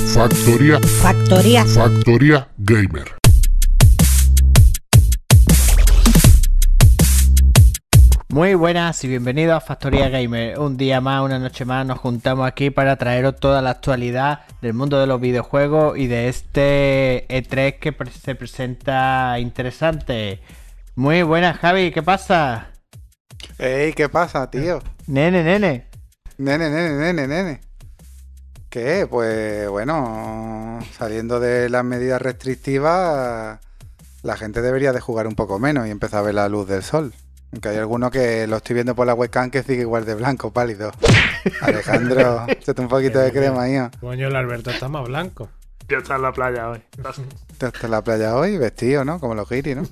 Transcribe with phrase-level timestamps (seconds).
[0.00, 0.80] Factoría.
[0.80, 0.80] Factor, Factoría.
[0.80, 1.64] factoría.
[1.66, 3.04] Factoría Gamer.
[8.30, 10.58] Muy buenas y bienvenidos a Factoría Gamer.
[10.58, 14.72] Un día más, una noche más, nos juntamos aquí para traeros toda la actualidad del
[14.72, 20.40] mundo de los videojuegos y de este E3 que se presenta interesante.
[20.94, 22.70] Muy buenas, Javi, ¿qué pasa?
[23.58, 24.80] Ey, ¿qué pasa, tío?
[25.06, 25.86] Nene, nene.
[26.38, 27.69] Nene, nene, nene, nene.
[28.70, 29.06] ¿Qué?
[29.10, 33.58] Pues bueno, saliendo de las medidas restrictivas,
[34.22, 36.84] la gente debería de jugar un poco menos y empezar a ver la luz del
[36.84, 37.12] sol.
[37.52, 40.52] Aunque hay alguno que lo estoy viendo por la webcam que sigue igual de blanco,
[40.52, 40.92] pálido.
[41.62, 43.66] Alejandro, échate un poquito de crema.
[43.66, 43.90] ¿no?
[43.98, 45.48] Coño, el Alberto está más blanco.
[45.88, 46.80] Yo estaba en la playa hoy.
[46.90, 49.18] Te estás en la playa hoy vestido, ¿no?
[49.18, 49.82] Como los giris, ¿no?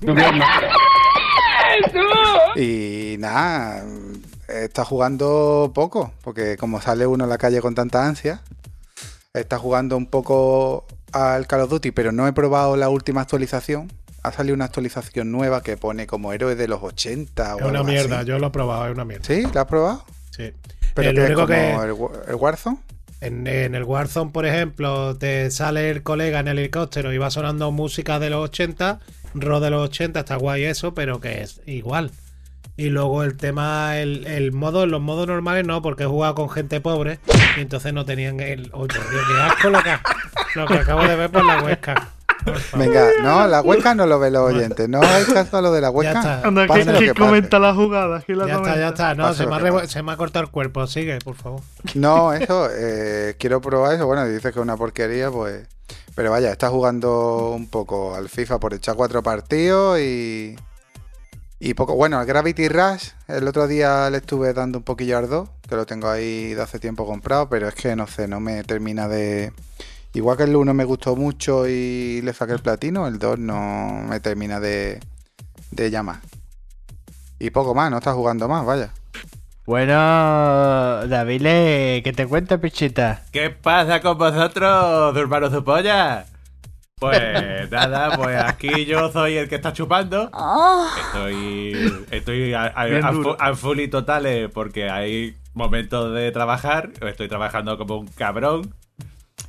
[2.55, 3.83] Y nada,
[4.47, 8.41] está jugando poco, porque como sale uno a la calle con tanta ansia,
[9.33, 13.91] está jugando un poco al Call of Duty, pero no he probado la última actualización.
[14.23, 17.79] Ha salido una actualización nueva que pone como héroe de los 80 o Es una
[17.79, 18.27] algo mierda, así.
[18.27, 19.25] yo lo he probado, es una mierda.
[19.25, 19.43] ¿Sí?
[19.53, 20.03] ¿La has probado?
[20.31, 20.51] Sí.
[20.93, 22.77] ¿Pero El qué es único como que- el, Wa- el Warzone?
[23.21, 27.29] En, en el Warzone, por ejemplo, te sale el colega en el helicóptero y va
[27.29, 28.99] sonando música de los 80,
[29.35, 32.11] rock de los 80, está guay eso, pero que es igual.
[32.79, 36.49] Y luego el tema, el, el modo, los modos normales no, porque he jugado con
[36.49, 37.19] gente pobre
[37.57, 38.69] y entonces no tenían el.
[38.71, 39.97] Oye, Dios, qué asco lo que,
[40.55, 42.09] lo que acabo de ver por la favor.
[42.77, 44.87] Venga, no, la hueca no lo ven los oyentes.
[44.87, 46.11] No hagáis caso a lo de la hueca.
[46.11, 46.47] está.
[46.47, 48.21] Anda, que, que que comenta la jugada.
[48.21, 49.13] que la Ya está, ya está.
[49.13, 50.87] No, Pase se me, ha se me ha cortado el cuerpo.
[50.87, 51.59] Sigue, por favor.
[51.95, 54.05] No, eso, eh, quiero probar eso.
[54.05, 55.67] Bueno, dices que es una porquería, pues.
[56.15, 60.55] Pero vaya, está jugando un poco al FIFA por echar cuatro partidos y.
[61.59, 61.95] Y poco.
[61.95, 65.75] Bueno, al Gravity Rush, el otro día le estuve dando un poquillo al 2, que
[65.75, 69.09] lo tengo ahí de hace tiempo comprado, pero es que no sé, no me termina
[69.09, 69.51] de.
[70.13, 74.03] Igual que el 1 me gustó mucho y le saqué el platino, el 2 no
[74.07, 75.01] me termina de,
[75.71, 76.21] de llamar.
[77.39, 78.91] Y poco más, no está jugando más, vaya.
[79.65, 79.93] Bueno,
[81.07, 81.41] David,
[82.03, 83.23] ¿qué te cuenta, pichita?
[83.31, 86.25] ¿Qué pasa con vosotros, hermanos de polla?
[86.99, 90.29] Pues nada, pues aquí yo soy el que está chupando.
[91.05, 93.35] Estoy, estoy a, a- Bien a duro.
[93.35, 96.89] fu- a full y totales porque hay momentos de trabajar.
[97.01, 98.73] Estoy trabajando como un cabrón.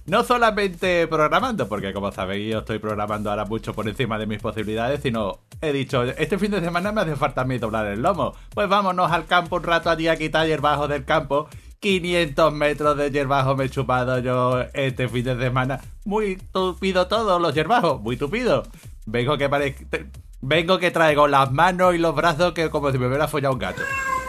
[0.07, 4.41] No solamente programando, porque como sabéis, yo estoy programando ahora mucho por encima de mis
[4.41, 8.01] posibilidades, sino he dicho, este fin de semana me hace falta a mí doblar el
[8.03, 8.35] lomo.
[8.55, 11.49] Pues vámonos al campo un rato allí a quitar hierbajo del campo.
[11.81, 15.81] 500 metros de hierbajo me he chupado yo este fin de semana.
[16.05, 18.65] Muy tupido todos los hierbajos, muy tupido.
[19.07, 19.85] Vengo que parezca...
[20.43, 23.59] Vengo que traigo las manos y los brazos que como si me hubiera follado un
[23.61, 23.83] gato.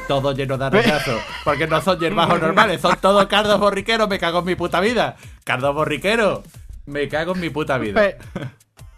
[0.07, 1.17] Todo lleno de arrechazo.
[1.45, 4.09] Porque no son hierbajos normales, son todos cardos borriqueros.
[4.09, 5.15] Me cago en mi puta vida.
[5.45, 6.41] Cardos borriqueros.
[6.85, 8.01] Me cago en mi puta vida.
[8.01, 8.17] Pe-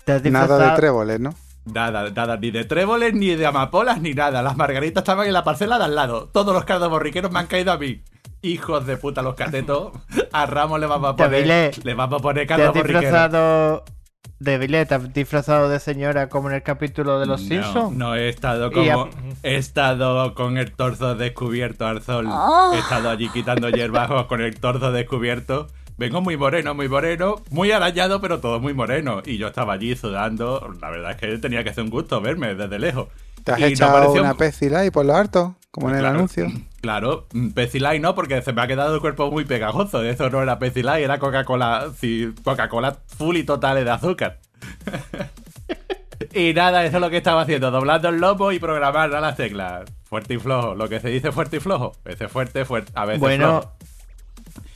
[0.06, 1.36] ¿Te has Nada de tréboles, ¿no?
[1.66, 4.42] Nada, nada, ni de tréboles, ni de amapolas, ni nada.
[4.42, 6.30] Las margaritas estaban en la parcela de al lado.
[6.34, 8.02] Todos los cardos borriqueros me han caído a mí.
[8.44, 9.94] Hijos de puta, los catetos.
[10.32, 11.72] A Ramos le vamos a poner.
[11.86, 13.84] Le vamos a poner ¿Te has disfrazado
[14.40, 17.96] de David, ¿te has disfrazado de señora como en el capítulo de Los No, Simpsons?
[17.96, 19.10] No, he estado a- como.
[19.42, 22.26] He estado con el torso descubierto al sol.
[22.30, 22.72] Ah.
[22.76, 25.68] He estado allí quitando hierbajos con el torso descubierto.
[25.96, 29.22] Vengo muy moreno, muy moreno, muy arañado, pero todo muy moreno.
[29.26, 30.74] Y yo estaba allí sudando.
[30.82, 33.08] La verdad es que tenía que ser un gusto verme desde lejos.
[33.46, 35.56] ¿Te has Y no echado pareció- una pecila y por lo harto?
[35.74, 36.18] Como en el Claro.
[36.20, 36.48] anuncio.
[36.84, 40.04] Claro, mm, Pecilay no, porque se me ha quedado el cuerpo muy pegajoso.
[40.04, 41.88] Eso no era Pecilay, era Coca-Cola.
[41.98, 44.40] Sí, Coca-Cola full y totales de azúcar.
[46.34, 49.36] y nada, eso es lo que estaba haciendo, doblando el lomo y programar a las
[49.38, 49.84] teclas.
[50.04, 51.94] Fuerte y flojo, lo que se dice fuerte y flojo.
[52.06, 53.72] A veces fuerte, fuerte, a veces Bueno, flojo.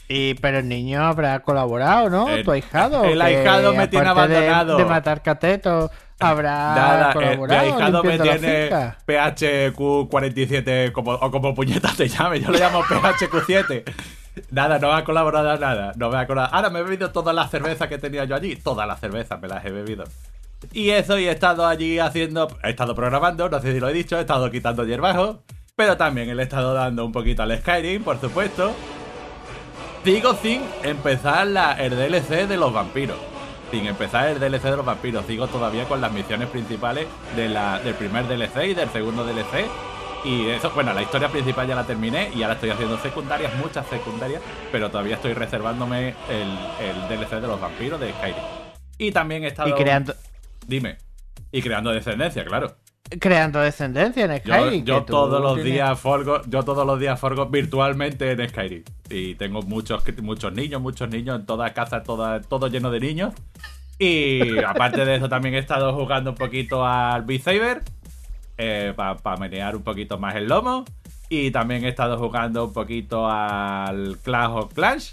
[0.08, 2.28] y, pero el niño habrá colaborado, ¿no?
[2.28, 3.04] El- tu ahijado.
[3.04, 4.76] el ahijado me tiene de- abandonado.
[4.78, 7.60] De, matar catetos, habrá Nada, eh, mi colaborado.
[7.60, 8.98] ahijado me tiene finca.
[9.06, 13.84] PHQ47 como, o como puñetas te llame, yo le llamo PHQ7.
[14.50, 16.54] Nada, no me ha colaborado nada, no me ha colaborado.
[16.54, 19.48] Ahora me he bebido todas las cervezas que tenía yo allí, todas las cervezas me
[19.48, 20.04] las he bebido.
[20.72, 23.92] Y eso, y he estado allí haciendo, he estado programando, no sé si lo he
[23.92, 25.42] dicho, he estado quitando hierbajo,
[25.76, 28.72] pero también le he estado dando un poquito al Skyrim, por supuesto.
[30.04, 33.18] Sigo sin empezar la, el DLC de los vampiros.
[33.70, 35.26] Sin empezar el DLC de los vampiros.
[35.26, 37.06] Sigo todavía con las misiones principales
[37.36, 39.66] de la, del primer DLC y del segundo DLC.
[40.24, 43.86] Y eso, bueno, la historia principal ya la terminé y ahora estoy haciendo secundarias, muchas
[43.86, 44.42] secundarias,
[44.72, 48.36] pero todavía estoy reservándome el, el DLC de los vampiros de Skyrim.
[48.98, 49.68] Y también he estado...
[49.68, 50.14] Y creando.
[50.66, 50.98] Dime.
[51.52, 52.74] Y creando descendencia, claro.
[53.20, 54.84] Creando descendencia en Yo, Skyrim.
[54.84, 58.82] yo tú todos los tienes- días forgo, yo todos los días forgo virtualmente en Skyrim.
[59.10, 63.34] Y tengo muchos, muchos niños, muchos niños en todas casas, toda, todo lleno de niños.
[63.98, 67.82] Y aparte de eso, también he estado jugando un poquito al Beat Saber.
[68.96, 70.84] Para menear un poquito más el lomo.
[71.28, 75.10] Y también he estado jugando un poquito al Clash of Clash.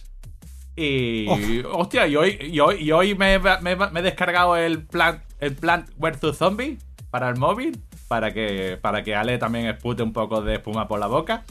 [0.75, 1.61] Y.
[1.71, 5.55] Hostia, y hoy, y hoy, y hoy me, me- me he descargado el Plant, el
[5.55, 6.77] Plant vs Zombie
[7.15, 7.81] para el móvil.
[8.09, 11.45] Para que, para que Ale también expute un poco de espuma por la boca.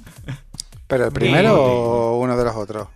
[0.87, 2.89] ¿Pero el primero o uno de los otros?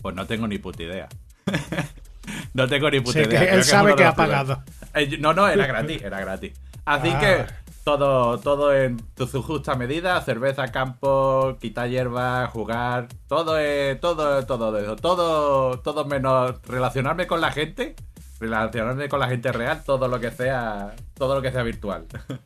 [0.00, 1.08] Pues no tengo ni puta idea.
[2.54, 3.42] no tengo ni puta Sí, idea.
[3.54, 4.62] él sabe que ha pagado.
[4.94, 6.52] Eh, no, no, era gratis, era gratis.
[6.84, 7.18] Así Ah.
[7.18, 7.46] que
[7.82, 14.46] todo, todo en tu- su justa medida, cerveza, campo, quitar hierba, jugar, todo es, todo,
[14.46, 17.96] todo de eso, todo, todo menos relacionarme con la gente,
[18.40, 22.06] relacionarme con la gente real, todo lo que sea, todo lo que sea virtual.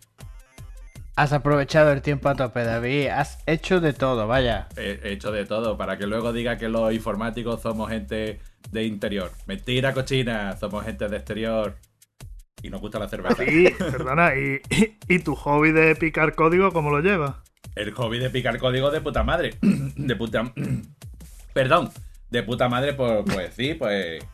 [1.16, 3.06] Has aprovechado el tiempo a tope, David.
[3.06, 4.66] Has hecho de todo, vaya.
[4.76, 8.40] He he hecho de todo para que luego diga que los informáticos somos gente
[8.72, 9.30] de interior.
[9.46, 11.76] Mentira, cochina, somos gente de exterior.
[12.62, 13.44] Y nos gusta la cerveza.
[13.44, 17.36] Sí, perdona, ¿y, y, y tu hobby de picar código cómo lo llevas?
[17.76, 19.54] El hobby de picar código de puta madre.
[19.96, 20.52] De puta.
[21.52, 21.90] Perdón.
[22.30, 24.24] De puta madre, pues, pues sí, pues.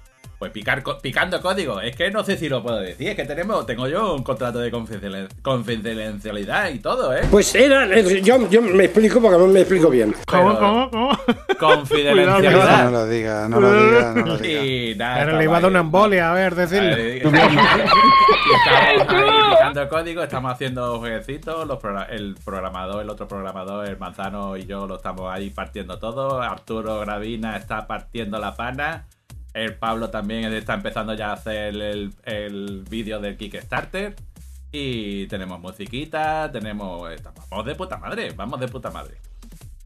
[0.40, 1.82] Pues picar, co- picando código.
[1.82, 3.08] Es que no sé si lo puedo decir.
[3.08, 7.20] Es que tenemos, tengo yo un contrato de confidencial- confidencialidad y todo, ¿eh?
[7.30, 10.14] Pues era, yo, yo me explico porque no me explico bien.
[10.26, 11.10] ¿Cómo, cómo, cómo?
[11.58, 12.84] Confidencialidad.
[12.84, 14.64] no lo diga, no lo diga, no lo diga.
[14.64, 15.24] y nada.
[15.26, 17.18] Pero le iba a dar una embolia, a ver, decirle.
[17.18, 17.34] Estamos
[19.14, 24.56] ahí picando código, estamos haciendo jueguecitos, los progra- el programador, el otro programador, el manzano
[24.56, 26.40] y yo lo estamos ahí partiendo todo.
[26.40, 29.04] Arturo Gravina está partiendo la pana.
[29.54, 34.14] El Pablo también está empezando ya a hacer el, el vídeo del Kickstarter.
[34.72, 37.02] Y tenemos musiquita, tenemos.
[37.50, 39.16] Vamos de puta madre, vamos de puta madre.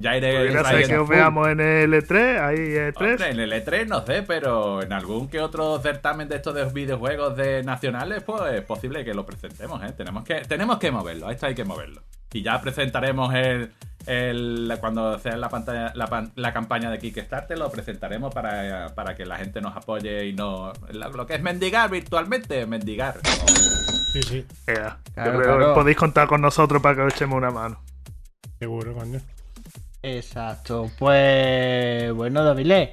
[0.04, 0.50] Ya iré.
[0.52, 3.12] Trayendo- que os veamos en el E3, ahí E3.
[3.12, 6.64] Hombre, en el E3 no sé, pero en algún que otro certamen de estos de
[6.66, 9.92] videojuegos de nacionales, pues es posible que lo presentemos, ¿eh?
[9.96, 12.02] Tenemos que, tenemos que moverlo, esto hay que moverlo.
[12.34, 13.72] Y ya presentaremos el,
[14.06, 19.24] el cuando sea la pantalla, la, la campaña de Kickstarter, lo presentaremos para, para que
[19.24, 20.72] la gente nos apoye y no.
[20.92, 23.20] Lo, lo que es mendigar virtualmente, mendigar.
[24.12, 24.74] Sí, sí, yo
[25.14, 27.80] Claro, que podéis contar con nosotros para que os echemos una mano.
[28.58, 29.20] seguro, coño.
[30.04, 30.90] Exacto.
[30.98, 32.90] Pues bueno, David.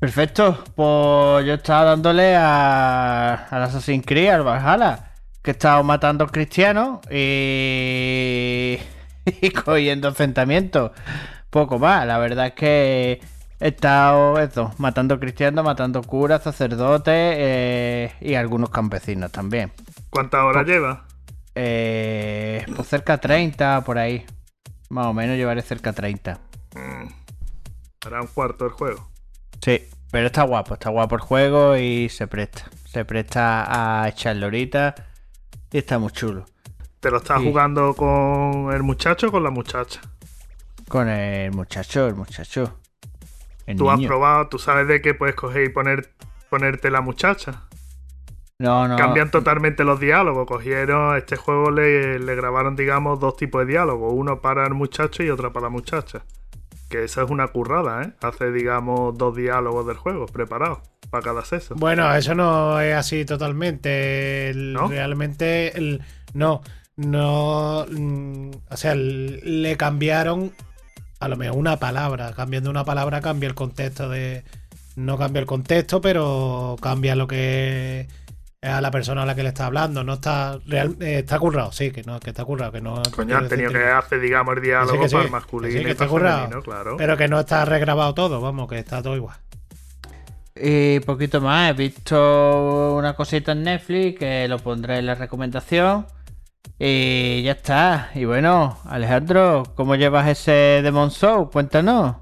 [0.00, 0.64] Perfecto.
[0.74, 5.12] Pues yo estaba dándole a, al Assassin's Creed, al Valhalla.
[5.40, 8.76] Que he estado matando cristianos y,
[9.40, 10.90] y cogiendo enfrentamientos.
[11.48, 12.04] Poco más.
[12.04, 13.20] La verdad es que
[13.60, 19.70] he estado eso, matando cristianos, matando curas, sacerdotes eh, y algunos campesinos también.
[20.10, 20.98] ¿Cuántas horas llevas?
[21.54, 24.26] Eh, pues cerca de 30 por ahí.
[24.88, 26.40] Más o menos llevaré cerca de 30.
[26.74, 27.08] Mm,
[28.06, 29.08] Hará un cuarto del juego.
[29.60, 32.64] Sí, pero está guapo, está guapo el juego y se presta.
[32.84, 34.94] Se presta a echarle ahorita
[35.72, 36.46] y está muy chulo.
[37.00, 37.46] ¿Te lo estás Sí.
[37.48, 40.00] jugando con el muchacho o con la muchacha?
[40.88, 42.78] Con el muchacho, el muchacho.
[43.66, 44.48] El ¿Tú has probado?
[44.48, 46.14] ¿Tú sabes de qué puedes coger y poner,
[46.48, 47.64] ponerte la muchacha?
[48.58, 48.96] No, no.
[48.96, 50.46] Cambian totalmente los diálogos.
[50.46, 54.12] Cogieron, este juego le, le grabaron, digamos, dos tipos de diálogos.
[54.14, 56.24] Uno para el muchacho y otro para la muchacha.
[56.88, 58.12] Que eso es una currada, ¿eh?
[58.22, 60.78] Hace, digamos, dos diálogos del juego preparados
[61.10, 61.74] para cada sexo.
[61.76, 64.50] Bueno, eso no es así totalmente.
[64.50, 64.88] El- ¿No?
[64.88, 66.00] Realmente, el-
[66.32, 66.62] no,
[66.96, 67.84] no.
[67.90, 70.52] mm, o sea, el- le cambiaron
[71.20, 72.32] a lo mejor una palabra.
[72.32, 74.44] Cambiando una palabra cambia el contexto de.
[74.94, 78.25] No cambia el contexto, pero cambia lo que es
[78.66, 80.02] a la persona a la que le está hablando.
[80.04, 80.58] No está.
[80.66, 83.02] Real, eh, está currado, sí, que no, que está currado, que no.
[83.14, 85.78] Coño, han tenido que hacer, digamos, el diálogo Sí, que sí, para el que masculino
[85.78, 86.38] sí, que está currado.
[86.42, 86.96] femenino, claro.
[86.96, 89.36] Pero que no está regrabado todo, vamos, que está todo igual.
[90.54, 96.06] Y poquito más, he visto una cosita en Netflix que lo pondré en la recomendación.
[96.78, 98.10] Y ya está.
[98.14, 101.50] Y bueno, Alejandro, ¿cómo llevas ese Demon Soul?
[101.50, 102.16] Cuéntanos.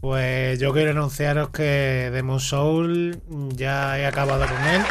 [0.00, 3.20] Pues yo quiero anunciaros que Demon Soul
[3.56, 4.82] ya he acabado con él.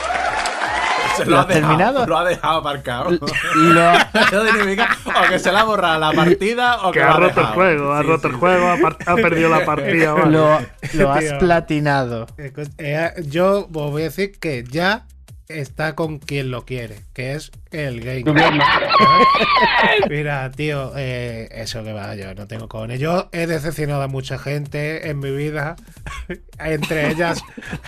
[1.17, 2.05] Se ¿Lo ha has dejado- terminado?
[2.07, 3.09] Lo ha dejado aparcado.
[3.55, 7.12] Lo, Eso significa o que se le ha borrado la partida o que, Que lo
[7.12, 9.65] ha roto el juego, ha Sí, roto sí, el juego, ha, par- ha perdido la
[9.65, 10.13] partida.
[10.13, 10.31] vale.
[10.31, 10.59] lo,
[10.93, 11.38] lo has Tío.
[11.39, 12.27] platinado.
[12.38, 15.05] Eh, eh, Yo os voy a decir que ya
[15.47, 18.23] está con quien lo quiere, que es el game.
[20.09, 22.99] Mira, tío, eh, eso que va, yo no tengo cojones.
[22.99, 25.75] Yo he decepcionado a mucha gente en mi vida,
[26.59, 27.41] entre ellas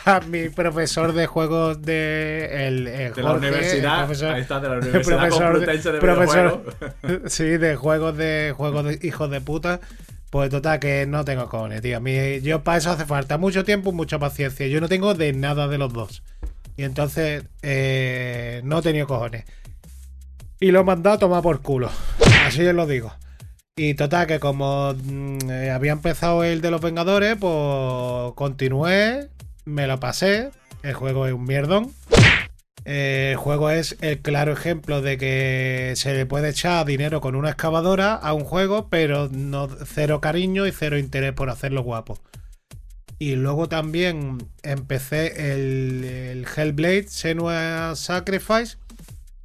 [0.05, 3.97] a mi profesor de juegos de, el, eh, De la el universidad.
[4.05, 6.63] profesor- ahí está, de la Universidad profesor, de profesor-
[7.29, 9.79] sí, de juegos de juegos de hijos de puta.
[10.29, 11.97] Pues total que no tengo cojones, tío.
[11.97, 14.67] A mí, yo para eso hace falta mucho tiempo, y mucha paciencia.
[14.67, 16.21] Yo no tengo de nada de los dos.
[16.79, 19.43] Y entonces eh, no he tenido cojones.
[20.61, 21.89] Y lo he mandado a tomar por culo.
[22.45, 23.13] Así os lo digo.
[23.75, 29.27] Y total que como mm, eh, había empezado el de los Vengadores, pues continué,
[29.65, 30.51] me lo pasé.
[30.81, 31.91] El juego es un mierdón.
[32.85, 37.35] Eh, el juego es el claro ejemplo de que se le puede echar dinero con
[37.35, 42.17] una excavadora a un juego, pero no cero cariño y cero interés por hacerlo guapo.
[43.19, 48.77] Y luego también empecé el, el Hellblade Senua Sacrifice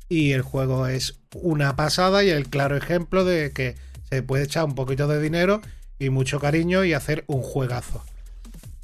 [0.09, 3.75] y el juego es una pasada y el claro ejemplo de que
[4.09, 5.61] se puede echar un poquito de dinero
[5.99, 8.05] y mucho cariño y hacer un juegazo.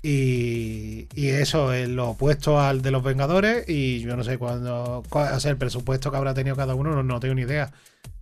[0.03, 3.69] Y, eso es lo opuesto al de los Vengadores.
[3.69, 5.03] Y yo no sé cuándo.
[5.09, 7.73] cuál el presupuesto que habrá tenido cada uno, no, no tengo ni idea.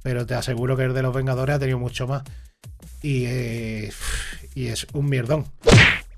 [0.03, 2.23] Pero te aseguro que el de los Vengadores ha tenido mucho más.
[3.03, 3.93] Y, eh,
[4.55, 5.47] y es un mierdón.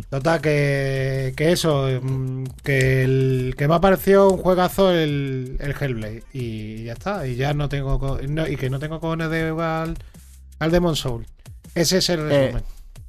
[0.08, 5.74] Total, que, que eso, mm, que el que me ha parecido un juegazo el, el
[5.78, 6.24] Hellblade.
[6.32, 8.18] Y ya está, y ya no tengo.
[8.28, 9.96] no- y que no tengo cojones de al,
[10.58, 11.26] al Demon Soul.
[11.74, 12.64] Ese es el Eh, resumen.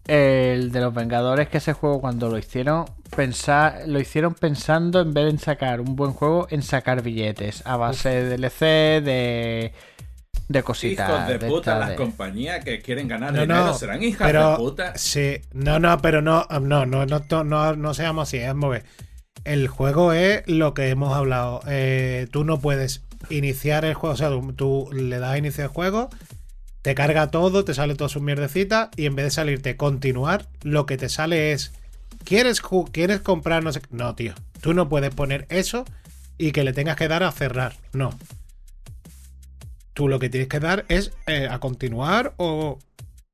[0.07, 5.13] El de los Vengadores, que ese juego cuando lo hicieron, pensar, lo hicieron pensando en
[5.13, 9.73] vez de en sacar un buen juego, en sacar billetes a base de DLC, de,
[10.51, 11.09] de cositas.
[11.09, 14.27] Hijos de puta, estas las de- compañías que quieren ganar No, dinero no, serán hijas
[14.27, 14.97] pero, de puta.
[14.97, 18.69] Sí, no, no, pero no, no, no, no, no, no, no seamos así, vamos a
[18.69, 18.85] ver.
[19.43, 21.61] El juego es lo que hemos hablado.
[21.67, 25.65] Eh, tú no puedes iniciar el juego, o sea, tú, tú le das a iniciar
[25.65, 26.09] el juego,
[26.81, 30.85] te carga todo, te sale toda su mierdecita y en vez de salirte continuar, lo
[30.85, 31.71] que te sale es
[32.23, 33.87] ¿quieres, ¿quieres comprar no sé qué?
[33.91, 35.85] No, tío, tú no puedes poner eso
[36.39, 38.17] y que le tengas que dar a cerrar, no.
[39.93, 42.79] Tú lo que tienes que dar es eh, a continuar o...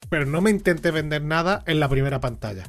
[0.09, 2.63] Pero no me intentes vender nada en la primera pantalla.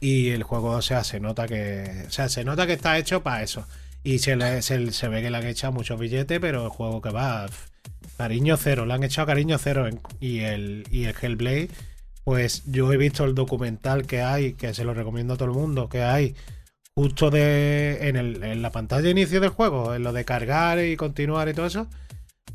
[0.00, 2.04] Y el juego, o sea, se nota que.
[2.06, 3.66] O sea, se nota que está hecho para eso.
[4.02, 7.02] Y se, le- se, se ve que le han echado muchos billetes, pero el juego
[7.02, 7.46] que va.
[8.16, 9.88] Cariño cero, le han echado cariño cero.
[10.20, 11.68] y, el, y el Hellblade,
[12.24, 15.54] pues yo he visto el documental que hay, que se lo recomiendo a todo el
[15.54, 16.34] mundo, que hay
[16.94, 20.78] justo de en, el- en la pantalla de inicio del juego, en lo de cargar
[20.82, 21.88] y continuar y todo eso.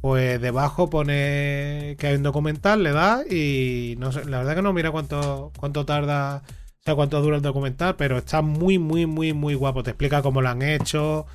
[0.05, 4.91] Pues debajo pone que hay un documental, le da y la verdad que no mira
[4.91, 9.55] cuánto, cuánto tarda, o sea, cuánto dura el documental, pero está muy, muy, muy, muy
[9.55, 9.81] guapo.
[9.81, 11.25] Te explica cómo lo han hecho,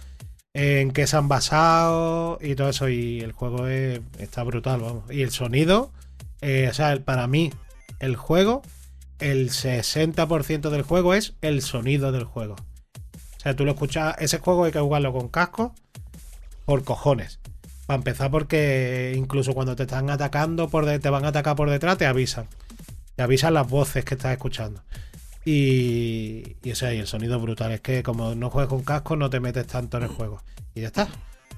[0.55, 2.89] en qué se han basado y todo eso.
[2.89, 5.11] Y el juego es- está brutal, vamos.
[5.11, 5.91] Y el sonido,
[6.41, 7.53] eh, o sea, el- para mí,
[7.99, 8.63] el juego,
[9.19, 12.55] el 60% del juego es el sonido del juego.
[12.55, 15.75] O sea, tú lo escuchas, ese juego hay que jugarlo con casco
[16.67, 17.41] por cojones.
[17.91, 21.69] Para empezar, porque incluso cuando te están atacando, por de- te van a atacar por
[21.69, 22.47] detrás, te avisan.
[23.17, 24.81] Te avisan las voces que estás escuchando.
[25.45, 27.73] Y, y, o sea, y el sonido brutal.
[27.73, 30.41] Es que como no juegas con casco, no te metes tanto en el juego.
[30.73, 31.09] Y ya está.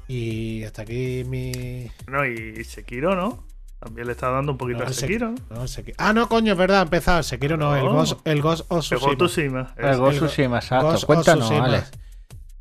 [0.09, 1.91] Y hasta aquí mi.
[2.07, 3.45] No, y Sekiro, ¿no?
[3.79, 5.35] También le está dando un poquito No, a Sek- Sekiro.
[5.51, 5.57] ¿no?
[5.57, 5.65] no,
[5.99, 6.89] Ah, no, coño, es verdad.
[6.91, 7.93] El Sekiro no, el No.
[7.93, 9.65] Ghost, el Ghost of El Ghost Tsushima.
[9.75, 9.91] Tsushima.
[9.93, 10.89] El Ghost Tsushima, exacto.
[10.89, 11.51] Of Cuéntanos.
[11.51, 11.91] Alex.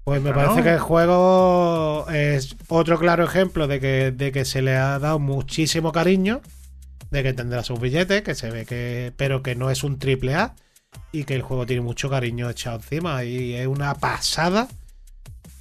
[0.03, 4.61] Pues me parece que el juego es otro claro ejemplo de que, de que se
[4.61, 6.41] le ha dado muchísimo cariño,
[7.11, 10.33] de que tendrá sus billetes, que se ve que, pero que no es un triple
[10.33, 10.55] A
[11.11, 14.67] y que el juego tiene mucho cariño echado encima y es una pasada.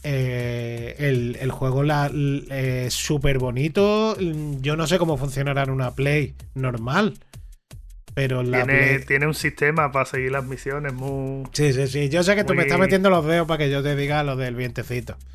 [0.03, 4.17] Eh, el, el juego es súper bonito.
[4.19, 7.19] Yo no sé cómo funcionará en una Play normal,
[8.21, 11.45] pero la Tiene, Play- tiene un sistema para seguir las misiones muy.
[11.53, 12.09] Sí, sí, sí.
[12.11, 14.37] Yo sé que tú me estás metiendo los dedos para que yo te diga lo
[14.37, 15.17] del vientecito.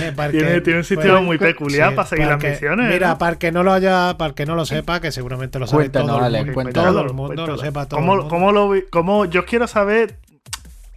[0.00, 2.88] Eh, Tiene, tiene un sistema pues, muy peculiar sí, para seguir las que- misiones.
[2.90, 3.18] Mira, ¿no?
[3.18, 6.16] para que no lo haya, para que no lo sepa, que seguramente lo sabe Cuéntanos,
[6.16, 6.52] todo el mundo.
[6.54, 6.90] cuéntanos.
[6.92, 8.30] Todo el mundo lo sepa todo ¿Cómo, el mundo.
[8.34, 10.16] cómo lo vi- cómo- yo quiero saber.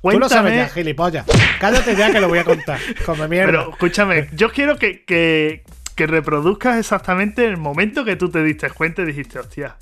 [0.01, 0.55] Tú lo sabes Cuéntame.
[0.57, 1.25] ya, gilipollas.
[1.59, 2.79] Cállate ya que lo voy a contar.
[3.05, 3.45] Come mierda.
[3.47, 5.63] Pero escúchame, yo quiero que, que,
[5.95, 9.77] que reproduzcas exactamente el momento que tú te diste cuenta y dijiste, hostia.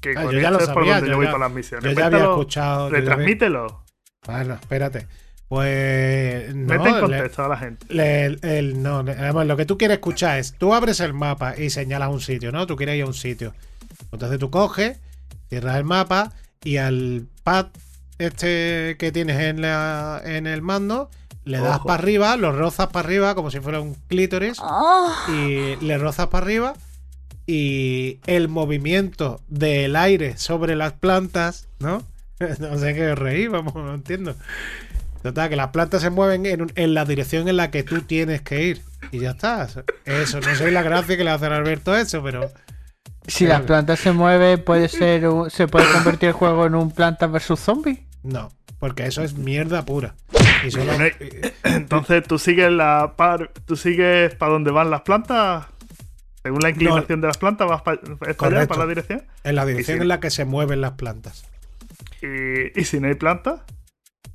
[0.00, 1.32] Que Ah, con yo ya esto lo es por sabía, donde yo yo voy ya-
[1.32, 1.84] para las misiones.
[1.94, 3.84] yo ya había escuchado, Retransmítelo.
[4.26, 5.06] Bueno, espérate.
[5.48, 6.54] Pues.
[6.54, 7.86] No, Mete en le- contexto a la gente.
[7.90, 11.54] Le- el- el- no, además, lo que tú quieres escuchar es, tú abres el mapa
[11.58, 12.66] y señalas un sitio, ¿no?
[12.66, 13.54] Tú quieres ir a un sitio.
[14.10, 14.98] Entonces tú coges,
[15.50, 16.32] cierras el mapa
[16.64, 17.66] y al pad
[18.18, 21.10] este que tienes en, la, en el mando
[21.44, 21.86] Le das Ojo.
[21.88, 24.58] para arriba, lo rozas para arriba como si fuera un clítoris
[25.28, 26.74] y le rozas para arriba
[27.46, 32.02] y el movimiento del aire sobre las plantas, ¿no?
[32.58, 34.34] No sé qué reí, vamos, no entiendo.
[35.22, 38.00] Total, que las plantas se mueven en, un- en la dirección en la que tú
[38.02, 38.82] tienes que ir.
[39.12, 39.68] Y ya está.
[40.04, 42.50] Eso, no soy la gracia que le hace a Alberto eso, pero
[43.28, 46.90] Si las plantas se mueven, puede ser un- se puede convertir el juego en un
[46.90, 48.00] Plantas versus Zombies.
[48.24, 50.16] no, porque eso es mierda pura.
[50.66, 50.92] Y solo-
[51.64, 55.66] Entonces, ¿tú sigues la par, tú sigues para donde van las plantas?
[56.42, 59.22] Según la inclinación de las plantas, vas para allá, para la dirección.
[59.44, 61.44] en la dirección si- en la que se mueven las plantas.
[62.20, 63.60] Y, y si no hay plantas,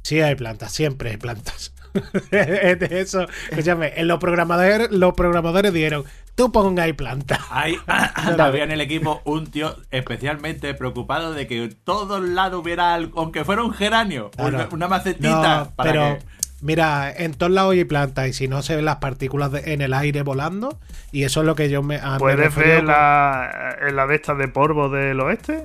[0.04, 1.74] Sí hay plantas, siempre hay plantas.
[2.32, 6.06] Eso, escúchame, los programadores, los programadores dijeron,
[6.38, 7.40] tú ponga ahí plantas.
[7.50, 7.76] Hay,
[8.40, 13.44] había en el equipo un tío especialmente preocupado de que todos lados hubiera, algo- aunque
[13.44, 14.70] fuera un geranio, una, Claro.
[14.72, 15.58] una macetita.
[15.66, 16.26] No, para pero que-
[16.62, 19.82] mira, en todos lados hay plantas y si no se ven las partículas de- en
[19.82, 20.80] el aire volando
[21.12, 24.06] y eso es lo que yo me, a- me ¿puedes ver con- la, en la
[24.08, 25.64] de estas de polvo del oeste?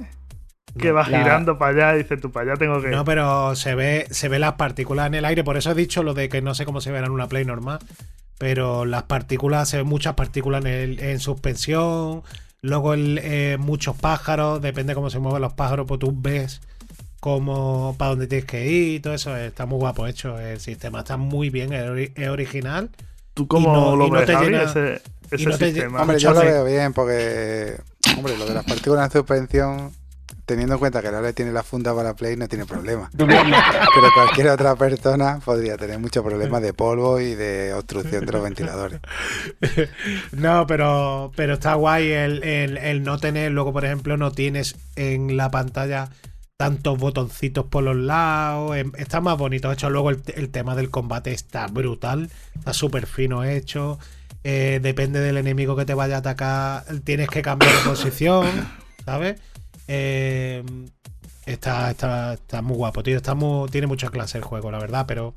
[0.79, 2.95] Que No, la- girando para allá y dices tú, para allá tengo que ir.
[2.97, 6.03] No, pero se ve, se ve las partículas en el aire, por eso he dicho
[6.03, 7.79] lo de que no sé cómo se verán en una Play normal.
[8.43, 12.25] Pero las partículas, se ven muchas partículas en, el- en suspensión.
[12.61, 16.61] Luego el, eh, muchos pájaros, depende cómo se mueven los pájaros, pues tú ves
[17.21, 19.37] cómo para dónde tienes que ir y todo eso.
[19.37, 20.41] Está muy guapo hecho.
[20.41, 22.91] El sistema está muy bien, es, ori- es original.
[23.33, 25.67] ¿Tú cómo y no- lo y no ves, te Javi, llena- ese, ese no te
[25.67, 26.03] lle- sistema?
[26.03, 27.77] Hombre, yo lo veo bien porque,
[28.19, 29.93] hombre, lo de las partículas en suspensión,
[30.47, 33.11] teniendo en cuenta que ahora tiene la funda para Play, no tiene problema.
[33.17, 38.43] Pero cualquier otra persona podría tener muchos problemas de polvo y de obstrucción de los
[38.43, 39.01] ventiladores.
[40.33, 44.77] No, pero, pero está guay el, el- el no tener, luego por ejemplo no tienes
[44.97, 46.09] en la pantalla
[46.57, 50.91] tantos botoncitos por los lados, em- está más bonito hecho, luego el, el tema del
[50.91, 53.99] combate está brutal, está súper fino hecho,
[54.45, 58.47] eh, depende del enemigo que te vaya a atacar, tienes que cambiar de posición,
[59.05, 59.41] ¿sabes?
[59.89, 60.63] Eh,
[61.47, 65.05] está, está, está muy guapo, tío, está muy- tiene mucha clase el juego, la verdad,
[65.07, 65.35] pero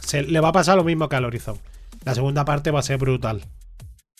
[0.00, 1.56] se, le va a pasar lo mismo que al Horizon.
[2.04, 3.42] La segunda parte va a ser brutal.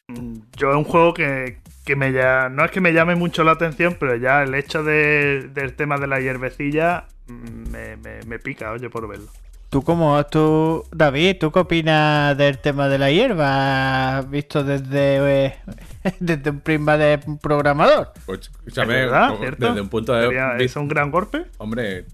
[0.09, 3.43] Mm, Yo es un juego que, que me ya, no es que me llame mucho
[3.45, 8.39] la atención, pero ya el hecho de- del tema de la hierbecilla mm, me- me
[8.39, 9.29] pica, oye, por verlo.
[9.75, 14.23] Tú como tú, David, ¿tú qué opinas del tema de la hierba?
[14.23, 15.59] Visto desde, eh,
[16.21, 18.13] desde un prisma de programador.
[18.25, 19.35] Pues, escúchame, ¿Es verdad?
[19.59, 20.65] desde un punto de.
[20.65, 21.47] ¿Es un gran golpe?
[21.59, 22.07] Hombre,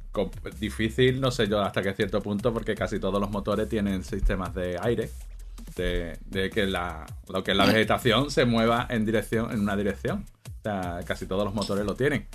[0.58, 4.54] difícil, no sé yo hasta qué cierto punto, porque casi todos los motores tienen sistemas
[4.54, 5.10] de aire.
[5.76, 9.76] De, de que la, lo que es la vegetación se mueva en dirección, en una
[9.76, 10.24] dirección.
[10.60, 12.26] O sea, casi todos los motores lo tienen.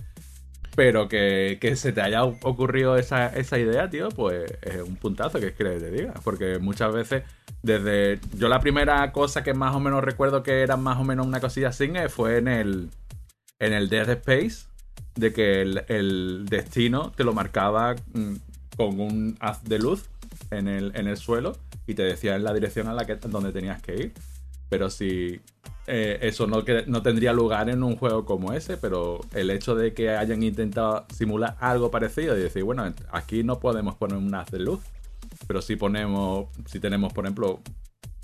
[0.75, 5.39] Pero que, que se te haya ocurrido esa, esa idea, tío, pues es un puntazo
[5.39, 6.13] que es que te diga.
[6.23, 7.23] Porque muchas veces,
[7.63, 8.19] desde.
[8.37, 11.39] Yo la primera cosa que más o menos recuerdo que era más o menos una
[11.39, 12.89] cosilla así eh, fue en el.
[13.59, 14.67] En el Dead Space.
[15.15, 18.35] De que el, el destino te lo marcaba mm,
[18.75, 20.09] con un haz de luz
[20.51, 21.57] en el, en el suelo.
[21.87, 24.13] Y te decía en la dirección a la que donde tenías que ir.
[24.69, 25.39] Pero si
[25.87, 29.75] eh, eso no, que- no tendría lugar en un juego como ese, pero el hecho
[29.75, 34.33] de que hayan intentado simular algo parecido y decir, bueno, aquí no podemos poner un
[34.33, 34.79] haz de luz,
[35.47, 37.59] pero si ponemos, si tenemos, por ejemplo,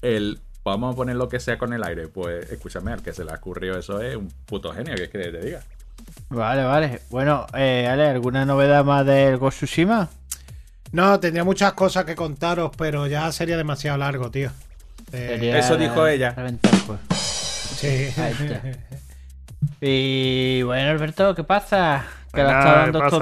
[0.02, 3.24] el, vamos a poner lo que sea con el aire, pues escúchame, al que se
[3.24, 5.62] le ocurrió eso es un puto genio, que es que te diga.
[6.30, 7.02] Vale, vale.
[7.12, 10.10] Bueno, eh, Ale, ¿alguna novedad más del Ghost Tsushima?
[10.92, 14.50] No, tendría muchas cosas que contaros, pero ya sería demasiado largo, tío.
[15.12, 16.32] Eh, Sería eso dijo ella.
[16.32, 17.00] reventar juego.
[17.12, 18.10] sí.
[18.18, 18.62] Ahí está.
[19.82, 22.06] Y bueno, Alberto, ¿qué pasa?
[22.34, 23.20] Que la Buenas, está dando ¿qué estos.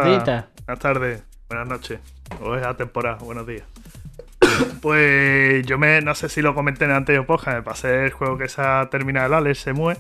[0.66, 2.00] Buenas tardes, buenas noches.
[2.42, 3.64] O es la temporada, buenos días.
[4.82, 8.12] pues yo me, no sé si lo comenté en el anterior podcast, me pasé el
[8.12, 10.00] juego que se ha terminado el Alex, se mueve.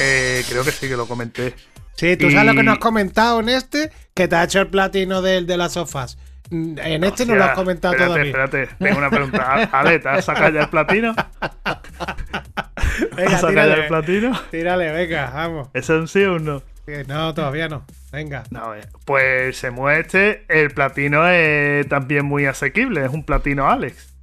[0.00, 1.54] Eh, creo que sí que lo comenté.
[1.94, 4.68] Sí, tú sabes lo que nos has comentado en este, que te ha hecho el
[4.68, 6.16] platino del de las sofás.
[6.50, 8.30] Mm, En este no lo has comentado espérate, todavía.
[8.46, 9.68] Espérate, tengo una pregunta.
[9.72, 11.14] Ale, ¿te has sacado ya el platino?
[11.14, 14.40] ¿Te Venga, has sacado ya el platino?
[14.50, 15.68] tírale, venga, vamos.
[15.74, 16.62] ¿Eso es un sí o un no?
[16.86, 17.84] Eh, No, todavía no.
[18.12, 18.44] Venga.
[18.50, 20.44] No, eh, pues se mueve este.
[20.48, 23.04] El platino es también muy asequible.
[23.04, 24.14] Es un platino Alex.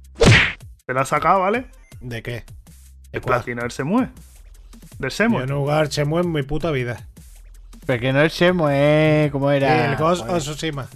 [0.84, 1.66] ¿Te lo has sacado, vale?
[2.00, 2.44] ¿De qué?
[3.12, 3.36] El cuál?
[3.38, 4.08] platino del Semue.
[4.98, 5.40] Del Semue.
[5.42, 7.06] Yo no jugar Chemo en mi puta vida.
[7.86, 9.28] Porque no el Shemo, eh.
[9.30, 9.92] ¿Cómo era?
[9.92, 10.36] el Ghost Joder.
[10.36, 10.88] of Tsushima.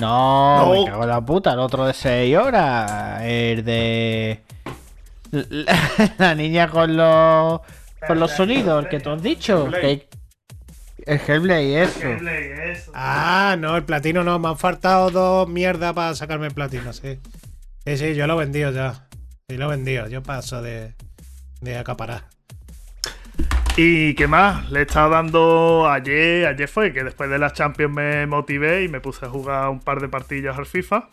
[0.00, 0.84] No, No.
[0.84, 1.52] me cago en la puta.
[1.52, 3.22] El otro de 6 horas.
[3.22, 4.42] El de.
[5.30, 5.76] La,
[6.18, 7.60] la niña con los.
[8.06, 9.68] Con los sonidos, el que tú has dicho.
[9.70, 10.08] que-
[11.06, 12.92] el Hellblade, eso.
[12.94, 14.38] Ah, no, el platino no.
[14.38, 17.18] Me han faltado dos mierdas para sacarme el platino, sí.
[17.86, 19.06] Sí, sí, yo lo he vendido ya.
[19.48, 20.06] Sí, lo he vendido.
[20.08, 20.94] Yo paso de,
[21.62, 22.24] de acaparar.
[23.80, 24.68] ¿Y qué más?
[24.72, 28.88] Le he estado dando ayer, ayer fue que después de las Champions me motivé y
[28.88, 31.08] me puse a jugar un par de partillas al FIFA.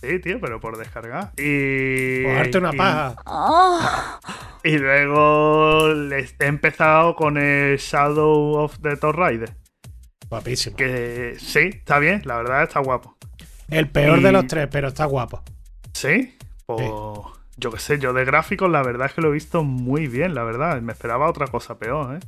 [0.00, 1.30] Sí, tío, pero por descargar.
[1.36, 2.22] Y.
[2.24, 4.18] Darte una y- paja.
[4.64, 9.54] Y luego he empezado con el Shadow of the Tomb Raider.
[10.28, 10.74] Guapísimo.
[10.76, 13.16] Que sí, está bien, la verdad está guapo.
[13.68, 15.44] El peor y- de los tres, pero está guapo.
[15.92, 16.36] ¿Sí?
[16.66, 16.90] Pues
[17.60, 20.34] yo qué sé, yo de gráficos la verdad es que lo he visto muy bien,
[20.34, 20.80] la verdad.
[20.80, 22.20] Me esperaba otra cosa peor, ¿eh?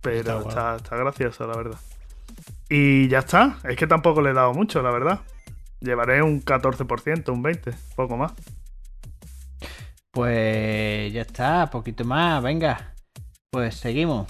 [0.00, 1.78] Pero Está está, está gracioso, la verdad.
[2.68, 3.58] Y ya está.
[3.64, 5.20] Es que tampoco le he dado mucho, la verdad.
[5.80, 8.32] Llevaré un 14%, un 20%, poco más.
[10.10, 12.94] Pues ya está, poquito más, venga.
[13.50, 14.26] Pues seguimos.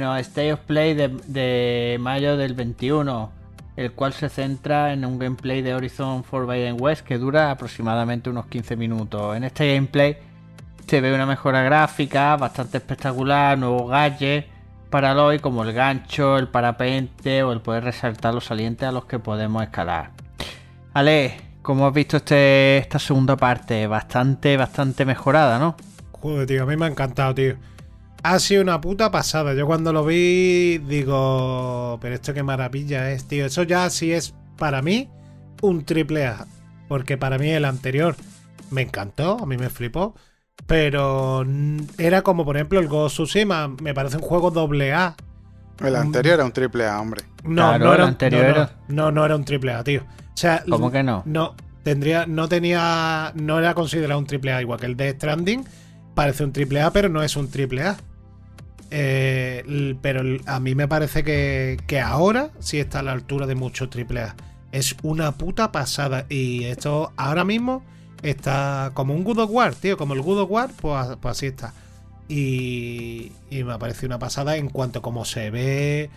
[0.00, 3.30] Bueno, State of Play de, mayo del 21,
[3.76, 8.46] el cual se centra en un gameplay de Horizon Forbidden West que dura aproximadamente unos
[8.46, 9.36] 15 minutos.
[9.36, 10.16] En este gameplay
[10.86, 14.46] se ve una mejora gráfica bastante espectacular, nuevos gadgets
[14.88, 19.18] para como el gancho, el parapente o el poder resaltar los salientes a los que
[19.18, 20.12] podemos escalar.
[20.94, 25.76] Ale, como has visto este, esta segunda parte, bastante, bastante mejorada, ¿no?
[26.12, 27.56] Joder, tío, a mí me ha encantado, tío.
[28.22, 29.54] Ha sido una puta pasada.
[29.54, 33.46] Yo cuando lo vi digo, pero esto qué maravilla es, tío.
[33.46, 35.08] Eso ya sí es para mí
[35.62, 36.46] un triple A.
[36.88, 38.16] Porque para mí el anterior
[38.70, 40.14] me encantó, a mí me flipó.
[40.66, 43.68] Pero mm, era como, por ejemplo, el Ghost of Tsushima.
[43.82, 45.14] Me parece un juego doble A.
[45.82, 47.24] El anterior era un triple A, hombre.
[47.42, 49.82] No, Claro, no era un- anterior no, no, era- no, no era un triple A,
[49.82, 50.02] tío.
[50.02, 51.22] O sea, ¿Cómo que no?
[51.24, 55.64] No, tendría, no tenía, no era considerado un triple A igual que el de Stranding.
[56.14, 57.96] Parece un triple A, pero no es un triple A.
[58.90, 63.54] Eh, pero a mí me parece que, que ahora sí está a la altura de
[63.54, 64.36] muchos triple A.
[64.72, 66.26] Es una puta pasada.
[66.28, 67.84] Y esto ahora mismo
[68.22, 69.96] está como un God of War, tío.
[69.96, 71.72] Como el God of War, pues, pues así está.
[72.28, 76.10] Y, y me parece una pasada en cuanto a cómo se ve.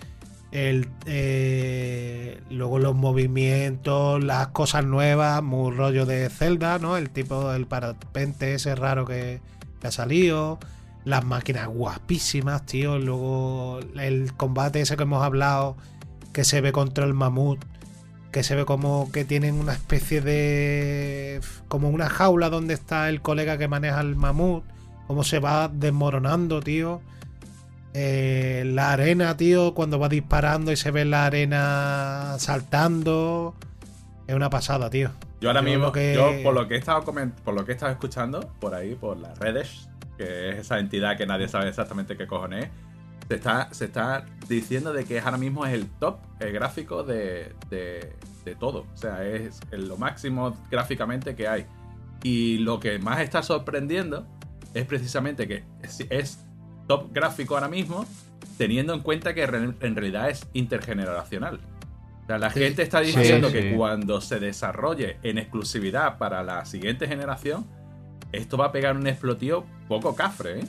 [0.51, 6.95] El, eh, luego los movimientos, las cosas nuevas, muy rollo de Zelda, ¿no?
[6.95, 9.41] El tipo del parapente ese raro que,
[9.81, 10.59] que ha salido.
[11.05, 12.97] Las máquinas guapísimas, tío.
[12.99, 15.75] Luego el combate ese que hemos hablado,
[16.31, 17.63] que se ve contra el mamut.
[18.31, 21.39] Que se ve como que tienen una especie de.
[21.67, 24.63] como una jaula donde está el colega que maneja el mamut.
[25.07, 27.01] Cómo se va desmoronando, tío.
[27.93, 33.53] Eh, la arena, tío, cuando va disparando y se ve la arena saltando.
[34.25, 35.11] Es una pasada, tío.
[35.41, 37.75] Yo ahora Yo mismo, que- yo por lo que he estado por lo que he
[37.75, 42.15] estado escuchando por ahí, por las redes, que es esa entidad que nadie sabe exactamente
[42.17, 42.69] qué cojones es,
[43.29, 47.53] se está, se está diciendo de que ahora mismo es el top eh, gráfico de,
[47.69, 48.13] de-
[48.45, 48.85] de todo.
[48.93, 51.65] O sea, es el- lo máximo gráficamente que hay.
[52.23, 54.27] Y lo que más está sorprendiendo
[54.73, 56.45] es precisamente que es, es
[56.87, 58.05] top gráfico ahora mismo,
[58.57, 61.61] teniendo en cuenta que re- en realidad es intergeneracional.
[62.23, 66.65] O sea, la gente está diciendo Sí, que cuando se desarrolle en exclusividad para la
[66.65, 67.65] siguiente generación,
[68.33, 70.63] esto va a pegar un explotío poco cafre, ¿eh?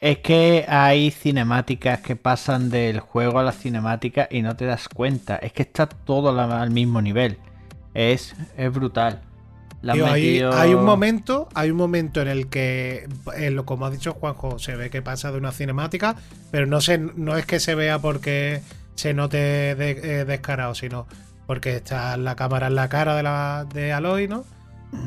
[0.00, 4.88] Es que hay cinemáticas que pasan del juego a la cinemática y no te das
[4.88, 5.36] cuenta.
[5.36, 7.38] Es que está todo al mismo nivel.
[7.94, 9.22] Es, es brutal.
[9.94, 13.86] Tío, hay, metido- hay un momento, hay un momento en el que, eh, lo- como
[13.86, 16.16] ha dicho Juanjo, se ve que pasa de una cinemática,
[16.50, 18.60] pero no se, no es que se vea porque
[18.96, 21.06] se note de- eh, descarado, sino
[21.46, 24.44] porque está la cámara en la cara de la de Aloy, ¿no?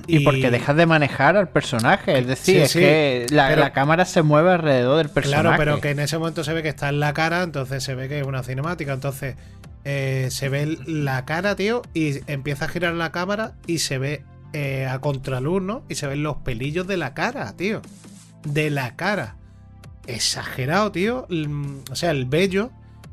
[0.07, 2.17] Y porque dejas de manejar al personaje.
[2.17, 5.41] Es decir, Sí, es sí, que la, pero- la cámara se mueve alrededor del personaje.
[5.43, 7.93] Claro, pero que en ese momento se ve que está en la cara, entonces se
[7.95, 8.93] ve que es una cinemática.
[8.93, 9.35] Entonces
[9.83, 14.23] eh, se ve la cara, tío, y empieza a girar la cámara y se ve
[14.53, 15.83] eh, a contraluz, ¿no?
[15.89, 17.81] Y se ven los pelillos de la cara, tío.
[18.43, 19.35] De la cara.
[20.07, 21.25] Exagerado, tío.
[21.29, 22.71] Mm, O sea, el vello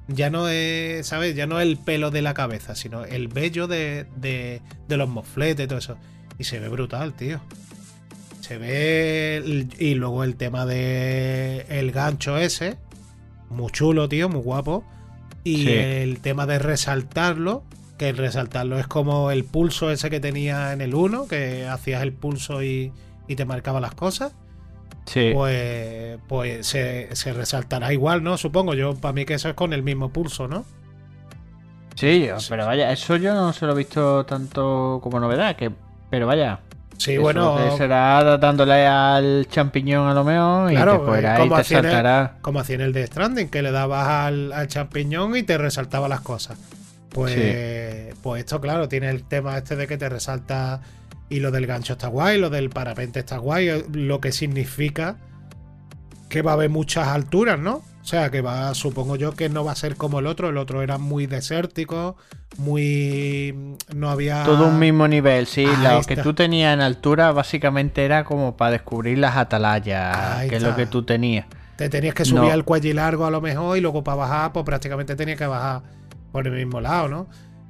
[0.08, 1.34] ya no es, ¿sabes?
[1.34, 5.08] Ya no es el pelo de la cabeza, sino el vello de, de, de los
[5.08, 5.96] mofletes todo eso.
[6.38, 7.40] Y se ve brutal, tío.
[8.40, 9.36] Se ve.
[9.36, 12.76] el- Y luego el tema de el gancho ese.
[13.50, 14.84] Muy chulo, tío, muy guapo.
[15.44, 15.72] Y Sí.
[15.72, 17.64] el tema de resaltarlo.
[17.98, 21.28] Que el resaltarlo es como el pulso ese que tenía en el 1.
[21.28, 22.92] Que hacías el pulso y,
[23.28, 24.32] y te marcaba las cosas.
[25.06, 25.30] Sí.
[25.34, 28.38] Pues, pues se, se resaltará igual, ¿no?
[28.38, 30.64] Supongo yo, para mí que eso es con el mismo pulso, ¿no?
[31.94, 35.56] Sí, pero vaya, eso yo no se lo he visto tanto como novedad.
[35.56, 35.70] Que,
[36.12, 36.60] pero vaya,
[36.98, 41.32] Sí, Eso bueno, te será dándole al champiñón a lo mejor y Claro, te fuera
[41.32, 42.34] eh, y como te el- saltará.
[42.42, 46.06] como hacía en el de Stranding, que le dabas al, al champiñón y te resaltaba
[46.08, 46.58] las cosas.
[47.08, 50.80] Pues, pues esto, claro, tiene el tema este de que te resalta
[51.28, 55.16] y lo del gancho está guay, lo del parapente está guay, lo que significa
[56.28, 57.82] que va a haber muchas alturas, ¿no?
[58.02, 60.56] O sea, que va, supongo yo que no va a ser como el otro, el
[60.56, 62.16] otro era muy desértico,
[62.58, 63.76] muy...
[63.94, 64.42] no había...
[64.44, 65.64] Todo un mismo nivel, sí.
[65.64, 66.14] Ahí lo está.
[66.16, 70.62] que tú tenías en altura básicamente era como para descubrir las atalayas, Ahí que es
[70.62, 71.46] lo que tú tenías.
[71.76, 72.50] Te tenías que subir No.
[72.52, 75.82] al cuello largo a lo mejor y luego para bajar, pues prácticamente tenías que bajar
[76.32, 77.28] por el mismo lado, ¿no?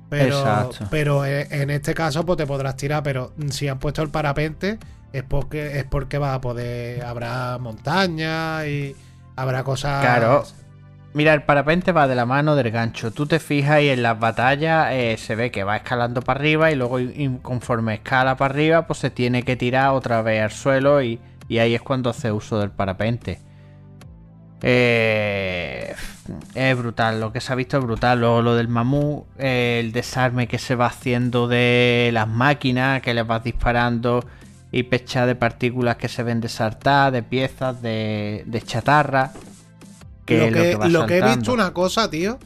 [0.09, 0.87] Pero, Exacto.
[0.91, 4.79] pero e- en este caso, pues te podrás tirar, pero si han puesto el parapente,
[5.13, 7.03] es porque, es porque vas a poder.
[7.05, 8.95] Habrá montañas y
[9.37, 10.01] habrá cosas.
[10.01, 10.45] Claro.
[11.15, 13.11] Mira, el parapente va de la mano del gancho.
[13.11, 16.71] Tú te fijas y en las batallas eh, se ve que va escalando para arriba
[16.71, 16.99] y luego
[17.43, 21.59] conforme escala para arriba, pues se tiene que tirar otra vez al suelo y, y
[21.59, 23.41] ahí es cuando hace uso del parapente.
[24.63, 25.95] Eh,
[26.55, 28.21] es brutal, lo que se ha visto es brutal.
[28.21, 33.13] Luego lo del mamú, eh, el desarme que se va haciendo de las máquinas, que
[33.13, 34.25] les vas disparando
[34.73, 39.33] y pecha de partículas que se ven desartadas, de piezas, de, de chatarra.
[40.25, 42.39] Que lo es que, va lo que he visto una cosa, tío,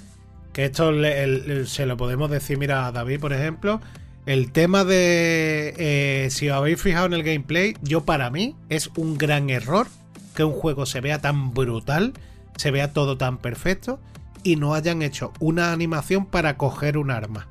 [0.52, 3.80] que esto le- el- el- se lo podemos decir, mira, a David, por ejemplo,
[4.26, 8.90] el tema de, eh, si os habéis fijado en el gameplay, yo para mí es
[8.96, 9.86] un gran error
[10.34, 12.12] que un juego se vea tan brutal,
[12.56, 14.00] se vea todo tan perfecto
[14.42, 17.46] y no hayan hecho una animación para coger un arma.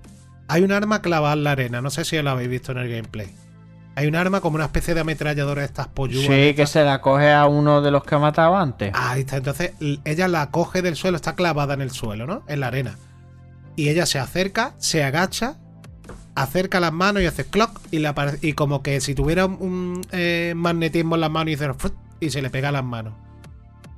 [0.47, 2.89] Hay un arma clavada en la arena, no sé si lo habéis visto en el
[2.89, 3.27] gameplay.
[3.95, 6.25] Hay un arma como una especie de ametralladora de estas polluas.
[6.25, 8.91] Sí, que se la coge a uno de los que ha matado antes.
[8.93, 9.71] Ahí está, entonces
[10.03, 12.43] ella la coge del suelo, está clavada en el suelo, ¿no?
[12.47, 12.97] En la arena.
[13.77, 15.58] Y ella se acerca, se agacha,
[16.36, 20.53] acerca las manos y hace clock y, le y como que si tuviera un, eh,
[20.55, 21.71] magnetismo en las manos y, hace
[22.19, 23.13] y se le pega las manos.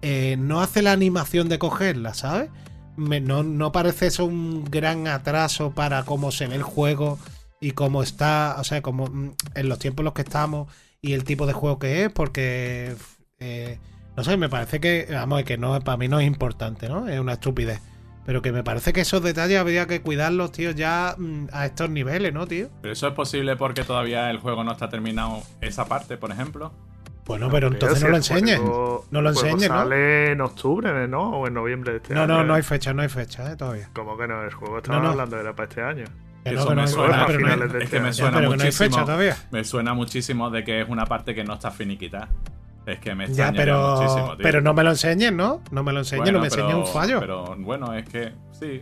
[0.04, 2.50] Eh, no hace la animación de cogerla, ¿sabes?
[2.98, 7.18] Me- no, no parece eso un gran atraso para cómo se ve el juego
[7.60, 11.14] y cómo está, o sea, como mm, en los tiempos en los que estamos y
[11.14, 12.96] el tipo de juego que es, porque
[13.40, 13.80] eh,
[14.16, 17.08] no sé, me parece que, vamos, que no, para mí no es importante, ¿no?
[17.08, 17.82] Es una estupidez.
[18.26, 21.90] Pero que me parece que esos detalles habría que cuidarlos, tío, ya mm, a estos
[21.90, 22.68] niveles, ¿no, tío?
[22.82, 26.74] Pero eso es posible porque todavía el juego no está terminado esa parte, por ejemplo.
[27.26, 29.78] Bueno, pero entonces no lo juego- No lo enseñes, ¿no?
[29.80, 31.40] Sale en octubre, ¿no?
[31.40, 32.38] O en noviembre de este No, año.
[32.38, 32.64] no, no hay ¿eh?
[32.64, 33.56] fecha, no hay fecha, ¿eh?
[33.56, 33.90] Todavía.
[33.94, 34.44] ¿Cómo que no?
[34.44, 35.10] El juego No, estaba no.
[35.10, 36.06] hablando era para este año.
[36.54, 38.90] Eso me suena, es este que me suena que no hay muchísimo.
[38.90, 39.38] fecha todavía.
[39.52, 42.30] Me suena muchísimo de que es una parte que no está finiquitada.
[42.86, 44.44] Es que me Ya, extrañaría pero, muchísimo, tío.
[44.44, 45.62] pero no me lo enseñes, ¿no?
[45.72, 47.20] No me lo enseñes, Bueno, no me enseñes un fallo.
[47.20, 48.82] Pero bueno, es que sí.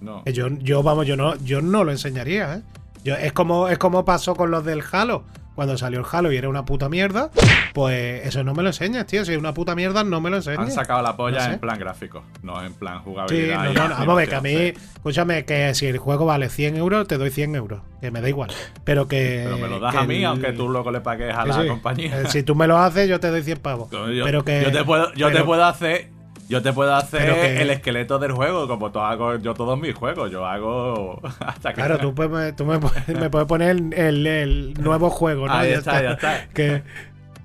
[0.00, 0.24] No.
[0.24, 2.62] Que Yo, yo, vamos, yo no, yo no lo enseñaría, ¿eh?
[3.04, 5.24] Yo, es, como, es como pasó con los del Halo.
[5.56, 7.30] Cuando salió el Halo y era una puta mierda,
[7.74, 9.24] pues eso no me lo enseñas, tío.
[9.24, 10.60] Si es una puta mierda, no me lo enseñes.
[10.60, 11.52] Han sacado la polla No sé.
[11.54, 13.64] en plan gráfico, no en plan Sí, jugabilidad.
[13.64, 14.74] no, y no, no, vamos a ver, que a mí, sí.
[14.94, 18.28] escúchame, que si el juego vale 100 euros, te doy 100 euros, que me da
[18.28, 18.50] igual.
[18.84, 19.42] Pero que.
[19.46, 21.62] Pero me lo das a mí, el- aunque tú luego le pagues a Sí, la
[21.62, 21.68] sí.
[21.68, 22.20] compañía.
[22.20, 23.90] Eh, si tú me lo haces, yo te doy 100 pavos.
[23.90, 24.62] Yo, pero que.
[24.62, 26.10] yo te puedo, yo te puedo hacer.
[26.48, 29.94] Yo te puedo hacer que- el esqueleto del juego, como todo hago yo todos mis
[29.94, 30.30] juegos.
[30.30, 31.74] Yo hago hasta que.
[31.76, 35.46] Claro, tú, puedes- me, tú me, puedes- me puedes poner el, el- el nuevo juego,
[35.48, 35.52] ¿no?
[35.54, 36.46] Ahí Ya está, ya está.
[36.54, 36.82] Que,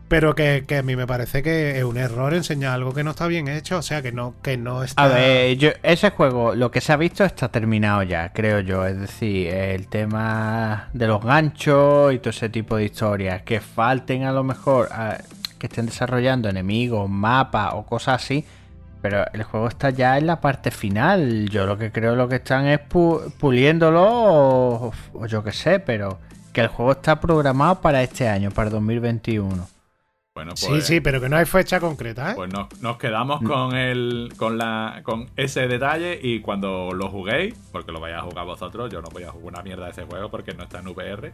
[0.08, 3.12] pero que, que a mí me parece que es un error enseñar algo que no
[3.12, 5.02] está bien hecho, o sea, que no, que no está.
[5.04, 8.86] A ver, yo, ese juego, lo que se ha visto está terminado ya, creo yo.
[8.86, 13.42] Es decir, el tema de los ganchos y todo ese tipo de historias.
[13.44, 15.18] Que falten a lo mejor, a-
[15.58, 18.46] que estén desarrollando enemigos, mapas o cosas así.
[19.02, 21.50] Pero el juego está ya en la parte final.
[21.50, 25.80] Yo lo que creo lo que están es pu- puliéndolo o, o yo qué sé,
[25.80, 26.20] pero
[26.54, 29.68] que el juego está programado para este año, para 2021.
[30.34, 32.36] Bueno, pues, Sí, sí, pero que no hay fecha concreta, ¿eh?
[32.36, 37.54] pues nos, nos quedamos con el con la con ese detalle y cuando lo juguéis,
[37.72, 40.04] porque lo vais a jugar vosotros, yo no voy a jugar una mierda de ese
[40.06, 41.34] juego porque no está en VR.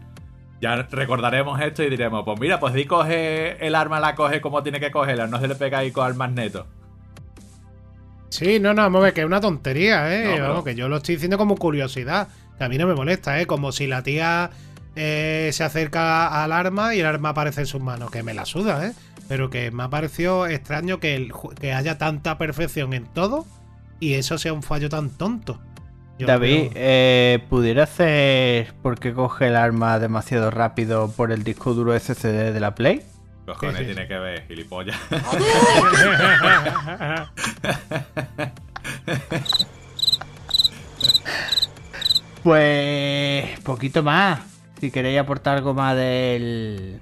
[0.61, 4.63] Ya recordaremos esto y diremos, pues mira, pues di coge el arma, la coge como
[4.63, 6.65] tiene que cogerla, no se le pega ahí con el magneto.
[8.29, 10.25] Sí, no, no, vamos a ver, que es una tontería, ¿eh?
[10.25, 12.27] No, pero- Vamos, que yo lo estoy diciendo como curiosidad.
[12.57, 13.45] Que a mí no me molesta, ¿eh?
[13.45, 14.49] Como si la tía
[14.95, 18.09] eh, se acerca al arma y el arma aparece en sus manos.
[18.11, 18.93] Que me la suda, ¿eh?
[19.27, 23.45] Pero que me ha parecido extraño que, el que haya tanta perfección en todo
[23.99, 25.59] y eso sea un fallo tan tonto.
[26.17, 31.43] Yo David, creo- eh, ¿pudiera hacer por qué coge el arma demasiado rápido por el
[31.43, 33.03] disco duro SSD de la Play?
[33.47, 34.97] Cojones Sí, sí, tiene que ver, gilipollas.
[42.43, 44.39] Pues poquito más.
[44.79, 46.99] si queréis aportar algo más del.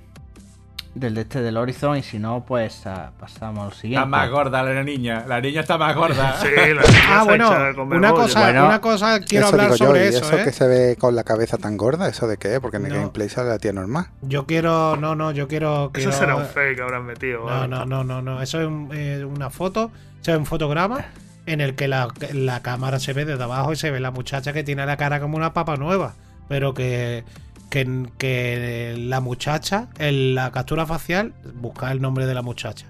[0.95, 3.97] Del de este del Horizon, y si no, pues ah, pasamos al siguiente.
[3.97, 5.25] Está más gorda la niña.
[5.27, 6.38] La niña está más gorda.
[6.41, 7.49] Sí, la niña Ah, bueno,
[7.86, 8.65] una cosa, Bueno.
[8.67, 10.43] una cosa quiero eso hablar digo yo, sobre ¿y eso, eso ¿eh?
[10.45, 12.08] que se ve con la cabeza tan gorda?
[12.08, 12.62] ¿Eso de qué?
[12.62, 12.99] Porque en el No.
[12.99, 14.05] gameplay sale la tía normal.
[14.21, 15.86] Yo quiero, no, no, yo quiero.
[15.86, 17.39] Eso quiero- será un fake que habrán metido.
[17.41, 17.67] No, ¿vale?
[17.67, 18.41] no, no, no, no.
[18.41, 21.03] Eso es un- eh, una foto, eso es un fotograma
[21.45, 24.53] en el que la, la cámara se ve desde abajo y se ve la muchacha
[24.53, 26.13] que tiene la cara como una papa nueva.
[26.47, 27.25] Pero que,
[27.69, 32.88] que, que la muchacha, en la captura facial, busca el nombre de la muchacha.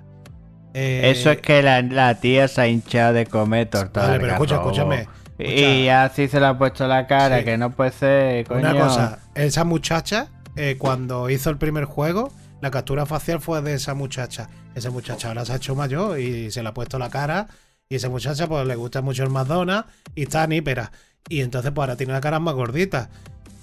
[0.74, 4.02] Eh, Eso es que la, la tía se ha hinchado de comer torta.
[4.08, 5.08] Vale, pero escucha, escúchame.
[5.38, 7.46] Y así se le ha puesto la cara, Sí.
[7.46, 8.60] que no puede ser, coño.
[8.60, 13.74] Una cosa, esa muchacha, eh, cuando hizo el primer juego, la captura facial fue de
[13.74, 14.50] esa muchacha.
[14.76, 17.48] Esa muchacha ahora se ha hecho mayor y se le ha puesto la cara.
[17.88, 20.92] Y esa muchacha, pues le gusta mucho el McDonald's y está nípera.
[21.30, 23.10] Y entonces, pues ahora tiene la cara más gordita.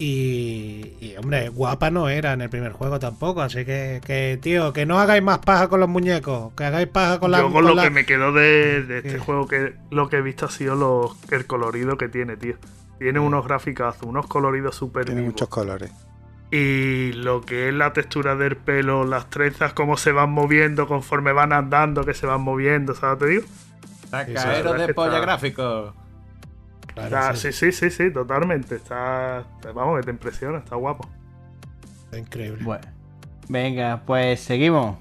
[0.05, 3.41] Y, y, hombre, guapa no era en el primer juego tampoco.
[3.41, 6.53] Así que, que, tío, que no hagáis más paja con los muñecos.
[6.57, 7.39] Que hagáis paja con la.
[7.39, 9.19] Yo con con lo la- que me quedo de, de este ¿Qué?
[9.21, 12.57] juego, que lo que he visto ha sido los- el colorido que tiene, tío.
[12.99, 15.35] Tiene unos graficazos, unos coloridos súper Tiene vivos.
[15.35, 15.93] muchos colores.
[16.51, 21.33] Y lo que es la textura del pelo, las trenzas, cómo se van moviendo conforme
[21.33, 23.19] van andando, que se van moviendo, ¿sabes?
[23.21, 23.43] Te digo.
[24.11, 25.95] Verdad de polla está- gráfico.
[26.95, 28.77] Claro, Ah, sí, sí, sí, sí, sí, totalmente.
[28.77, 29.45] Está.
[29.75, 31.09] Vamos, que te impresiona, está guapo.
[32.05, 32.63] está increíble.
[32.63, 32.87] Bueno,
[33.49, 34.97] venga, pues seguimos.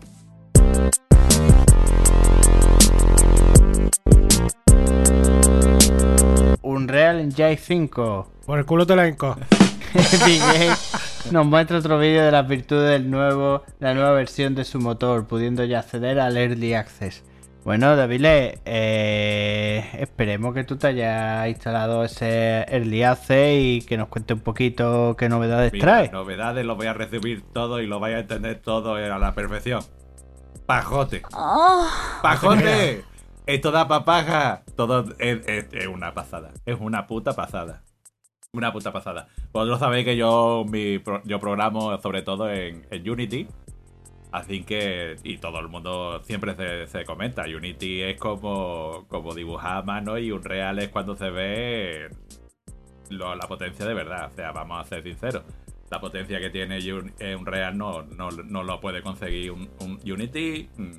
[6.61, 8.31] Unreal Engine 5.
[8.45, 9.41] Por el culo te la Games
[11.31, 15.27] nos muestra otro vídeo de las virtudes del nuevo, la nueva versión de su motor,
[15.27, 17.23] pudiendo ya acceder al Early Access.
[17.63, 18.25] Bueno, David,
[18.65, 24.39] eh, esperemos que tú te hayas instalado ese Early Access y que nos cuente un
[24.39, 26.09] poquito qué novedades Mira, trae.
[26.11, 29.83] novedades lo voy a recibir todo y lo vais a entender todo a la perfección.
[30.65, 31.21] Pajote.
[32.23, 33.03] ¡Pajote!
[33.45, 34.63] Esto da papaja.
[34.75, 36.49] Todo es, es- es una pasada.
[36.65, 37.83] Es una puta pasada.
[38.53, 39.27] Una puta pasada.
[39.51, 43.47] Vosotros sabéis que yo, mi pro- yo programo sobre todo en, en Unity.
[44.31, 49.77] Así que, y todo el mundo siempre se, se comenta, Unity es como, como dibujar
[49.77, 52.09] a mano y Unreal es cuando se ve
[53.09, 54.29] la potencia de verdad.
[54.31, 55.43] O sea, vamos a ser sinceros.
[55.89, 59.99] La potencia que tiene Un- eh, Unreal no, no, no lo puede conseguir un, un
[60.09, 60.91] Unity mm,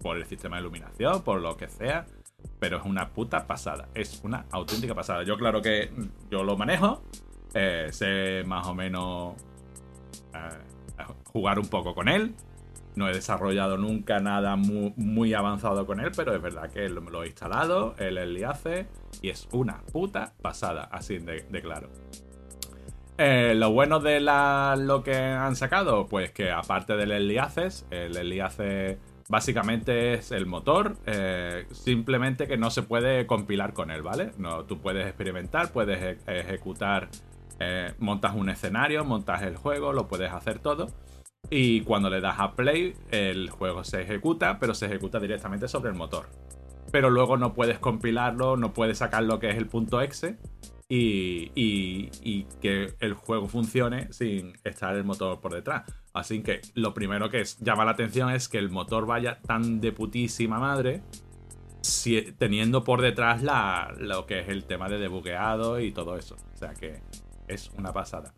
[0.00, 2.06] por el sistema de iluminación, por lo que sea.
[2.58, 3.88] Pero es una puta pasada.
[3.94, 5.22] Es una auténtica pasada.
[5.24, 7.02] Yo, claro que mm, yo lo manejo.
[7.52, 9.34] eh, sé más o menos
[10.32, 12.34] eh, jugar un poco con él.
[12.96, 17.22] No he desarrollado nunca nada mu- muy, avanzado con él, pero es verdad que lo,
[17.22, 18.86] he instalado, le hace
[19.20, 21.88] y es una puta pasada, así de, claro.
[23.16, 28.16] Eh, lo bueno de lo que han sacado, pues que aparte del Early Access, el
[28.16, 34.02] Early Access básicamente es el motor, eh, simplemente que no se puede compilar con él,
[34.02, 34.32] ¿vale?
[34.38, 37.08] No, tú puedes experimentar, puedes e- ejecutar,
[37.60, 40.88] eh, montas un escenario, montas el juego, lo puedes hacer todo.
[41.50, 45.90] Y cuando le das a play, el juego se ejecuta, pero se ejecuta directamente sobre
[45.90, 46.28] el motor.
[46.90, 50.38] Pero luego no puedes compilarlo, no puedes sacar lo que es el punto exe
[50.88, 55.82] y, y- que el juego funcione sin estar el motor por detrás.
[56.12, 59.80] Así que lo primero que es- llama la atención es que el motor vaya tan
[59.80, 61.02] de putísima madre,
[61.82, 66.36] si- teniendo por detrás la, lo que es el tema de debugueado y todo eso.
[66.54, 67.02] O sea que
[67.48, 68.34] es una pasada.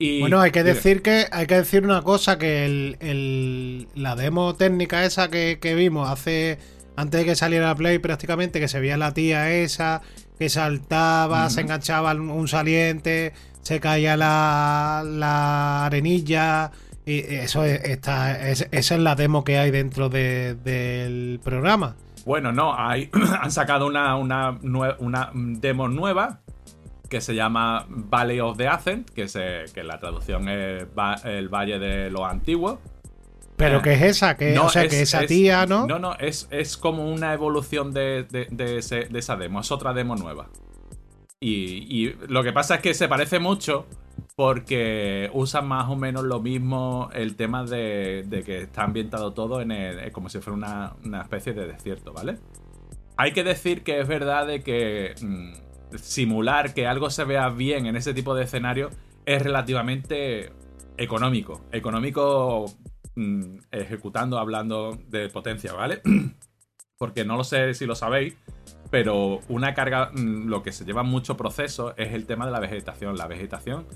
[0.00, 4.14] Y, Bueno, hay que decir que hay que decir una cosa que el, el- la
[4.14, 6.58] demo técnica esa que, que vimos hace
[6.94, 10.00] antes de que saliera la Play prácticamente que se veía la tía esa
[10.38, 13.32] que saltaba, se enganchaba en un saliente,
[13.62, 16.70] se caía la, la arenilla
[17.04, 21.96] y eso es, está es- esa es la demo que hay dentro de- del programa.
[22.24, 26.38] Bueno, no, hay, han sacado una, una demo nueva
[27.08, 31.48] que se llama Valley of the Ancient, que, se, que la traducción es va- el
[31.48, 32.78] Valle de los Antiguos.
[33.56, 35.86] Pero Eh, que es esa, que, no, o sea, es- que esa es- tía, ¿no?
[35.86, 39.72] No, no, es, es como una evolución de, de- de ese- de esa demo, es
[39.72, 40.48] otra demo nueva.
[41.40, 43.86] Y, y lo que pasa es que se parece mucho
[44.36, 49.60] porque usan más o menos lo mismo el tema de, de que está ambientado todo
[49.60, 52.36] en el, eh, como si fuera una, una especie de desierto, ¿vale?
[53.16, 55.52] Hay que decir que es verdad de que mm,
[55.96, 58.90] simular que algo se vea bien en ese tipo de escenario
[59.26, 60.52] es relativamente
[60.96, 61.64] económico.
[61.72, 62.66] Económico
[63.16, 66.02] mm, ejecutando, hablando de potencia, ¿vale?
[66.98, 68.36] Porque no lo sé si lo sabéis,
[68.90, 72.60] pero una carga, mm, lo que se lleva mucho proceso es el tema de la
[72.60, 73.16] vegetación.
[73.16, 73.86] La vegetación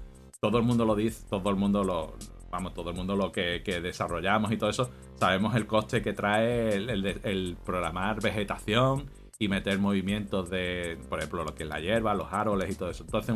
[0.42, 2.14] todo el mundo lo dice, todo el mundo lo.
[2.50, 6.74] Vamos, todo el mundo lo que, desarrollamos y todo eso, sabemos el coste que trae
[6.74, 9.08] el, el programar vegetación
[9.42, 12.90] y meter movimientos de, por ejemplo, lo que es la hierba, los árboles y todo
[12.90, 13.02] eso.
[13.02, 13.34] Entonces,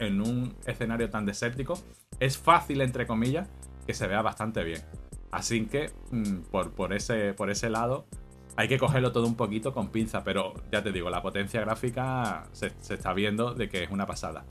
[0.00, 1.78] en un escenario tan desértico,
[2.18, 3.48] es fácil, entre comillas,
[3.86, 4.82] que se vea bastante bien.
[5.30, 8.06] Así que, mm, por, ese, lado,
[8.56, 12.48] hay que cogerlo todo un poquito con pinza, pero ya te digo, la potencia gráfica
[12.50, 14.44] se, está viendo de que es una pasada.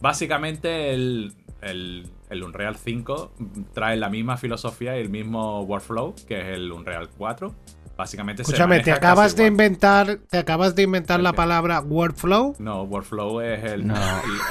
[0.00, 3.32] Básicamente el, el- el Unreal 5
[3.72, 7.54] trae la misma filosofía y el mismo workflow que es el Unreal 4.
[7.98, 9.52] Básicamente se Escúchame, te acabas de igual.
[9.54, 12.54] inventar, te acabas de inventar la palabra workflow.
[12.60, 13.88] No, workflow es el...
[13.88, 13.94] No.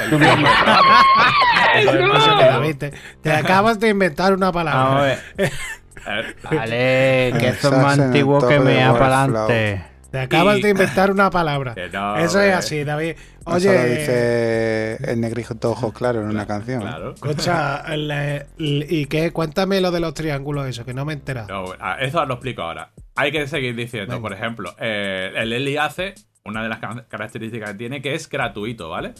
[0.03, 0.43] el- el-
[2.37, 5.01] David, te, te acabas de inventar una Vamos a palabra.
[5.37, 5.51] ver.
[6.43, 9.83] Vale, que eso es más el antiguo que me da para adelante.
[10.11, 11.75] Te acabas Y- de inventar una palabra.
[11.91, 13.11] No, Eso es así, David.
[13.11, 16.81] Eso lo Oye, dice el negrito de ojos claros en una canción.
[16.81, 17.13] Claro.
[18.57, 19.31] ¿y qué?
[19.31, 21.47] Cuéntame lo de los triángulos, eso, que no me he enterado.
[21.47, 22.91] No, ah, eso lo explico ahora.
[23.15, 24.21] Hay que seguir diciendo, Venga.
[24.21, 26.13] por ejemplo, eh, el Eli hace
[26.45, 29.13] una de las ca- características que tiene que es gratuito, ¿vale?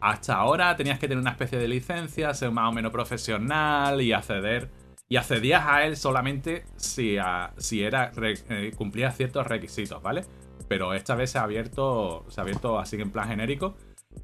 [0.00, 4.12] Hasta ahora tenías que tener una especie de licencia, ser más o menos profesional y
[4.12, 4.68] acceder.
[5.08, 7.16] Y accedías a él solamente si,
[7.58, 10.24] si era re- eh, cumplía ciertos requisitos, ¿vale?
[10.68, 12.24] Pero esta vez se ha abierto.
[12.28, 13.76] Se ha abierto así en plan genérico.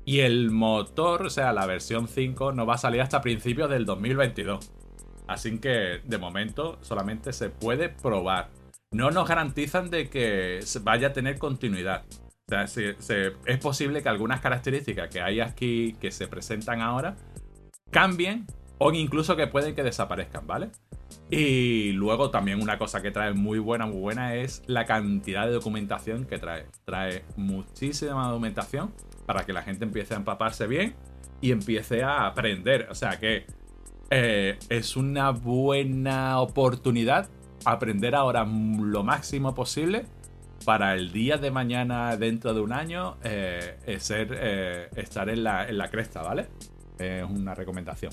[0.04, 3.84] Y el motor, o sea, la versión 5, no va a salir hasta principios del
[3.84, 4.72] 2022.
[5.28, 8.48] Así que de momento solamente se puede probar.
[8.90, 12.04] No nos garantizan de que vaya a tener continuidad.
[13.46, 17.16] Es posible que algunas características que hay aquí que se presentan ahora
[17.90, 18.46] cambien
[18.84, 20.70] o incluso que pueden que desaparezcan, ¿vale?
[21.30, 25.52] Y luego también una cosa que trae muy buena, muy buena es la cantidad de
[25.52, 26.66] documentación que trae.
[26.84, 28.92] Trae muchísima documentación
[29.24, 30.96] para que la gente empiece a empaparse bien
[31.40, 32.88] y empiece a aprender.
[32.90, 33.46] O sea que
[34.10, 37.28] eh, es una buena oportunidad
[37.64, 40.06] aprender ahora lo máximo posible
[40.64, 45.68] para el día de mañana, dentro de un año, eh, eh, ser, estar en la,
[45.68, 46.48] en la cresta, ¿vale?
[46.98, 48.12] Es una recomendación.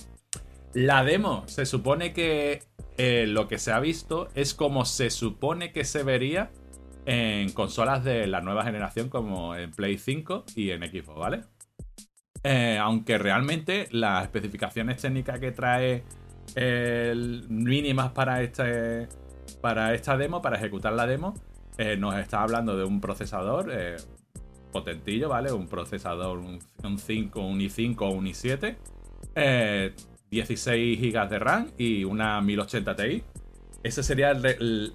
[0.73, 2.63] La demo, se supone que
[2.97, 6.51] eh, lo que se ha visto es como se supone que se vería
[7.05, 11.41] en consolas de la nueva generación como en Play 5 y en Xbox, ¿vale?
[12.43, 16.03] Eh, aunque realmente las especificaciones técnicas que trae
[16.55, 17.13] eh,
[17.49, 19.09] mínimas para este
[19.61, 21.33] para esta demo, para ejecutar la demo,
[21.77, 23.71] eh, nos está hablando de un procesador
[24.71, 25.51] potentillo, ¿vale?
[25.51, 28.77] Un procesador, un, un 5, un i5 o un i7,
[29.35, 29.93] eh,
[30.29, 33.23] 16 GB de RAM y una 1080 Ti.
[33.81, 34.41] Ese serían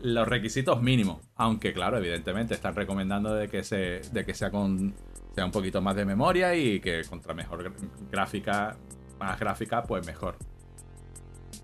[0.03, 1.21] los requisitos mínimos.
[1.37, 4.95] Aunque, claro, evidentemente están recomendando de que, se, de que sea con
[5.35, 7.73] sea un poquito más de memoria y que contra mejor
[8.11, 8.77] gráfica,
[9.19, 10.37] más gráfica, pues mejor.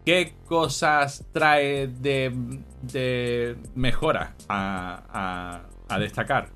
[0.05, 2.33] ¿Qué cosas trae de,
[2.83, 5.03] de mejora a,
[5.89, 6.49] a- a destacar?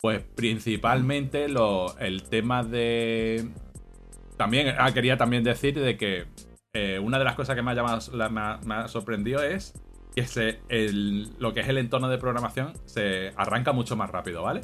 [0.00, 3.48] Pues principalmente lo- el tema de...
[4.36, 6.26] También ah, quería también decir de que
[6.74, 9.72] eh, una de las cosas que me ha llamado, la- me ha, sorprendido es
[10.14, 14.42] que se, el- lo que es el entorno de programación se arranca mucho más rápido,
[14.42, 14.62] ¿vale?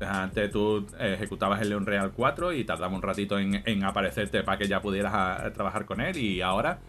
[0.00, 4.66] Antes tú ejecutabas el Unreal 4 y tardaba un ratito en, en aparecerte para que
[4.66, 6.80] ya pudieras a- a trabajar con él y ahora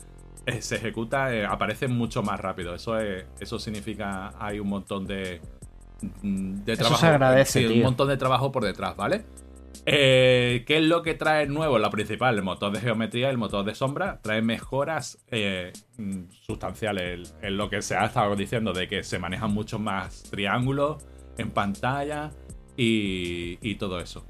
[0.47, 2.73] eh, se ejecuta, eh, aparece mucho más rápido.
[2.75, 5.41] Eso es, eso significa hay un montón de,
[6.21, 7.01] mm, de Eso trabajo.
[7.01, 9.25] se agradece, sí, un montón de trabajo por detrás, ¿vale?
[9.87, 11.77] Eh, ¿Qué es lo que trae nuevo?
[11.77, 15.71] La principal, el motor de geometría, el motor de sombra, trae mejoras eh,
[16.45, 17.35] sustanciales.
[17.41, 21.03] En lo que se ha estado diciendo de que se manejan muchos más triángulos
[21.37, 22.31] en pantalla
[22.75, 24.25] y, y todo eso.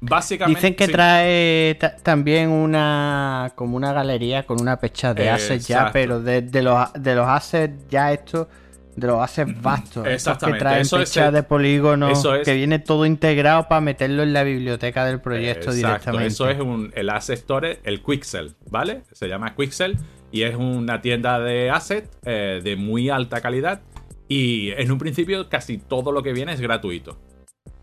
[0.00, 0.60] Básicamente.
[0.60, 0.92] Dicen que sí.
[0.92, 6.20] trae ta- también una como una galería con una pecha de Eh, assets ya, pero
[6.20, 8.46] de, de los, de los assets ya estos,
[8.96, 12.78] de los assets vastos, que traen eso es el- de polígonos, eso es- que viene
[12.78, 16.26] todo integrado para meterlo en la biblioteca del proyecto Exacto, directamente.
[16.28, 19.02] Eso es un, el Asset Store, el Quixel, ¿vale?
[19.12, 19.96] Se llama Quixel
[20.32, 23.82] y es una tienda de asset eh, de muy alta calidad.
[24.28, 27.18] Y en un principio casi todo lo que viene es gratuito.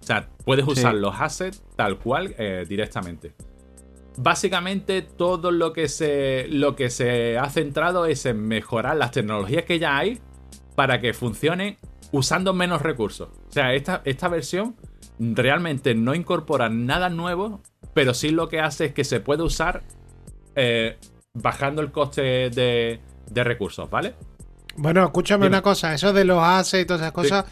[0.01, 0.99] O sea, puedes usar Sí.
[0.99, 3.33] los assets tal cual eh, directamente.
[4.17, 9.63] Básicamente todo lo que, se, lo que se ha centrado es en mejorar las tecnologías
[9.63, 10.19] que ya hay
[10.75, 11.77] para que funcionen
[12.11, 13.29] usando menos recursos.
[13.49, 14.75] O sea, esta, esta versión
[15.19, 17.61] realmente no incorpora nada nuevo,
[17.93, 19.83] pero sí lo que hace es que se puede usar
[20.55, 20.97] eh,
[21.33, 22.99] bajando el coste de,
[23.29, 24.15] de recursos, ¿vale?
[24.75, 25.57] Bueno, escúchame Dime.
[25.57, 27.45] una cosa, eso de los assets y todas esas cosas,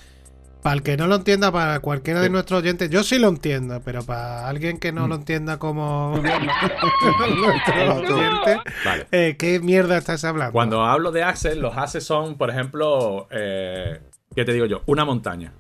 [0.62, 3.82] Para el que no lo entienda, para cualquiera de nuestros oyentes, yo sí lo entiendo,
[3.84, 9.08] pero para alguien que no lo entienda como nuestro oyente, Vale.
[9.12, 10.52] eh, ¿qué mierda estás hablando?
[10.54, 14.00] Cuando hablo de assets, los assets son, por ejemplo, eh,
[14.36, 14.82] ¿qué te digo yo?
[14.86, 15.54] Una montaña.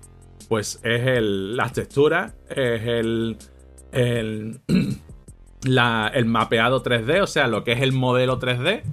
[0.48, 3.38] Pues es el, las texturas, es el,
[3.92, 4.60] el,
[5.64, 8.84] la- el mapeado 3D, o sea, lo que es el modelo 3D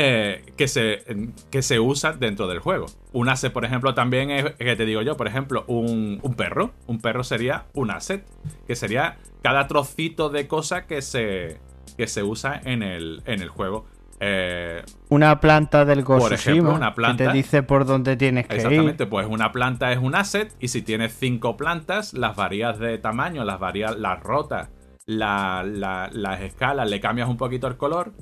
[0.00, 1.02] eh, que, se,
[1.50, 2.86] que se usa dentro del juego.
[3.12, 6.70] Un asset, por ejemplo, también es, que te digo yo, por ejemplo, un, un perro.
[6.86, 8.24] Un perro sería un asset,
[8.68, 11.58] que sería cada trocito de cosa que se,
[11.96, 13.86] que se usa en el, en el juego.
[14.20, 17.24] Eh, Una planta del Ghost Por ejemplo, una planta.
[17.24, 19.08] que te dice por dónde tienes que Exactamente, ir.
[19.08, 23.44] pues una planta es un asset y si tienes cinco plantas, las varías de tamaño,
[23.44, 24.70] las varías, las rotas,
[25.06, 28.12] la- la- las escalas, le cambias un poquito el color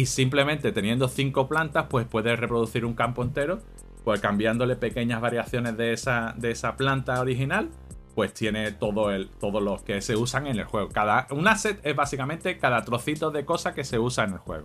[0.00, 3.60] y simplemente teniendo cinco plantas, pues puedes reproducir un campo entero,
[4.04, 7.70] pues cambiándole pequeñas variaciones de esa, de esa planta original,
[8.14, 10.88] pues tiene todo el, todos los que se usan en el juego.
[10.90, 14.64] Cada, un asset es básicamente cada trocito de cosa que se usa en el juego.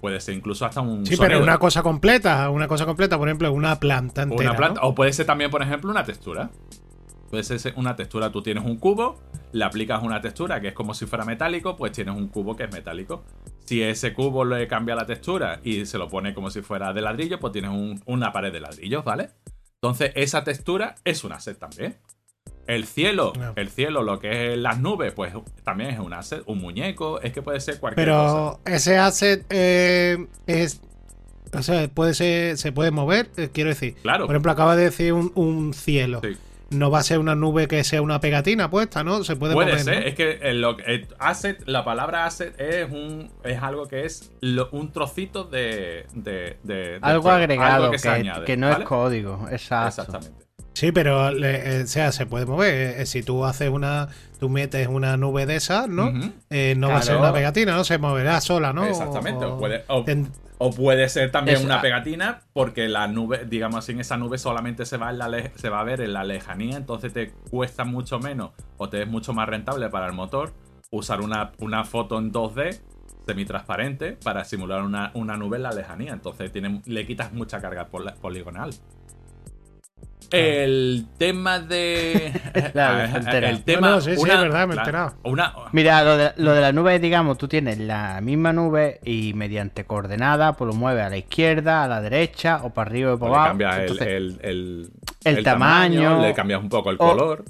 [0.00, 1.28] Puede ser incluso hasta un Sí, sonido.
[1.34, 4.50] pero una cosa completa, una cosa completa, por ejemplo, una planta entera.
[4.50, 4.80] Una planta.
[4.80, 4.88] ¿no?
[4.88, 6.50] O puede ser también, por ejemplo, una textura.
[7.30, 8.30] Puede ser una textura.
[8.30, 9.18] Tú tienes un cubo,
[9.52, 12.64] le aplicas una textura que es como si fuera metálico, pues tienes un cubo que
[12.64, 13.22] es metálico.
[13.64, 17.00] Si ese cubo le cambia la textura y se lo pone como si fuera de
[17.00, 19.30] ladrillo, pues tienes un- una pared de ladrillos, ¿vale?
[19.80, 21.96] Entonces, esa textura es un asset también.
[22.66, 23.52] El cielo, No.
[23.56, 25.32] el cielo, lo que es las nubes, pues
[25.64, 26.42] también es un asset.
[26.46, 28.58] Un muñeco, es que puede ser cualquier cosa.
[28.64, 30.80] Pero ese asset eh, es.
[31.54, 33.94] O sea, puede ser, se puede mover, eh, quiero decir.
[34.02, 34.26] Claro.
[34.26, 36.20] Por ejemplo, acaba de decir un, un cielo.
[36.22, 36.36] Sí.
[36.72, 39.22] No va a ser una nube que sea una pegatina puesta, ¿no?
[39.24, 39.84] Se puede, Puede mover.
[39.84, 40.06] ser, ¿no?
[40.06, 44.32] es que el, lo- el asset, la palabra asset es un es algo que es
[44.40, 48.82] lo- un trocito de, de, Algo agregado algo que, se añade, que no ¿vale?
[48.84, 49.46] es código.
[49.50, 50.02] Exacto.
[50.02, 50.44] Exactamente.
[50.74, 53.00] Sí, pero eh, o sea, se puede mover.
[53.00, 54.08] Eh, Si tú haces una.
[54.40, 56.10] Tú metes una nube de esas, ¿no?
[56.50, 57.84] Eh, no va a ser una pegatina, ¿no?
[57.84, 58.84] Se moverá sola, ¿no?
[58.84, 59.44] Exactamente.
[59.44, 63.44] O- O puede, o, en- o puede ser también Es- una pegatina porque la nube,
[63.44, 66.00] digamos así, en esa nube solamente se va, en la le- se va a ver
[66.00, 70.06] en la lejanía, entonces te cuesta mucho menos o te es mucho más rentable para
[70.06, 70.52] el motor
[70.90, 72.80] usar una, una foto en 2D
[73.26, 76.12] semitransparente para simular una, una nube en la lejanía.
[76.12, 78.70] Entonces tiene, le quitas mucha carga pol- poligonal.
[80.32, 82.32] El tema de.
[82.74, 83.50] La entera.
[83.50, 83.88] el tema.
[83.88, 85.14] No, no, sí, sí, es verdad, me he enterado.
[85.24, 89.34] Una, Mira, lo de, lo de la nube, digamos, tú tienes la misma nube y
[89.34, 93.14] mediante coordenadas, pues lo mueves a la izquierda, a la derecha, o para arriba o
[93.14, 93.48] le para abajo.
[93.48, 94.90] cambias el, Entonces, el, el-
[95.24, 97.44] el el tamaño, le cambias un poco el o- color.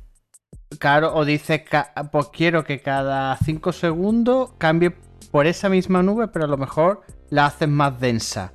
[0.78, 1.62] Claro, o dices,
[2.10, 4.92] pues quiero que cada 5 segundos cambie
[5.30, 8.52] por esa misma nube, pero a lo mejor la haces más densa.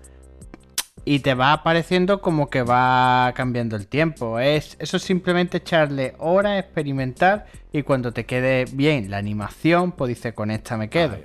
[1.09, 4.39] Y te va apareciendo como que va cambiando el tiempo.
[4.39, 10.09] Es, eso es simplemente echarle horas, experimentar y cuando te quede bien la animación, pues
[10.09, 11.15] dices, con esta me quedo.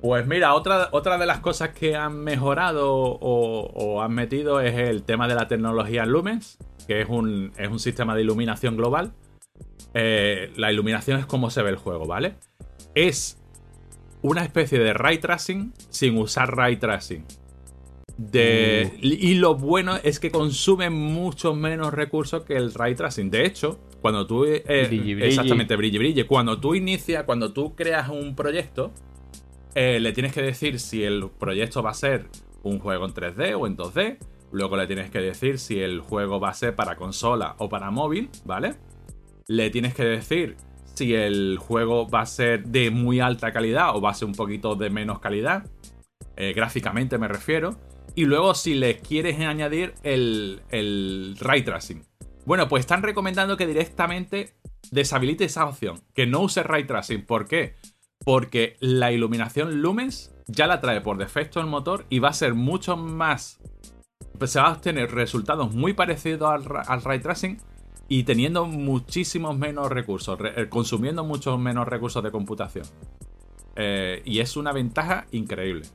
[0.00, 4.78] Pues mira, otra, otra de las cosas que han mejorado o, o han metido es
[4.78, 6.56] el tema de la tecnología Lumens,
[6.86, 9.12] que es un, es un sistema de iluminación global.
[9.94, 12.36] Eh, la iluminación es como se ve el juego, ¿vale?
[12.94, 13.36] Es
[14.22, 17.26] una especie de ray tracing sin usar ray tracing.
[18.22, 23.30] De, Y lo bueno es que consume mucho menos recursos que el ray tracing.
[23.30, 24.44] De hecho, cuando tú.
[24.44, 25.28] eh, Brilli, brilli.
[25.28, 26.26] Exactamente, brille, brille.
[26.26, 28.92] Cuando tú inicias, cuando tú creas un proyecto,
[29.74, 32.28] eh, le tienes que decir si el proyecto va a ser
[32.62, 34.18] un juego en 3D o en 2D.
[34.52, 37.90] Luego le tienes que decir si el juego va a ser para consola o para
[37.90, 38.74] móvil, ¿vale?
[39.46, 40.56] Le tienes que decir
[40.94, 44.34] si el juego va a ser de muy alta calidad o va a ser un
[44.34, 45.64] poquito de menos calidad.
[46.36, 47.76] eh, gráficamente me refiero.
[48.14, 50.60] Y luego si le quieres añadir el,
[51.40, 52.02] ray tracing.
[52.44, 54.54] Bueno, pues están recomendando que directamente
[54.90, 56.00] deshabilite esa opción.
[56.14, 57.24] Que no use ray tracing.
[57.24, 57.76] ¿Por qué?
[58.24, 62.54] Porque la iluminación Lumens ya la trae por defecto el motor y va a ser
[62.54, 63.60] mucho más.
[64.46, 67.58] se va a obtener resultados muy parecidos al, ra- al ray tracing
[68.08, 72.84] y teniendo muchísimos menos recursos, re- eh, consumiendo muchos menos recursos de computación.
[73.76, 75.86] Eh, y es una ventaja increíble.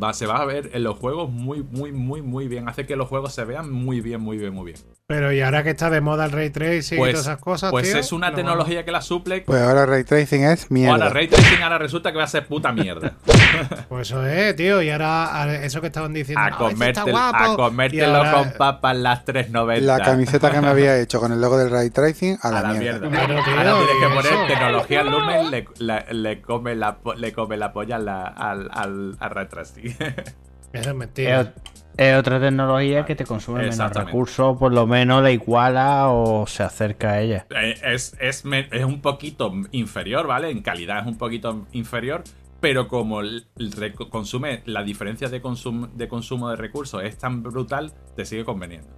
[0.00, 2.68] Va, se va a ver en los juegos muy, muy, muy, muy bien.
[2.68, 4.78] Hace que los juegos se vean muy bien, muy bien, muy bien.
[5.14, 7.70] Pero y ahora que está de moda el ray tracing y Pues, todas esas cosas.
[7.70, 9.42] pues tío, es una lo- tecnología que la suple.
[9.42, 10.94] Pues ahora Ray Tracing es mierda.
[10.94, 13.12] Ahora Ray Tracing ahora resulta que va a ser puta mierda.
[13.88, 14.80] Pues eso es, tío.
[14.80, 16.40] Y ahora eso que estaban diciendo.
[16.42, 19.80] A "No, este está comértelo, guapo", a comértelo ahora- con papas las 3.90.
[19.82, 22.62] La camiseta que me había hecho con el logo del Ray Tracing a la, a
[22.62, 23.08] la mierda.
[23.10, 23.26] mierda.
[23.26, 24.46] Claro, tío, Ahora tienes que poner eso.
[24.46, 29.46] tecnología Lumen, le, la- le come la, le come la polla al, al, al ray
[29.46, 29.96] tracing.
[30.72, 31.52] Eso es mentira.
[31.96, 36.62] Es, otra tecnología que te consume menos recursos, por lo menos la iguala o se
[36.62, 37.46] acerca a ella.
[37.50, 40.50] Eh, Es, es, es un poquito inferior, ¿vale?
[40.50, 42.22] En calidad es un poquito inferior,
[42.60, 47.18] pero como el, el reco- consume, la diferencia de, consum- de consumo de recursos es
[47.18, 48.88] tan brutal, te sigue conveniendo.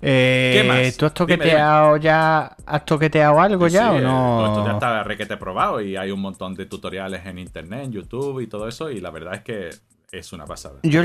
[0.00, 0.96] Eh, ¿Qué más?
[0.96, 2.56] ¿Tú has Dime, toqueteado ya?
[2.66, 4.36] ¿Has toqueteado algo ya o eh, no?
[4.38, 7.92] pues esto ya está requete probado y hay un montón de tutoriales en internet, en
[7.92, 9.70] YouTube y todo eso, y la verdad es que
[10.12, 10.76] es una pasada.
[10.82, 11.02] Yo,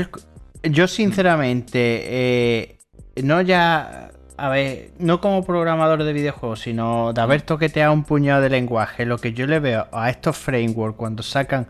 [0.62, 2.78] yo sinceramente, eh,
[3.22, 8.40] no ya, a ver, no como programador de videojuegos, sino de haber toqueteado un puñado
[8.42, 11.68] de lenguaje, lo que yo le veo a estos frameworks cuando sacan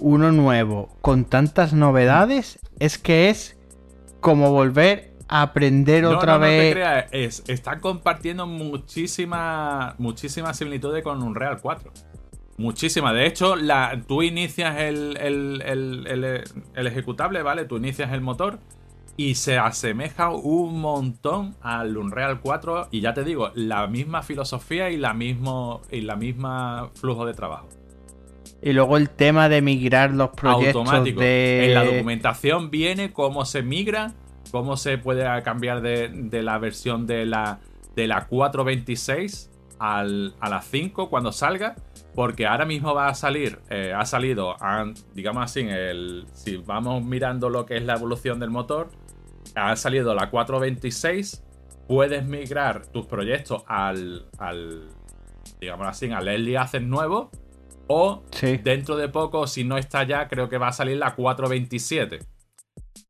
[0.00, 3.56] uno nuevo con tantas novedades, es que es
[4.20, 6.72] como volver a aprender No, otra no, no te vez.
[6.74, 11.92] creas, es- están compartiendo muchísimas muchísimas similitudes con Unreal 4.
[12.58, 13.14] Muchísimas.
[13.14, 16.44] De hecho, la, tú inicias el, el- el- el-
[16.74, 17.64] el ejecutable, ¿vale?
[17.64, 18.58] Tú inicias el motor
[19.16, 22.88] y se asemeja un montón al Unreal 4.
[22.90, 27.34] Y ya te digo, la misma filosofía y la, mismo, y la misma flujo de
[27.34, 27.68] trabajo.
[28.62, 31.20] Y luego el tema de migrar los proyectos automático.
[31.20, 31.66] de...
[31.66, 34.12] En la documentación viene cómo se migra,
[34.52, 37.58] cómo se puede cambiar de, de la versión de la,
[37.96, 39.50] de la 426
[39.82, 41.74] al, a la 5 cuando salga.
[42.14, 44.54] Porque ahora mismo va a salir, eh, ha salido,
[45.14, 48.90] digamos así, el, si vamos mirando lo que es la evolución del motor,
[49.54, 51.42] ha salido la 426,
[51.88, 54.88] puedes migrar tus proyectos al, al
[55.58, 57.30] digamos así, al Early Access nuevo,
[57.86, 58.58] o Sí.
[58.58, 62.18] dentro de poco, si no está ya, creo que va a salir la 427.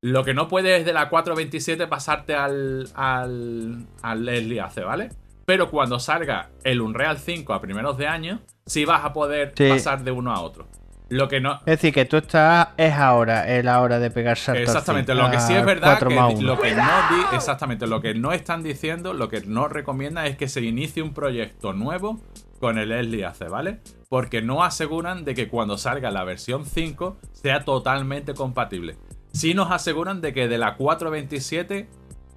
[0.00, 5.08] Lo que no puedes es de la 427 pasarte al, al, al Early Access, ¿vale?
[5.44, 9.68] Pero cuando salga el Unreal 5 a primeros de año, sí vas a poder Sí.
[9.68, 10.68] pasar de uno a otro.
[11.08, 14.38] Lo que no, Es decir, que tú estás, es ahora, es la hora de pegar
[14.38, 14.62] saltos.
[14.62, 16.04] al Exactamente, lo que sí es a verdad que
[16.42, 20.48] lo que no exactamente, lo que no están diciendo, lo que no recomiendan es que
[20.48, 22.18] se inicie un proyecto nuevo
[22.60, 23.80] con el Early Access, ¿vale?
[24.08, 28.96] Porque no aseguran de que cuando salga la versión 5 sea totalmente compatible.
[29.34, 31.88] Sí nos aseguran de que de la 427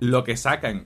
[0.01, 0.84] lo que sacan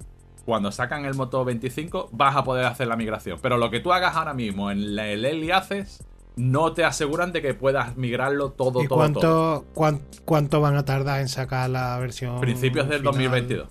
[0.49, 3.93] cuando sacan el motor 25 vas a poder hacer la migración, pero lo que tú
[3.93, 6.03] hagas ahora mismo en el Early Access
[6.35, 9.65] no te aseguran de que puedas migrarlo todo ¿Y todo cuánto, todo.
[9.73, 12.39] cuán- cuánto van a tardar en sacar la versión?
[12.41, 13.13] Principios del final?
[13.13, 13.67] 2022.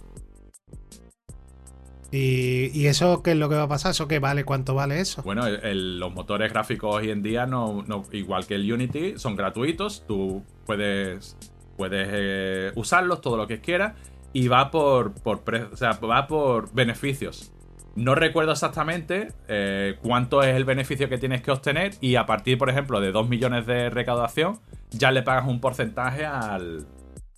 [2.10, 3.90] ¿Y, ¿Y eso qué es lo que va a pasar?
[3.90, 4.44] ¿Eso qué vale?
[4.44, 5.22] ¿Cuánto vale eso?
[5.22, 9.18] Bueno, el- el- los motores gráficos hoy en día, no, no- igual que el Unity,
[9.18, 10.04] son gratuitos.
[10.06, 11.36] Tú puedes,
[11.76, 13.94] puedes eh, usarlos todo lo que quieras.
[14.32, 17.52] Y va por, por pre- o sea, va por beneficios.
[17.96, 21.94] No recuerdo exactamente eh, cuánto es el beneficio que tienes que obtener.
[22.00, 24.60] Y a partir, por ejemplo, de 2 millones de recaudación,
[24.90, 26.86] ya le pagas un porcentaje al.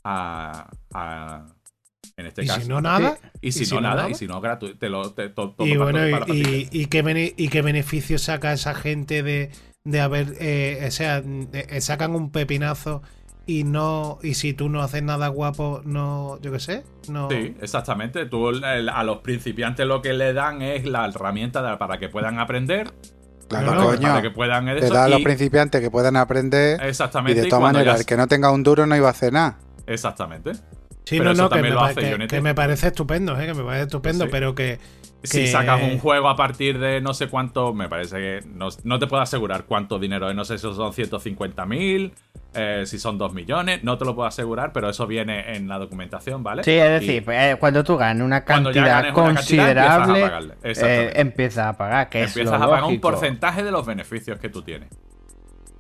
[0.05, 1.47] A, a-
[2.17, 2.61] en este ¿Y caso.
[2.61, 3.17] si no nada?
[3.41, 4.79] Y si, no, nada, y si no, gratuito.
[4.79, 6.69] Te lo, te- to- todo Y bueno, y, ti.
[6.73, 9.51] y- y qué, y qué beneficio saca esa gente de,
[9.85, 11.23] de haber, eh, o sea,
[11.53, 13.03] eh, sacan un pepinazo
[13.47, 17.29] y no, y si tú no haces nada guapo, no, yo qué sé, no.
[17.31, 18.27] Sí, exactamente.
[18.27, 22.09] Tú el- a los principiantes lo que le dan es la herramienta de- para que
[22.09, 22.93] puedan aprender,
[23.49, 24.03] Claro, No, coño.
[24.03, 26.79] para que puedan Te da a los y- principiantes que puedan aprender.
[26.85, 27.41] Y Exactamente.
[27.41, 29.11] de y todas cuando maneras, ya- el que no tenga un duro no iba a
[29.11, 29.59] hacer nada.
[29.89, 30.55] Exactamente.
[30.55, 32.87] Sí, Pero no, eso no, que también me, lo pa- hace que- que me parece
[32.87, 34.31] estupendo, eh, que me parece estupendo, Sí.
[34.31, 34.79] pero que,
[35.23, 38.99] Si sacas un juego a partir de no sé cuánto, me parece que no, no
[38.99, 40.35] te puedo asegurar cuánto dinero es.
[40.35, 42.13] No sé si son 150 mil,
[42.85, 46.43] si son 2 millones, no te lo puedo asegurar, pero eso viene en la documentación,
[46.43, 46.65] ¿vale?
[46.65, 50.21] Sí, es decir, pues, eh, cuando tú ganas una cantidad una cantidad, empiezas a considerable,
[50.23, 50.55] pagarle.
[50.63, 54.39] Eh, empiezas a pagar, que es empiezas lo a pagar un porcentaje de los beneficios
[54.39, 54.91] que tú tienes.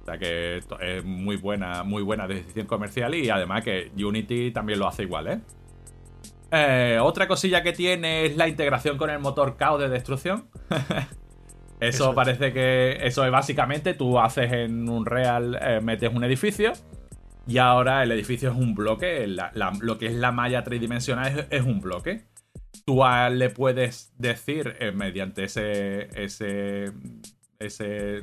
[0.02, 4.78] O sea que es muy buena, muy buena decisión comercial y además que Unity también
[4.78, 5.40] lo hace igual, ¿eh?
[6.52, 10.48] Eh, otra cosilla que tiene es la integración con el motor Chaos de destrucción.
[10.70, 11.06] eso,
[11.80, 12.14] Eso es.
[12.14, 12.98] parece que.
[13.02, 16.72] Eso es básicamente tú haces en un real, eh, metes un edificio.
[17.46, 19.26] Y ahora el edificio es un bloque.
[19.26, 22.24] la- la- lo que es la malla tridimensional es, es un bloque.
[22.84, 26.92] Tú a- le puedes decir eh, mediante ese, ese,
[27.58, 28.22] ese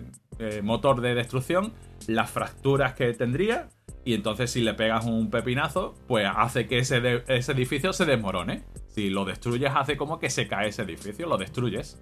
[0.64, 1.74] motor de destrucción
[2.08, 3.70] las fracturas que tendría.
[4.08, 8.06] Y entonces si le pegas un pepinazo, pues hace que ese, de- ese edificio se
[8.06, 8.64] desmorone.
[8.88, 12.02] Si lo destruyes, hace como que se cae ese edificio, lo destruyes.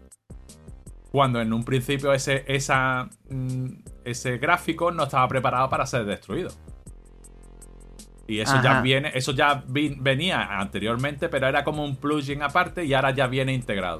[1.11, 3.69] Cuando en un principio ese, esa, mm,
[4.03, 6.51] ese gráfico no estaba preparado para ser destruido.
[8.27, 12.93] Y eso ya viene, eso ya venía anteriormente, pero era como un plugin aparte y
[12.93, 13.97] ahora ya viene integrado.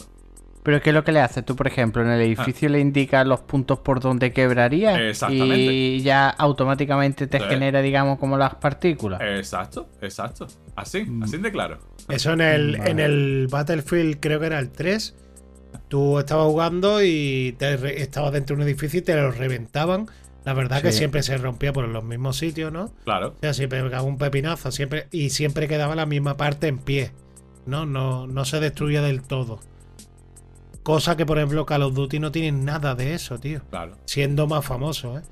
[0.66, 1.46] Pero ¿qué es lo que le haces?
[1.46, 5.58] Tú, por ejemplo, en el edificio le indicas los puntos por donde quebraría Exactamente.
[5.72, 7.46] y ya automáticamente te Sí.
[7.48, 9.22] genera, digamos, como las partículas.
[9.22, 10.48] Exacto, exacto.
[10.76, 11.22] Así, Mm.
[11.24, 11.78] así de claro.
[12.10, 15.16] Eso en el, en el Battlefield, creo que era el 3.
[15.88, 20.08] Tú estabas jugando y te re- estabas dentro de un edificio y te lo reventaban.
[20.46, 22.92] La verdad que siempre se rompía por los mismos sitios, ¿no?
[23.04, 23.30] Claro.
[23.30, 27.12] O sea, siempre pegaba un pepinazo, siempre, y siempre quedaba la misma parte en pie.
[27.68, 27.86] ¿no?
[27.88, 29.60] No, no se destruía del todo.
[30.86, 33.62] Cosa que, por ejemplo, Call of Duty no tiene nada de eso, tío.
[33.72, 33.98] Claro.
[34.06, 35.24] Siendo más famoso, ¿eh?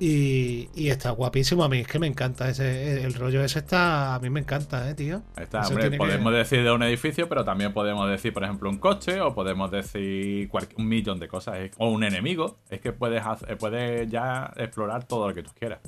[0.00, 1.64] Y, y está guapísimo.
[1.64, 2.48] A mí es que me encanta.
[2.48, 4.14] Ese, el rollo ese está.
[4.14, 5.20] A mí me encanta, ¿eh, tío?
[5.36, 8.78] Está, hombre, que- podemos decir de un edificio, pero también podemos decir, por ejemplo, un
[8.78, 11.58] coche, o podemos decir un millón de cosas.
[11.58, 12.58] es- O un enemigo.
[12.70, 15.80] Es que puedes, hacer- puedes ya explorar todo lo que tú quieras.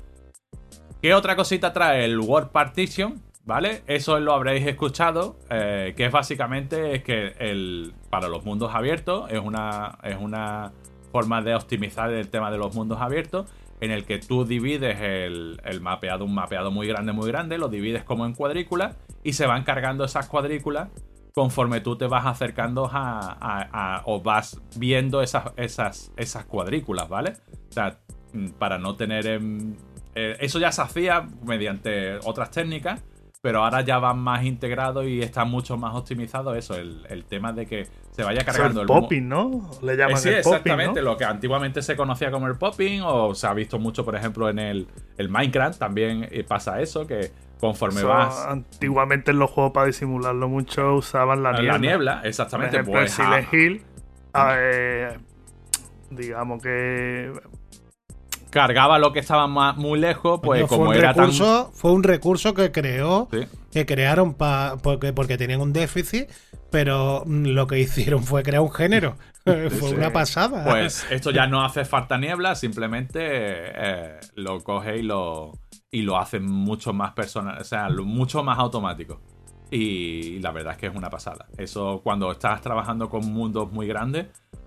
[1.01, 3.23] ¿Qué otra cosita trae el World Partition?
[3.49, 3.83] ¿Vale?
[3.87, 5.37] Eso lo habréis escuchado.
[5.49, 10.73] eh, que es básicamente es que el, para los mundos abiertos es una, es una
[11.13, 13.51] forma de optimizar el tema de los mundos abiertos.
[13.81, 17.69] En el que tú divides el, el mapeado, un mapeado muy grande, muy grande, lo
[17.69, 20.91] divides como en cuadrículas y se van cargando esas cuadrículas
[21.35, 27.35] conforme tú te vas acercando a, a- o vas viendo esas, esas, esas cuadrículas, ¿vale?
[27.71, 27.99] O sea,
[28.35, 29.25] mm, para no tener...
[29.27, 33.05] eh, eso ya se hacía mediante otras técnicas,
[33.41, 37.53] pero ahora ya van más integrados y está mucho más optimizado eso, el, el tema
[37.53, 39.71] de que se vaya cargando el el, mo- popping, ¿no?
[39.83, 41.01] Le eh, llaman sí, el popping, exactamente.
[41.01, 41.03] ¿no?
[41.03, 44.49] Lo que antiguamente se conocía como el popping, o se ha visto mucho, por ejemplo,
[44.49, 49.73] en el, el Minecraft también eh, pasa eso, que conforme vas Antiguamente en los juegos
[49.73, 51.73] para disimularlo mucho usaban la niebla.
[51.73, 53.87] la niebla, Por exactamente, ejemplo, pues en ah, Silent Hill,
[54.33, 55.21] a ver,
[56.11, 57.33] digamos que
[58.51, 62.03] cargaba lo que estaba más, muy lejos, pues como fue un era recurso, fue un
[62.03, 63.43] recurso que creó, tan.
[63.43, 66.29] Sí, que crearon pa- porque, porque tenían un déficit,
[66.71, 69.17] pero mm, lo que hicieron fue crear un género.
[69.45, 69.95] fue sí.
[69.95, 70.65] una pasada.
[70.65, 75.53] Pues esto ya no hace falta niebla, simplemente eh, lo coge y lo,
[75.91, 79.21] y lo hace mucho más personal, o sea, mucho más automático.
[79.71, 81.47] Y la verdad es que es una pasada.
[81.57, 84.27] Eso cuando estás trabajando con mundos muy grandes,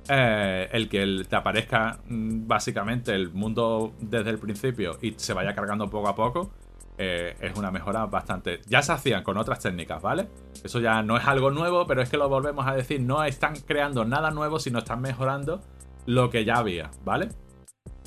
[0.09, 5.55] eh, el que te aparezca mm, básicamente el mundo desde el principio y se vaya
[5.55, 6.51] cargando poco a poco,
[6.97, 8.61] eh, es una mejora bastante.
[8.67, 10.27] Ya se hacían con otras técnicas, ¿vale?
[10.63, 13.55] Eso ya no es algo nuevo, pero es que lo volvemos a decir, no están
[13.65, 15.61] creando nada nuevo, sino están mejorando
[16.05, 17.29] lo que ya había, ¿vale?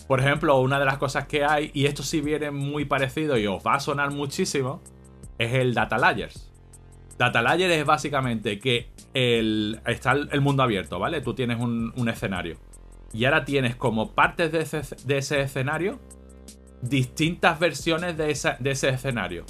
[0.07, 3.47] Por ejemplo, una de las cosas que hay, y esto sí viene muy parecido y
[3.47, 4.83] os va a sonar muchísimo,
[5.39, 6.54] es el Data Layers.
[7.19, 11.21] Data Layer es básicamente que el, está el mundo abierto, ¿vale?
[11.21, 12.57] Tú tienes un, escenario.
[13.13, 16.01] Y ahora tienes como partes de ese, escenario
[16.83, 19.45] distintas versiones de, ese escenario.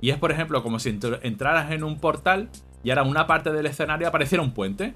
[0.00, 2.48] Y es, por ejemplo, como si entr- entraras en un portal
[2.82, 4.94] y ahora una parte del escenario apareciera un puente.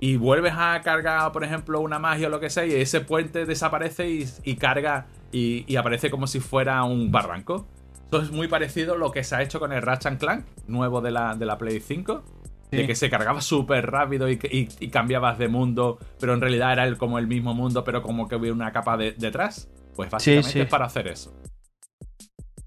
[0.00, 3.46] Y vuelves a cargar, por ejemplo, una magia o lo que sea, y ese puente
[3.46, 7.66] desaparece y, carga y aparece como si fuera un barranco.
[8.10, 11.00] Eso es muy parecido a lo que se ha hecho con el Ratchet Clank nuevo
[11.00, 12.22] de la, de la Play 5.
[12.70, 16.72] De que se cargaba súper rápido y, y- y cambiabas de mundo, pero en realidad
[16.72, 19.70] era el, como el mismo mundo, pero como que hubiera una capa de- detrás.
[19.94, 20.60] Pues básicamente sí.
[20.60, 21.32] es para hacer eso.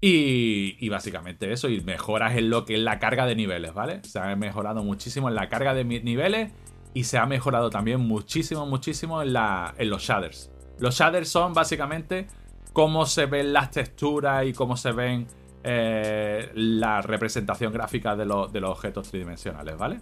[0.00, 4.00] Y, y básicamente eso, y mejoras en lo que es la carga de niveles, ¿vale?
[4.04, 6.52] Se ha mejorado muchísimo en la carga de niveles
[6.94, 10.50] y se ha mejorado también muchísimo, muchísimo en, la, en los shaders.
[10.78, 12.26] Los shaders son básicamente
[12.72, 15.26] cómo se ven las texturas y cómo se ven
[15.64, 20.00] eh, la representación gráfica de, los- objetos tridimensionales, ¿vale?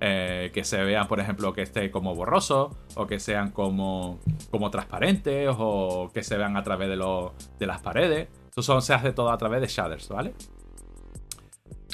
[0.00, 4.18] Eh, que se vean, por ejemplo, que esté como borroso, o que sean como,
[4.50, 8.28] como transparentes, o que se vean a través de, los- de las paredes.
[8.50, 10.34] Eso son- se hace todo a través de shaders, ¿vale?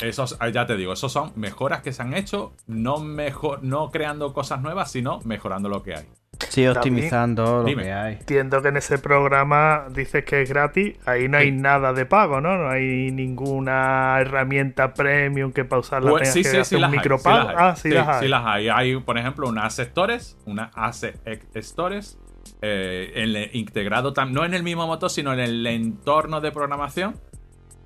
[0.00, 3.90] Esos, ah, ya te digo, esos son mejoras que se han hecho, no, mejor, no
[3.90, 6.08] creando cosas nuevas, sino mejorando lo que hay.
[6.48, 7.84] Sí, optimizando lo Dime.
[7.84, 8.12] que hay.
[8.14, 11.52] entiendo que en ese programa dices que es gratis, ahí no hay Sí.
[11.56, 12.58] nada de pago, ¿no?
[12.58, 16.84] No hay ninguna herramienta premium que para usarla Pues, tengas sí, que sí, hacer sí,
[16.84, 17.50] un micropago.
[17.56, 18.20] Ah, sí, Sí, las hay.
[18.22, 18.68] sí las hay.
[18.68, 21.16] Hay, por ejemplo, una Asset Stores, una Asset
[21.56, 22.18] Stores,
[22.60, 26.50] eh, en el- integrado tam- no en el mismo motor, sino en el entorno de
[26.50, 27.14] programación,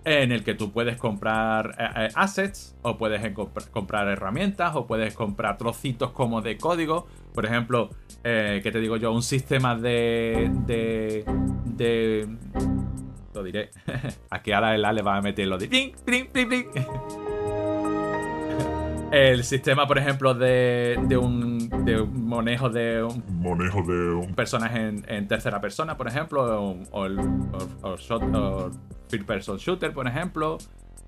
[0.05, 3.21] en el que tú puedes comprar eh, eh, assets, o puedes
[3.71, 7.07] comprar herramientas, o puedes comprar trocitos como de código.
[7.37, 7.91] Por ejemplo,
[8.24, 9.12] eh, ¿qué te digo yo?
[9.12, 10.51] Un sistema de.
[10.66, 11.24] de.
[11.66, 12.26] de.
[13.34, 13.70] Lo diré.
[14.30, 15.68] Aquí ahora el Ale va a meter lo de.
[15.68, 16.66] pling, pling, pling.
[19.12, 24.34] El sistema, por ejemplo, de, de un, de un manejo de un Manejo de un
[24.34, 28.72] personaje en, en tercera persona, por ejemplo, o, o el o- o shot-
[29.09, 30.59] first person shooter, por ejemplo.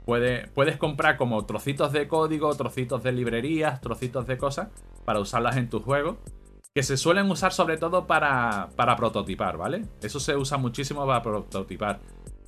[0.06, 4.68] Puede- puedes comprar como trocitos de código, trocitos de librerías, trocitos de cosas
[5.08, 6.18] para usarlas en tu juego,
[6.74, 9.86] que se suelen usar sobre todo para, para prototipar, ¿vale?
[10.02, 12.00] Eso se usa muchísimo para prototipar.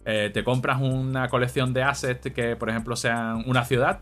[0.04, 4.00] Eh, te compras una colección de assets que, por ejemplo, sean una ciudad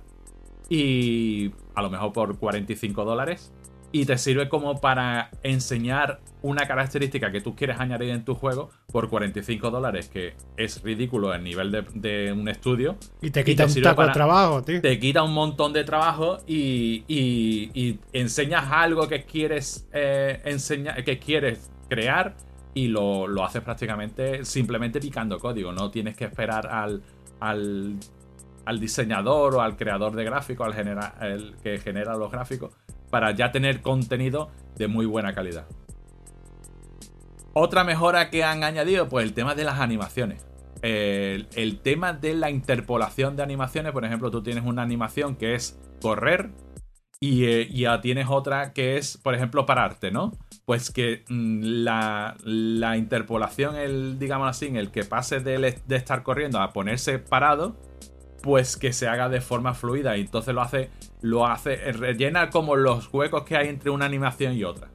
[0.68, 3.52] y a lo mejor por 45 dólares
[3.90, 8.70] y te sirve como para enseñar una característica que tú quieres añadir en tu juego
[8.92, 12.96] por 45 dólares, que es ridículo el nivel de, de un estudio.
[13.22, 14.80] Y te quita un taco de trabajo, tío.
[14.82, 21.02] Te quita un montón de trabajo y, y- y enseñas algo que quieres eh, enseñar,
[21.02, 22.36] que quieres crear
[22.74, 25.72] y lo, lo haces prácticamente simplemente picando código.
[25.72, 27.02] No tienes que esperar al,
[27.40, 27.96] al,
[28.66, 32.74] al diseñador o al creador de gráficos, al genera, el que genera los gráficos,
[33.10, 35.66] para ya tener contenido de muy buena calidad.
[37.52, 40.46] Otra mejora que han añadido, pues el tema de las animaciones.
[40.80, 45.76] El, tema de la interpolación de animaciones, por ejemplo, tú tienes una animación que es
[46.00, 46.50] correr
[47.20, 50.38] y eh, y ya tienes otra que es, por ejemplo, pararte, ¿no?
[50.66, 56.60] Pues que mm, la, la interpolación, el, digamos así, el que pase de estar corriendo
[56.60, 57.76] a ponerse parado,
[58.42, 60.90] pues que se haga de forma fluida y entonces lo hace,
[61.22, 64.88] lo hace, rellena como los huecos que hay entre una animación y otra.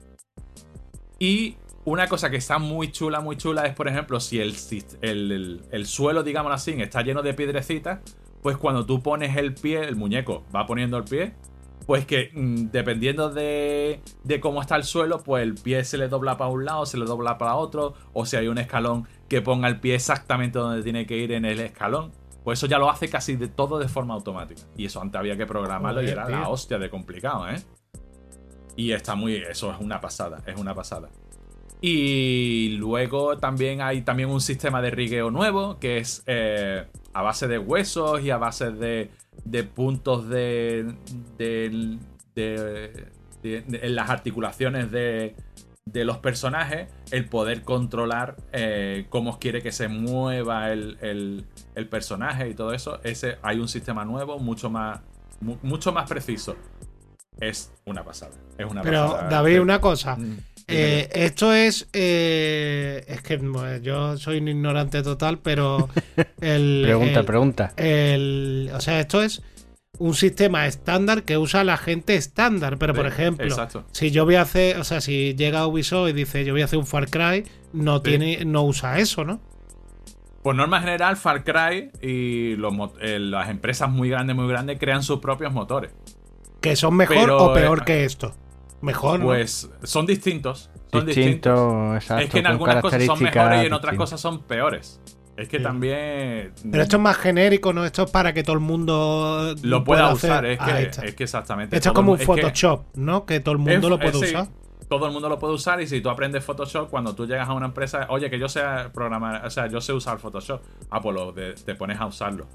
[1.20, 4.56] Y una cosa que está muy chula, muy chula es, por ejemplo, si el,
[5.02, 8.00] el, el- el suelo, digamos así, está lleno de piedrecitas,
[8.42, 11.34] pues cuando tú pones el pie, el muñeco va poniendo el pie,
[11.86, 16.08] pues que mm, dependiendo de, de cómo está el suelo, pues el pie se le
[16.08, 19.42] dobla para un lado, se le dobla para otro, o si hay un escalón que
[19.42, 22.12] ponga el pie exactamente donde tiene que ir en el escalón.
[22.44, 24.62] Pues eso ya lo hace casi de todo de forma automática.
[24.78, 27.62] Y eso antes había que programarlo y era la hostia de complicado, ¿eh?
[28.76, 29.36] Y está muy.
[29.36, 31.10] Eso es una pasada, es una pasada.
[31.80, 37.48] Y luego también hay también un sistema de rigueo nuevo que es eh, a base
[37.48, 39.12] de huesos y a base de,
[39.44, 40.96] de puntos de-
[41.38, 41.98] de-
[42.36, 43.10] de-
[43.44, 45.36] en las articulaciones de,
[45.86, 51.88] de los personajes, el poder controlar eh, cómo quiere que se mueva el, el- el
[51.88, 53.00] personaje y todo eso.
[53.04, 55.02] Ese, hay un sistema nuevo, mucho más,
[55.42, 56.56] mu- mucho más preciso.
[57.40, 58.32] Es una pasada.
[58.58, 59.30] Es una Pero, pasada.
[59.30, 60.16] David, una cosa.
[60.16, 60.38] Mm,
[60.70, 61.90] Eh, esto es.
[61.92, 65.90] eh, es que bueno, yo soy un ignorante total, pero.
[66.40, 67.74] El, Pregunta, el- pregunta.
[67.76, 69.42] el- o sea, esto es
[70.00, 72.78] un sistema estándar que usa la gente estándar.
[72.78, 73.86] Pero, por ejemplo, exacto.
[73.92, 74.80] si yo voy a hacer.
[74.80, 77.98] O sea, si llega Ubisoft y dice yo voy a hacer un Far Cry, no,
[77.98, 78.04] Sí.
[78.04, 79.40] tiene, no usa eso, ¿no?
[80.42, 85.04] Por norma general, Far Cry y los eh, las empresas muy grandes, muy grandes, crean
[85.04, 85.92] sus propios motores.
[86.60, 88.34] Que son mejor Pero, o peor eh, que esto.
[88.82, 89.28] Mejor, ¿no?
[89.28, 90.70] Pues son distintos.
[90.92, 91.16] Son distintos.
[91.16, 92.24] Distinto, exacto.
[92.26, 95.00] Es que en algunas cosas son mejores y en otras cosas son peores.
[95.36, 95.64] Es que Sí.
[95.64, 96.54] también.
[96.72, 97.84] Pero esto es más genérico, ¿no?
[97.86, 100.46] Esto es para que todo el mundo lo pueda usar.
[100.46, 101.76] Es que, es que exactamente.
[101.76, 103.26] Esto es como un es que Photoshop, ¿no?
[103.26, 104.48] Que todo el mundo es- lo puede eh, sí, usar.
[104.88, 107.54] Todo el mundo lo puede usar y si tú aprendes Photoshop, cuando tú llegas a
[107.54, 108.62] una empresa, oye, que yo sé
[108.94, 110.62] programar, o sea, yo sé usar Photoshop,
[110.92, 112.46] ah, pues lo de- te pones a usarlo.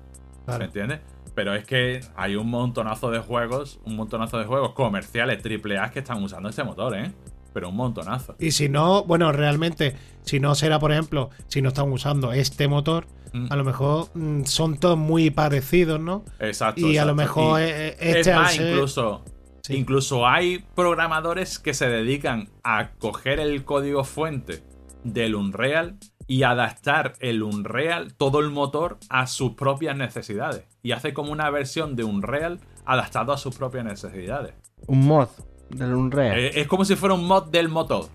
[0.44, 0.60] Claro.
[0.60, 1.00] ¿Me entiendes?
[1.34, 5.98] Pero es que hay un montonazo de juegos, un montonazo de juegos comerciales AAA que
[5.98, 7.10] están usando este motor, ¿eh?
[7.52, 8.34] Pero un montonazo.
[8.38, 12.68] Y si no, bueno, realmente, si no será, por ejemplo, si no están usando este
[12.68, 13.46] motor, Mm.
[13.52, 16.24] a lo mejor mm, son todos muy parecidos, ¿no?
[16.40, 16.80] Exacto.
[16.80, 19.22] Y a lo mejor Y eh, es este al más, ser- incluso,
[19.62, 19.76] Sí.
[19.76, 24.62] incluso hay programadores que se dedican a coger el código fuente
[25.04, 30.64] del Unreal y adaptar el Unreal, todo el motor, a sus propias necesidades.
[30.82, 34.54] Y hace como una versión de Unreal adaptado a sus propias necesidades.
[34.86, 35.28] Un mod
[35.70, 36.38] del Unreal.
[36.38, 38.06] Eh, es como si fuera un mod del motor.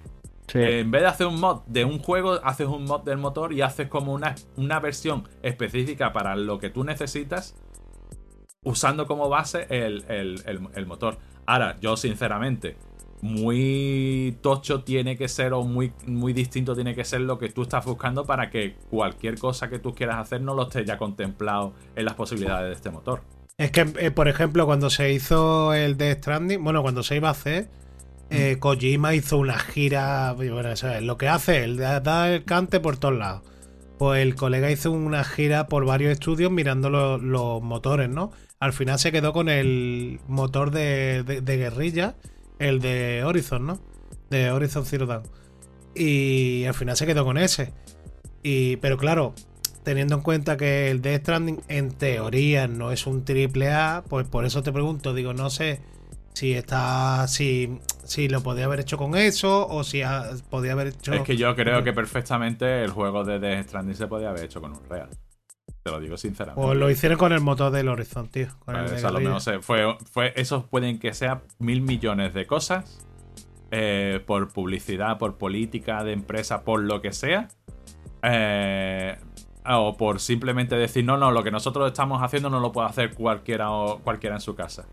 [0.47, 0.59] sí.
[0.59, 3.53] Eh, en vez de hacer un mod de un juego, haces un mod del motor
[3.53, 7.55] y haces como una, una versión específica para lo que tú necesitas,
[8.63, 11.17] usando como base el, el- el- el motor.
[11.45, 12.77] Ahora, yo sinceramente,
[13.21, 17.61] muy tocho tiene que ser o muy, muy distinto tiene que ser lo que tú
[17.63, 21.73] estás buscando para que cualquier cosa que tú quieras hacer no lo esté ya contemplado
[21.95, 23.21] en las posibilidades de este motor.
[23.57, 27.27] Es que, eh, por ejemplo, cuando se hizo el de Stranding, bueno, cuando se iba
[27.29, 27.69] a hacer,
[28.29, 30.33] eh, Kojima hizo una gira.
[30.33, 33.43] Bueno, eso es lo que hace él, da, el cante por todos lados.
[33.99, 38.31] Pues el colega hizo una gira por varios estudios mirando lo- los motores, ¿no?
[38.59, 42.15] Al final se quedó con el motor de, de- de guerrilla,
[42.59, 43.79] el de Horizon, ¿no?
[44.29, 45.23] De Horizon Zero Dawn.
[45.95, 47.73] Y al final se quedó con ese.
[48.43, 49.35] Y, pero claro,
[49.83, 54.27] teniendo en cuenta que el Death Stranding en teoría no es un triple A, pues
[54.27, 55.81] por eso te pregunto, digo, no sé
[56.33, 60.87] si está, si, si lo podía haber hecho con eso o si ha- podía haber
[60.87, 61.13] hecho...
[61.13, 64.59] Es que yo creo que perfectamente el juego de Death Stranding se podía haber hecho
[64.61, 65.09] con un real.
[65.83, 66.65] Te lo digo sinceramente.
[66.67, 68.47] O lo hicieron con el motor del Horizon, tío.
[68.65, 71.81] Con el Pues, de eso a lo se- fue, fue, esos pueden que sean mil
[71.81, 73.05] millones de cosas
[73.71, 77.49] eh, por publicidad, por política de empresa, por lo que sea.
[78.23, 79.17] eh,
[79.67, 83.13] o por simplemente decir, no, no, lo que nosotros estamos haciendo no lo puede hacer
[83.13, 84.85] cualquiera, o, cualquiera en su casa.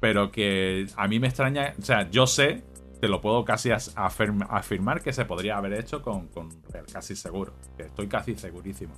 [0.00, 2.62] Pero que a mí me extraña, o sea, yo sé,
[3.00, 6.48] te lo puedo casi as- afirm- afirmar que se podría haber hecho con, con
[6.92, 7.54] casi seguro.
[7.78, 8.92] Estoy casi segurísimo.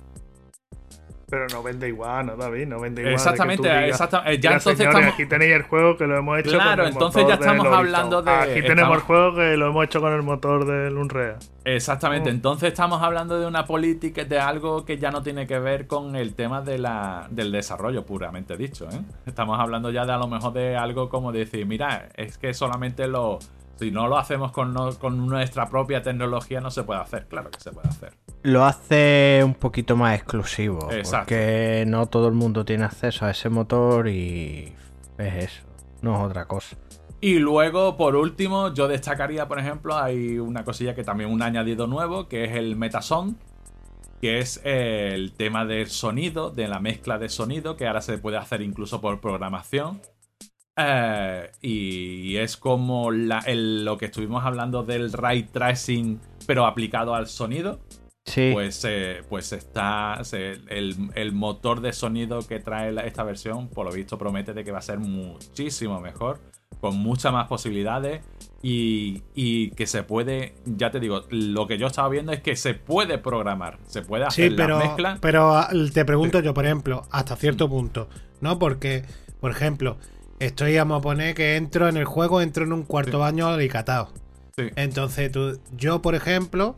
[1.29, 2.67] Pero no vende igual, ¿no, David?
[2.67, 3.15] No vende igual.
[3.15, 6.07] Exactamente, tú digas, exacta- eh, ya "Mira, entonces señores, estamos- aquí tenéis el juego que
[6.07, 8.69] lo hemos hecho Claro, con el entonces motor ya estamos del hablando de- Aquí tenemos
[8.71, 11.35] estamos- el juego que lo hemos hecho con el motor del Unreal.
[11.65, 12.33] Exactamente, Oh.
[12.33, 16.15] entonces estamos hablando de una política, de algo que ya no tiene que ver con
[16.15, 18.85] el tema de la, del desarrollo puramente dicho.
[18.85, 19.01] ¿eh?
[19.25, 23.05] Estamos hablando ya de a lo mejor de algo como decir, mira, es que solamente
[23.09, 23.39] lo...
[23.75, 27.51] Si no lo hacemos con, no- con nuestra propia tecnología no se puede hacer, claro
[27.51, 28.13] que se puede hacer.
[28.43, 30.89] Lo hace un poquito más exclusivo.
[30.91, 31.25] Exacto.
[31.25, 34.73] Porque no todo el mundo tiene acceso a ese motor y
[35.17, 35.61] es eso.
[36.01, 36.77] No es otra cosa.
[37.19, 41.87] Y luego, por último, yo destacaría, por ejemplo, hay una cosilla que también un añadido
[41.87, 43.35] nuevo, que es el Metasound,
[44.21, 48.17] que es eh, el tema del sonido, de la mezcla de sonido, que ahora se
[48.19, 49.99] puede hacer incluso por programación.
[50.77, 57.15] Eh, y es como la- el- lo que estuvimos hablando del ray tracing, pero aplicado
[57.15, 57.79] al sonido.
[58.27, 58.51] Sí.
[58.53, 63.69] Pues, eh, pues está se- el, el motor de sonido que trae la- esta versión,
[63.69, 66.39] por lo visto, promete de que va a ser muchísimo mejor,
[66.81, 68.21] con muchas más posibilidades
[68.61, 72.55] y, y que se puede, ya te digo, lo que yo estaba viendo es que
[72.57, 75.17] se puede programar, se puede hacer Sí, pero, la mezcla.
[75.21, 78.09] pero ah, te pregunto yo, por ejemplo, hasta cierto punto,
[78.41, 78.59] ¿no?
[78.59, 79.05] Porque,
[79.39, 79.97] por ejemplo,
[80.39, 83.17] estoy, vamos a poner que entro en el juego, entro en un cuarto Sí.
[83.17, 84.09] baño alicatado.
[84.57, 84.65] Sí.
[84.75, 86.75] Entonces, tú, yo, por ejemplo,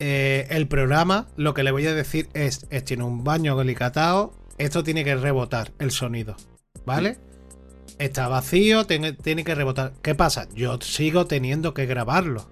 [0.00, 4.32] eh, el programa, lo que le voy a decir es, es, tiene un baño alicatado,
[4.58, 6.36] esto tiene que rebotar el sonido,
[6.84, 7.18] ¿vale?
[7.98, 9.92] Está vacío, tiene, tiene que rebotar.
[10.02, 10.48] ¿Qué pasa?
[10.54, 12.48] Yo sigo teniendo que grabarlo.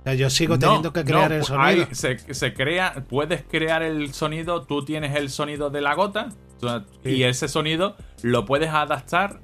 [0.00, 1.86] O sea, yo sigo No, teniendo que crear no, el pu- sonido.
[1.88, 6.30] hay- se, se crea, puedes crear el sonido, tú tienes el sonido de la gota
[7.04, 9.40] y ese sonido lo puedes adaptar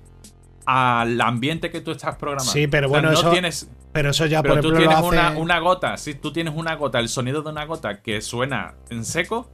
[0.66, 2.52] al ambiente que tú estás programando.
[2.52, 4.88] Sí, pero O sea, bueno, no eso- tienes, Pero eso ya, pero por tú ejemplo,
[4.88, 5.40] tienes lo una, hace...
[5.40, 9.04] una gota, si tú tienes una gota, el sonido de una gota que suena en
[9.04, 9.50] seco,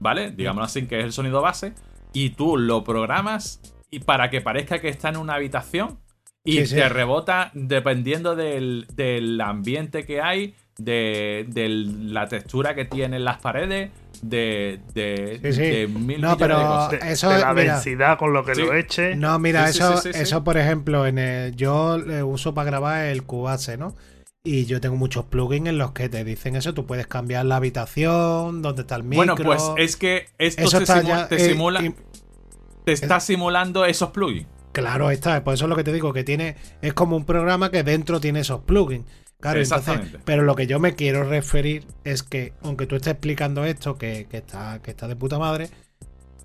[0.00, 0.30] ¿vale?
[0.32, 1.74] Digámoslo así, que es el sonido base,
[2.12, 6.00] y tú lo programas y para que parezca que está en una habitación
[6.44, 6.74] y Sí, sí.
[6.76, 13.38] te rebota dependiendo del, del ambiente que hay, de, de la textura que tienen las
[13.38, 13.90] paredes,
[14.22, 15.62] de, de, Sí, sí.
[15.62, 16.88] de mil No, pero-.
[16.88, 17.74] De, Eso de la mira.
[17.74, 18.62] densidad con lo que Sí.
[18.62, 19.14] lo eche.
[19.16, 20.20] No, mira, eso, sí, sí, sí.
[20.22, 23.94] eso por ejemplo, en el, yo le uso para grabar el Cubase, ¿no?
[24.44, 26.72] Y yo tengo muchos plugins en los que te dicen eso.
[26.72, 29.34] Tú puedes cambiar la habitación, dónde está el micro.
[29.34, 31.94] Bueno, pues es que esto Eso te, está simu- ya, te eh, simula, y-
[32.84, 34.46] te está simulando esos plugins.
[34.72, 35.42] Claro, está.
[35.42, 36.54] Por eso es lo que te digo, que tiene.
[36.82, 39.04] Es como un programa que dentro tiene esos plugins.
[39.40, 40.00] Claro, entonces.
[40.24, 44.26] Pero lo que yo me quiero referir es que, aunque tú estés explicando esto, que,
[44.30, 45.68] que está, que está de puta madre,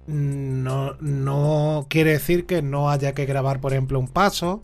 [0.07, 4.63] no, no quiere decir que no haya que grabar, por ejemplo, un paso.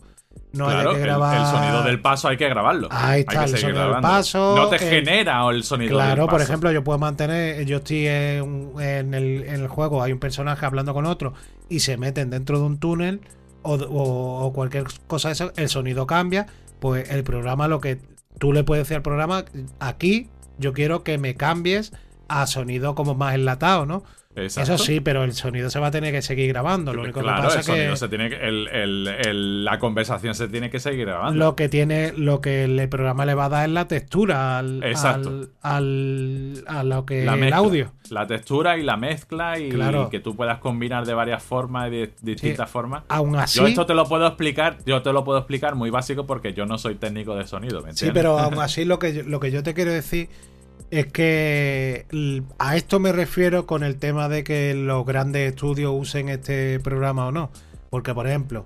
[0.53, 1.37] No claro, haya que el- grabar.
[1.37, 2.87] el, sonido del paso hay que grabarlo.
[2.91, 6.05] Ahí está, hay que el sonido del paso, No te el- genera el sonido del
[6.05, 10.11] Claro, por ejemplo, yo puedo mantener, yo estoy en, en el, en el juego, hay
[10.13, 11.33] un personaje hablando con otro
[11.69, 13.21] y se meten dentro de un túnel
[13.61, 16.47] o, o- o cualquier cosa de eso, el sonido cambia,
[16.79, 17.99] pues el programa, lo que
[18.39, 19.45] tú le puedes decir al programa,
[19.79, 21.93] aquí yo quiero que me cambies
[22.27, 24.03] a sonido como más enlatado, ¿no?
[24.37, 24.73] Exacto.
[24.75, 26.93] Eso sí, pero el sonido se va a tener que seguir grabando.
[26.93, 29.79] Lo único claro, que pasa el es que se tiene que, el- el- el- la
[29.79, 31.37] conversación se tiene que seguir grabando.
[31.37, 34.83] lo que tiene, lo que el programa le va a dar es la textura al,
[34.83, 35.29] Exacto.
[35.29, 37.91] al, al- a lo que la el audio.
[38.09, 40.09] La textura y la mezcla y, Claro.
[40.09, 43.03] que tú puedas combinar de varias formas y de distintas formas.
[43.09, 46.25] Aún así, Yo esto te lo puedo explicar, yo te lo puedo explicar muy básico
[46.25, 48.13] porque yo no soy técnico de sonido, ¿me sí, entiendes?
[48.13, 50.29] pero aún así lo que, yo, lo que yo te quiero decir
[50.89, 52.05] es que
[52.59, 57.27] a esto me refiero con el tema de que los grandes estudios usen este programa
[57.27, 57.49] o no.
[57.89, 58.65] Porque, por ejemplo,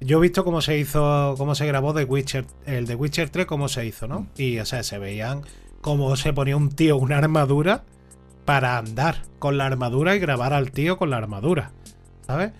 [0.00, 3.46] yo he visto cómo se hizo, cómo se grabó The Witcher, el de Witcher 3,
[3.46, 4.26] cómo se hizo, ¿no?
[4.36, 5.42] Y, o sea, se veían
[5.80, 7.84] cómo se ponía un tío una armadura
[8.44, 11.72] para andar con la armadura y grabar al tío con la armadura,
[12.26, 12.52] ¿sabes?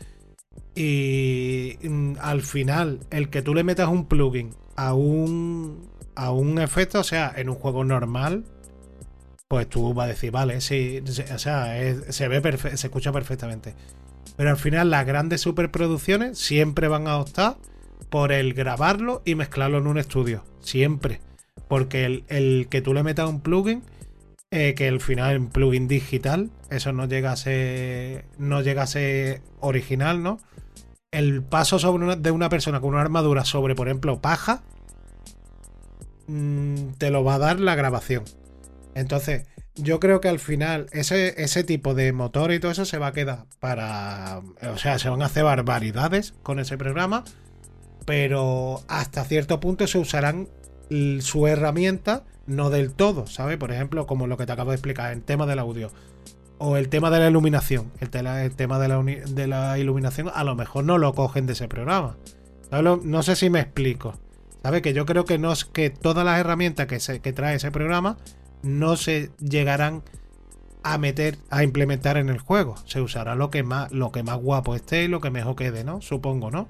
[0.75, 6.59] Y mm, al final, el que tú le metas un plugin a un, a un
[6.59, 8.45] efecto, o sea, en un juego normal,
[9.49, 11.75] pues tú vas a decir, vale, sí, o sea,
[12.11, 13.75] se ve perfe- se escucha perfectamente.
[14.37, 17.57] Pero al final las grandes superproducciones siempre van a optar
[18.11, 20.45] por el grabarlo y mezclarlo en un estudio.
[20.61, 21.21] Siempre.
[21.67, 23.83] Porque el, el que tú le metas un plugin
[24.51, 28.87] eh, que al final en plugin digital, eso no llega a ser, no llega a
[28.87, 30.39] ser original, ¿no?
[31.11, 34.63] El paso sobre una- de una persona con una armadura sobre, por ejemplo, paja,
[36.27, 38.25] mm, te lo va a dar la grabación.
[38.99, 39.47] Entonces,
[39.77, 43.09] yo creo que al final ese, ese tipo de motor y todo eso se va
[43.09, 44.43] a quedar para...
[44.73, 47.23] O sea, se van a hacer barbaridades con ese programa,
[48.05, 50.49] pero hasta cierto punto se usarán
[51.21, 53.57] su herramienta, no del todo, ¿sabes?
[53.57, 55.93] Por ejemplo, como lo que te acabo de explicar, el tema del audio.
[56.59, 57.93] O el tema de la iluminación.
[58.01, 62.17] El, tema de la, iluminación a lo mejor no lo cogen de ese programa.
[62.69, 64.19] ¿Sabes lo- No sé si me explico.
[64.65, 64.83] ¿Sabes?
[64.83, 67.71] Que yo creo que no es que todas las herramientas que, se, que trae ese
[67.71, 68.17] programa
[68.63, 70.03] no se llegarán
[70.83, 72.77] a meter, a implementar en el juego.
[72.87, 75.85] Se usará lo que más, lo que más guapo esté y lo que mejor quede,
[75.85, 76.01] ¿no?
[76.01, 76.69] Supongo, ¿no?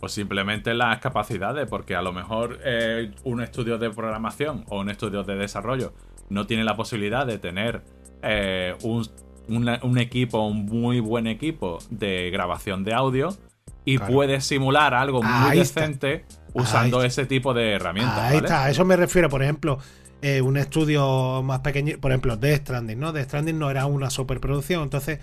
[0.00, 4.90] O simplemente las capacidades, porque a lo mejor eh, un estudio de programación o un
[4.90, 5.92] estudio de desarrollo
[6.28, 7.82] no tiene la posibilidad de tener
[8.22, 9.06] eh, un,
[9.48, 13.36] una- un equipo, un muy buen equipo de grabación de audio
[13.84, 14.12] y Claro.
[14.12, 15.80] puede simular algo muy Ahí está.
[15.82, 18.18] decente usando ese tipo de herramientas.
[18.18, 18.46] Ahí ¿vale?
[18.46, 19.78] está, a eso me refiero, por ejemplo,
[20.22, 23.12] eh, un estudio más pequeño, por ejemplo, Death Stranding, ¿no?
[23.12, 25.18] Death Stranding no era una superproducción, entonces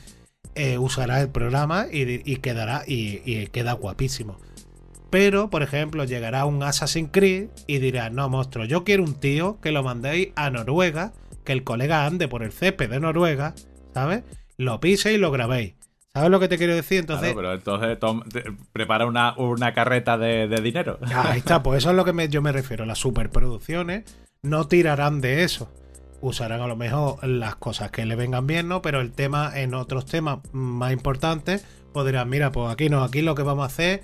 [0.55, 4.37] eh, usará el programa y, y quedará y, y queda guapísimo.
[5.09, 9.59] Pero, por ejemplo, llegará un Assassin's Creed y dirá, no, monstruo, yo quiero un tío
[9.59, 13.55] que lo mandéis a Noruega, que el colega ande por el césped de Noruega,
[13.93, 14.23] ¿sabes?
[14.57, 15.73] Lo pise y lo grabéis.
[16.13, 16.99] ¿Sabes lo que te quiero decir?
[16.99, 20.99] Entonces, Claro, pero entonces tom- te- prepara una, una carreta de, de dinero.
[21.15, 22.85] Ahí está, pues eso es lo que me- yo me refiero.
[22.85, 24.03] Las superproducciones
[24.43, 25.71] no tirarán de eso.
[26.21, 28.81] Usarán a lo mejor las cosas que le vengan bien, ¿no?
[28.81, 33.21] Pero el tema, en otros temas más importantes, pues dirán, mira, pues aquí no, aquí
[33.21, 34.03] lo que vamos a hacer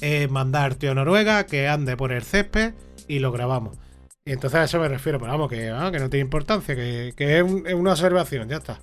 [0.00, 2.74] es mandar tío a Noruega que ande por el césped
[3.08, 3.76] y lo grabamos.
[4.24, 7.12] Y entonces a eso me refiero, pero vamos, que, ah, que no tiene importancia, que,
[7.16, 8.78] que es, un- es una observación, ya está.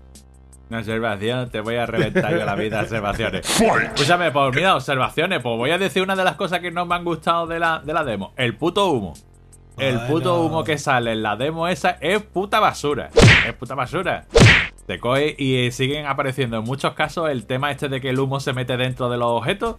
[0.70, 3.48] Una observación, te voy a reventar yo la vida, observaciones.
[3.86, 6.94] Escúchame, pues mira, observaciones, pues voy a decir una de las cosas que no me
[6.96, 8.34] han gustado de la, de la demo.
[8.36, 9.14] El puto humo.
[9.78, 13.10] El puto humo que sale en la demo esa es puta basura.
[13.48, 14.26] Es puta basura.
[14.86, 18.40] Te coge y siguen apareciendo en muchos casos el tema este de que el humo
[18.40, 19.76] se mete dentro de los objetos.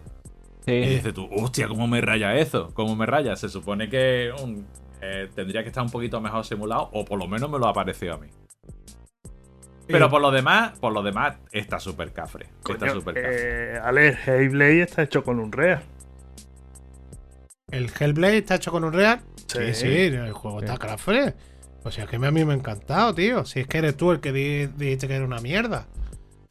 [0.65, 0.79] Y Sí.
[0.89, 2.69] dices tú, hostia, ¿cómo me raya eso?
[2.73, 3.35] ¿Cómo me raya?
[3.35, 4.63] Se supone que um,
[5.01, 7.73] eh, tendría que estar un poquito mejor simulado, o por lo menos me lo ha
[7.73, 8.27] parecido a mí.
[9.87, 12.45] Pero por lo demás, por lo demás, está súper cafre.
[12.69, 13.73] Está súper cafre.
[13.75, 15.81] eh, Ale, Hellblade está hecho con un Real.
[17.71, 19.21] ¿El Hellblade está hecho con un Real?
[19.51, 19.73] Sí, Sí.
[19.73, 21.33] sí, el juego está crafre.
[21.83, 23.45] O sea, que a mí me ha encantado, tío.
[23.45, 25.87] Si es que eres tú el que di- dijiste que era una mierda.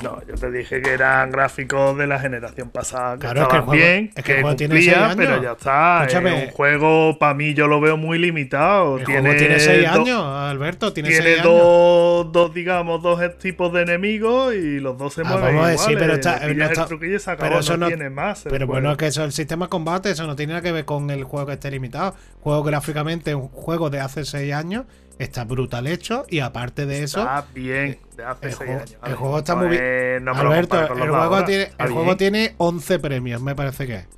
[0.01, 3.15] No, yo te dije que eran gráficos de la generación pasada.
[3.15, 4.43] Que Claro, es que estaban juego- bien, es que que tiene
[4.77, 5.17] cumplía, seis años.
[5.17, 5.99] pero ya está.
[6.03, 6.39] Escúchame.
[6.39, 8.99] Es un juego, para mí, yo lo veo muy limitado.
[8.99, 10.93] El tiene juego tiene 6 do- años, Alberto.
[10.93, 11.53] Tiene Tiene 6 años.
[11.53, 15.77] dos, dos, digamos, dos tipos de enemigos y los dos se Ah, mueven vamos a
[15.79, 18.09] sí, pero está- no el está- truquillo y se acabó, pero eso no, no- tiene
[18.09, 18.43] más.
[18.45, 18.73] Pero juego.
[18.75, 21.11] bueno, es que eso, el sistema de combate, eso no tiene nada que ver con
[21.11, 22.15] el juego que esté limitado.
[22.39, 24.85] Juego gráficamente, un juego de hace 6 años,
[25.19, 28.97] está brutal hecho y aparte de eso, Está bien, de hace el, seis juego, años.
[29.05, 29.83] el juego está No muy bien.
[29.85, 31.45] es- no me lo Alberto, el, juego ahora.
[31.45, 34.09] tiene, Está el juego tiene 11 premios, me parece que es.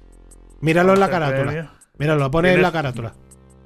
[0.60, 1.42] Míralo en la 11 carátula.
[1.42, 1.68] premios.
[1.98, 3.12] Míralo, pone en la carátula.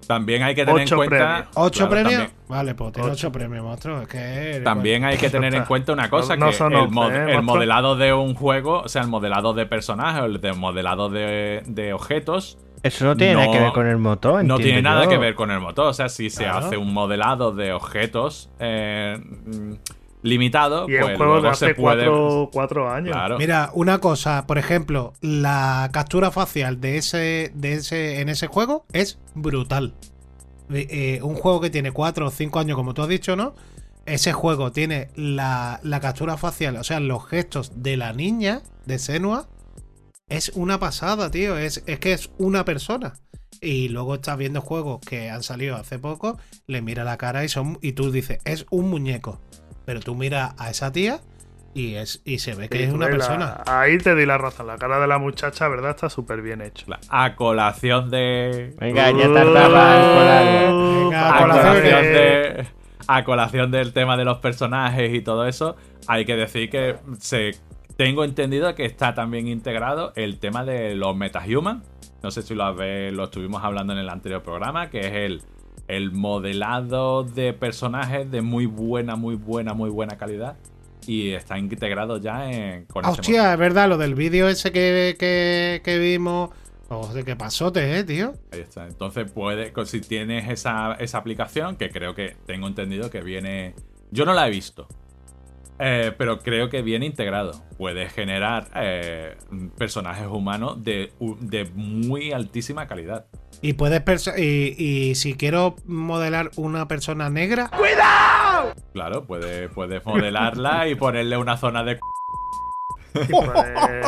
[0.06, 1.16] También hay que tener en cuenta.
[1.16, 1.48] premios.
[1.54, 2.12] ¿Ocho Claro, premios?
[2.12, 3.14] También, Vale, pues tiene Ocho.
[3.28, 4.02] 8 premios, monstruo.
[4.02, 4.60] Es que.
[4.62, 7.34] también hay que tener en cuenta una cosa: No- no que son el, mod- ¿eh,
[7.34, 11.08] el modelado de un juego, o sea, el modelado de personajes, o el de modelado
[11.08, 14.44] de, de objetos, Eso no tiene nada que ver con el motor.
[14.44, 15.10] no tiene nada yo.
[15.10, 15.86] que ver con el motor.
[15.88, 16.66] O sea, si se Claro.
[16.66, 19.18] hace un modelado de objetos eh,
[20.22, 22.04] limitado, Y es pues un juego de luego hace se puede.
[22.06, 23.12] cuatro, cuatro años.
[23.12, 23.38] Claro.
[23.38, 28.86] Mira, una cosa, por ejemplo, la captura facial de ese, de ese, en ese juego
[28.92, 29.94] es brutal.
[30.72, 33.54] Eh, eh, un juego que tiene 4 o 5 años, como tú has dicho, ¿no?
[34.06, 38.98] Ese juego tiene la, la captura facial, o sea, los gestos de la niña de
[38.98, 39.46] Senua.
[40.28, 41.58] Es una pasada, tío.
[41.58, 43.14] Es, es que es una persona.
[43.60, 47.48] Y luego estás viendo juegos que han salido hace poco, le mira la cara y
[47.48, 47.78] son.
[47.82, 49.40] Y tú dices, es un muñeco.
[49.84, 51.20] Pero tú miras a esa tía
[51.74, 53.62] y es y se ve que Sí, es una la- persona.
[53.66, 54.66] ahí te di la razón.
[54.66, 55.90] La cara de la muchacha, ¿verdad?
[55.90, 56.86] Está súper bien hecho.
[57.10, 58.74] A colación de.
[58.80, 61.04] Venga, ya tardaba colarlo.
[61.04, 62.12] Venga, a colación, de-
[62.62, 62.66] de,
[63.06, 65.76] a colación del tema de los personajes y todo eso,
[66.06, 67.52] hay que decir que se,
[67.96, 71.82] tengo entendido que está también integrado el tema de los metahuman.
[72.22, 75.42] No sé si lo, estuvimos hablando en el anterior programa, que es el,
[75.88, 80.56] el modelado de personajes de muy buena, muy buena, muy buena calidad.
[81.06, 85.16] Y está integrado ya en, con Ah, hostia, es verdad, lo del vídeo ese que,
[85.18, 86.50] que, que vimos.
[86.88, 88.32] Joder, qué pasote, eh, tío.
[88.52, 88.86] Ahí está.
[88.86, 93.74] Entonces puede, si tienes esa, esa aplicación, que creo que tengo entendido que viene
[94.10, 94.88] Yo no la he visto.
[95.78, 97.52] Eh, pero creo que bien integrado.
[97.76, 99.36] Puede generar eh,
[99.76, 103.26] personajes humanos de, de muy altísima calidad.
[103.60, 104.00] Y puedes
[104.38, 107.70] y, y si quiero modelar una persona negra,
[108.92, 111.98] Claro, puede, puedes modelarla y ponerle una zona de.
[113.14, 114.04] Y poner-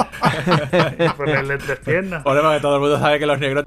[0.98, 2.22] y ponerle tres piernas.
[2.22, 3.64] Por que todo el mundo sabe que los negros.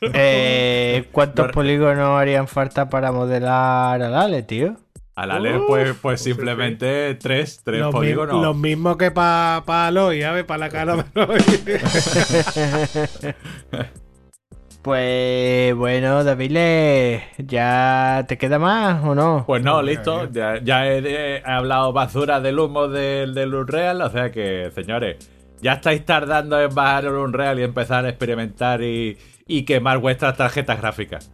[0.00, 4.76] Eh, ¿Cuántos No- polígonos harían falta para modelar al Ale, tío?
[5.14, 8.42] Al Ale, pues, pues simplemente tres, tres los, mi- polígonos.
[8.42, 10.44] los mismos que para pa Aloy, ¿sabes?
[10.44, 11.38] Para la cara de Aloy.
[14.82, 19.44] Pues bueno, David, ¿ya te queda más o no?
[19.46, 20.28] Pues no, listo.
[20.32, 24.02] Ya, ya he, he hablado basura del humo del, del Unreal.
[24.02, 25.30] O sea que, señores,
[25.60, 29.16] ya estáis tardando en bajar el Unreal y empezar a experimentar y,
[29.46, 31.30] y quemar vuestras tarjetas gráficas.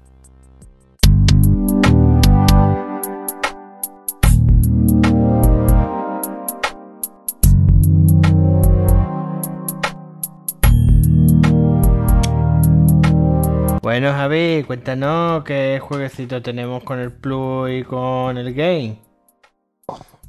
[13.89, 19.01] Bueno, Javi, cuéntanos qué jueguecito tenemos con el Plus y con el Game.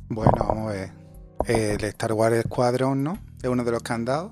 [0.07, 0.91] Bueno, vamos a ver.
[1.45, 3.18] El Star Wars Squadron, ¿no?
[3.44, 4.31] Es uno de los que han dado.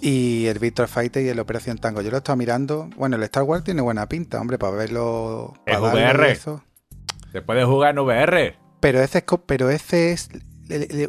[0.00, 2.00] Y el Victor Fighter y el Operación Tango.
[2.00, 2.88] Yo lo he estado mirando.
[2.96, 5.52] Bueno, el Star Wars tiene buena pinta, hombre, para verlo.
[5.66, 6.32] Es para darle VR.
[6.32, 6.64] eso.
[7.30, 8.56] Se puede jugar en VR.
[8.80, 10.30] Pero ese es, pero ese es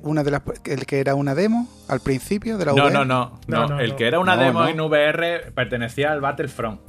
[0.04, 2.94] una de las, el que era una demo al principio de la No, VR.
[2.94, 3.68] no, no, No, no.
[3.76, 4.68] no, El que era una No, demo no.
[4.68, 6.80] en VR pertenecía al Battlefront.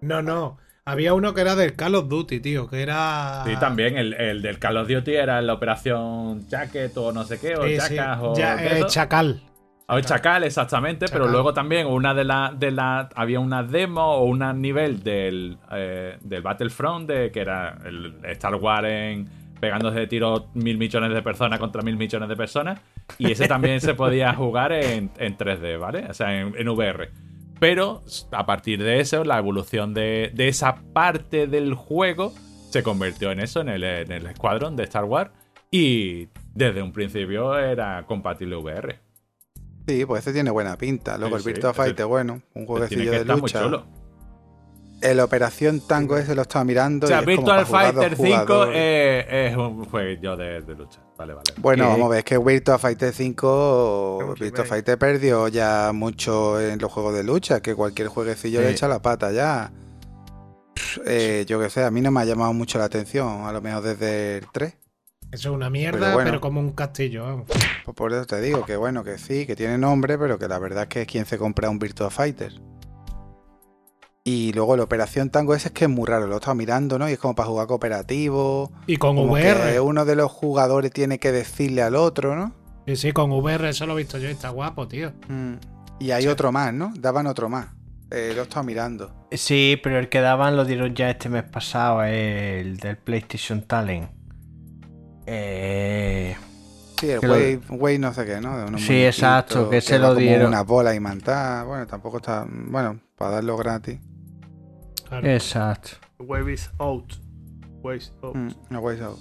[0.00, 0.58] No, no.
[0.86, 3.42] Había uno que era del Call of Duty, tío, que era.
[3.46, 3.96] Sí, también.
[3.96, 7.64] El, el del Call of Duty era la operación Jacket o no sé qué, o
[7.64, 7.76] sí.
[7.76, 8.34] Jackass o.
[8.36, 8.84] Ya, eh.
[8.86, 9.42] Chacal.
[9.86, 11.32] O el Chacal, exactamente, pero Chacal.
[11.32, 16.16] luego también una de las de la había una demo o un nivel del, eh,
[16.20, 19.28] del Battlefront de que era el Star Wars en
[19.64, 22.80] pegándose de tiros mil millones de personas contra mil millones de personas
[23.18, 26.04] y ese también se podía jugar en, en 3D, ¿vale?
[26.10, 27.10] O sea, en, en VR.
[27.58, 32.34] Pero a partir de eso, la evolución de, de esa parte del juego
[32.70, 35.30] se convirtió en eso, en el, en el escuadrón de Star Wars
[35.70, 38.98] y desde un principio era compatible VR.
[39.86, 41.16] Sí, pues ese tiene buena pinta.
[41.16, 43.62] Luego Sí, el sí, Virtua ese- Fighter, bueno, un jueguecillo de estar muy lucha.
[43.62, 43.86] chulo.
[45.04, 47.06] El Operación Tango ese lo estaba mirando.
[47.06, 49.26] O sea, y es como Virtual Fighter 5 jugadores.
[49.30, 51.00] es, un juego de, de lucha.
[51.16, 51.44] Vale, vale.
[51.58, 51.90] Bueno, ¿Qué?
[51.90, 54.64] vamos a ver, es que Virtua Fighter 5, Es un Virtua.
[54.64, 58.64] Fighter perdió ya mucho en los juegos de lucha, que cualquier jueguecillo Sí.
[58.64, 59.70] le echa la pata ya.
[60.74, 63.52] Pff, eh, yo qué sé, a mí no me ha llamado mucho la atención, a
[63.52, 64.74] lo mejor desde el 3.
[65.30, 67.46] Eso es una mierda, Pero como un castillo, vamos.
[67.84, 70.58] Pues por eso te digo que bueno, que sí, que tiene nombre, pero que la
[70.58, 72.52] verdad es que es quien se compra un Virtua Fighter.
[74.26, 76.98] Y luego la Operación Tango ese es que es muy raro, lo he estado mirando,
[76.98, 77.06] ¿no?
[77.10, 78.72] Y es como para jugar cooperativo.
[78.86, 79.72] Y con Como VR.
[79.74, 82.54] que uno de los jugadores tiene que decirle al otro, ¿no?
[82.86, 85.12] Sí, sí, con VR, eso lo he visto yo y está guapo, tío.
[85.28, 85.54] Mm.
[86.00, 86.90] Y hay otro más, ¿no?
[86.98, 87.66] Daban otro más.
[88.10, 89.12] Eh, lo he estado mirando.
[89.30, 94.08] Sí, pero el que daban lo dieron ya este mes pasado, el del PlayStation Talent.
[95.26, 96.34] Eh,
[96.98, 98.78] Sí, el Que lo- Wave, Wave no sé qué, ¿no?
[98.78, 100.46] Sí, exacto, que se va lo como dieron.
[100.48, 101.66] Una bola y mantar.
[101.66, 102.46] Bueno, tampoco está.
[102.48, 103.98] Bueno, para darlo gratis.
[105.20, 105.34] Claro.
[105.36, 105.90] exacto.
[106.18, 107.14] Wave is out.
[107.82, 108.34] Wave is out.
[108.34, 108.48] Mm,
[109.02, 109.18] out.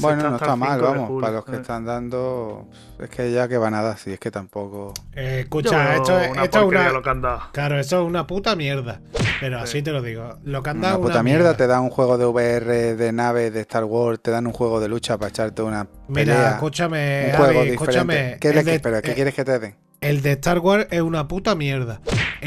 [0.00, 1.20] Bueno, no está mal, 5 de vamos.
[1.22, 2.68] Para los que están dando.
[2.98, 4.92] Es que ya que van a dar, sí, es que tampoco.
[5.12, 6.92] Eh, escucha, esto, es- una esto es porquería una.
[6.94, 7.40] lo que han dado.
[7.52, 9.00] Claro, eso es una puta mierda.
[9.40, 9.62] Pero Sí.
[9.64, 10.38] así te lo digo.
[10.42, 13.12] Lo que han Una dado es puta mierda, te dan un juego de VR de
[13.12, 16.50] naves de Star Wars, te dan un juego de lucha para echarte una Mira, pelea.
[16.52, 18.14] escúchame, un Javi, juego escúchame.
[18.14, 18.38] diferente.
[18.40, 19.76] ¿Qué, el le- de- pero, ¿qué eh, quieres que te den?
[20.00, 22.00] El de Star Wars es una puta mierda.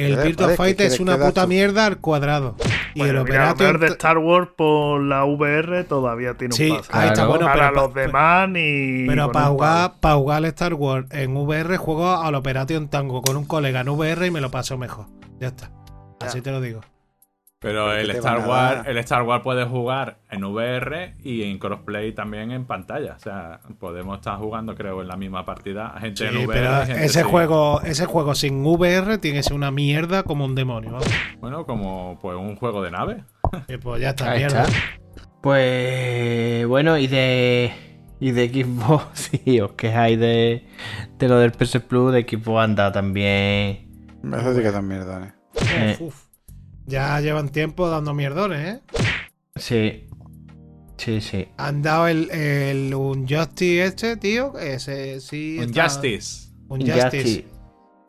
[0.05, 1.47] El Virtua vale, ¿qué Fighter es una puta tú?
[1.49, 2.55] mierda al cuadrado.
[2.93, 3.79] Y Bueno, el mira, Operation.
[3.81, 6.89] de Star Wars por la VR todavía tiene Sí, un paso.
[6.93, 9.05] ahí está bueno, Para pero, los demás ni.
[9.07, 9.99] pero para jugar, palo.
[10.01, 13.89] para jugar al Star Wars en VR juego al Operation Tango con un colega en
[13.89, 15.05] VR y me lo paso mejor.
[15.39, 15.69] Ya está.
[16.19, 16.43] Así Ya.
[16.43, 16.81] te lo digo.
[17.67, 18.89] Pero el ¿qué te Star Wars, dar?
[18.89, 23.13] el Star Wars puede jugar en VR y en crossplay también en pantalla.
[23.15, 25.93] O sea, podemos estar jugando, creo, en la misma partida.
[25.99, 26.59] Gente Sí, en VR.
[26.59, 27.29] pero gente ese sin.
[27.29, 30.97] juego, ese juego sin VR tiene que ser una mierda como un demonio.
[31.39, 33.23] Bueno, como pues un juego de nave.
[33.67, 34.63] Y pues ya está, Ahí mierda.
[34.63, 34.77] está.
[35.41, 37.71] Pues bueno, y de
[38.19, 40.65] y de Xbox, si os quejáis de,
[41.17, 43.87] de lo del PS Plus, de Xbox anda también.
[44.23, 45.33] Eso sí que son mierdones.
[45.73, 45.97] Eh.
[45.99, 46.26] Uf, uf.
[46.87, 48.81] Ya llevan tiempo dando mierdones, ¿eh?
[49.55, 50.03] Sí.
[50.97, 51.47] Sí, sí.
[51.57, 54.57] Han dado el, el Unjustice este, tío.
[54.57, 55.57] Ese sí.
[55.59, 56.49] Un está- Justice.
[56.69, 56.97] Unjustice.
[56.97, 57.45] Injustice.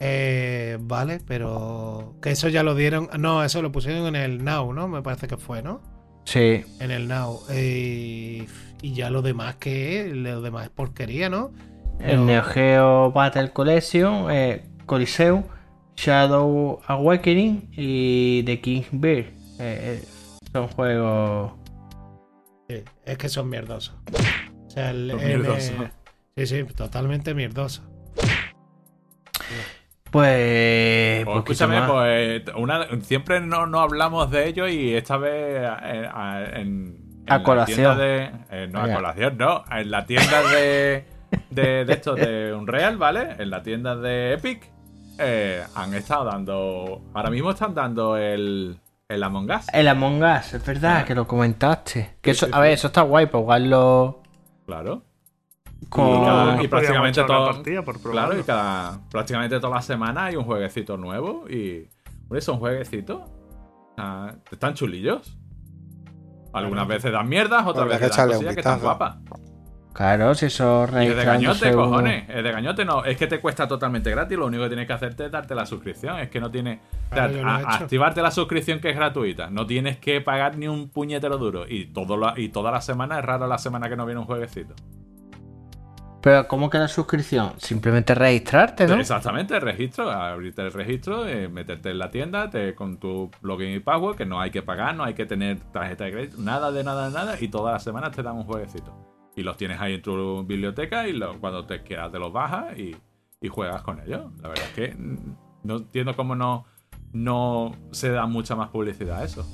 [0.00, 2.14] Eh, vale, pero.
[2.22, 3.08] Que eso ya lo dieron.
[3.18, 4.88] No, eso lo pusieron en el Now, ¿no?
[4.88, 5.82] Me parece que fue, ¿no?
[6.24, 6.62] Sí.
[6.80, 7.40] en el Now.
[7.50, 8.46] Eh,
[8.82, 11.52] y ya lo demás que es, lo demás es porquería, ¿no?
[12.00, 15.42] El Neo Geo Battle Collection, eh, Coliseum,
[16.02, 19.18] Shadow Awakening y The King Bear.
[19.18, 20.04] Eh, eh,
[20.52, 21.52] son juegos.
[22.68, 23.96] Sí, es que son mierdosos.
[24.66, 25.72] O sea, el Son M- mierdosos.
[26.36, 27.82] Sí, sí, totalmente mierdosos.
[30.12, 31.24] Pues.
[31.24, 31.90] Pues escúchame, más.
[31.90, 37.24] pues una- siempre no, no hablamos de ello y esta vez eh, a- en, en
[37.26, 37.76] A la colación.
[37.76, 38.30] tienda de.
[38.50, 38.94] eh, no, a Venga.
[38.96, 39.64] colación, no.
[39.70, 41.04] En la tienda de.
[41.50, 43.34] De, de esto, de Unreal, ¿vale?
[43.38, 44.70] En la tienda de Epic.
[45.18, 47.02] Eh, han estado dando.
[47.14, 48.78] Ahora mismo están dando el.
[49.08, 49.66] El Among Us.
[49.72, 51.04] El Among Us, es verdad Ah.
[51.06, 52.16] que lo comentaste.
[52.20, 52.74] Que Sí, eso, sí, a ver, sí.
[52.74, 54.22] eso está guay para jugarlo
[54.66, 55.02] Claro.
[55.88, 56.08] con.
[56.08, 59.00] Y cada- prácticamente todo- partida por Claro, y cada.
[59.10, 61.44] Prácticamente toda la semana hay un jueguecito nuevo.
[61.48, 61.88] Y.
[62.24, 63.22] Hombre, son jueguecitos.
[63.96, 65.36] ah, están chulillos.
[66.52, 69.16] Algunas veces dan mierdas, otras veces dan cosillas que están guapas.
[69.92, 72.28] Claro, si eso Y es de gañote, cojones.
[72.28, 73.04] Es de gañote, no.
[73.04, 74.38] Es que te cuesta totalmente gratis.
[74.38, 76.20] Lo único que tienes que hacerte es darte la suscripción.
[76.20, 76.78] Es que no tienes.
[77.10, 79.50] o sea, a- activarte la suscripción que es gratuita.
[79.50, 81.66] No tienes que pagar ni un puñetero duro.
[81.68, 84.26] Y, todo la, y toda la semana es raro la semana que no viene un
[84.26, 84.74] jueguecito.
[86.20, 87.52] Pero, ¿cómo que la suscripción?
[87.58, 88.96] Simplemente registrarte, ¿no?
[88.96, 93.70] Exactamente, el registro, abrirte el registro, eh, meterte en la tienda te- con tu login
[93.74, 96.72] y password, que no hay que pagar, no hay que tener tarjeta de crédito, nada
[96.72, 98.92] de nada de nada, y todas las semanas te dan un jueguecito.
[99.38, 102.76] Y los tienes ahí en tu biblioteca y lo- cuando te quieras te los bajas
[102.76, 102.96] y,
[103.40, 104.32] y juegas con ellos.
[104.42, 105.16] La verdad es que mm,
[105.62, 106.64] no entiendo cómo no,
[107.12, 109.46] no se da mucha más publicidad a eso.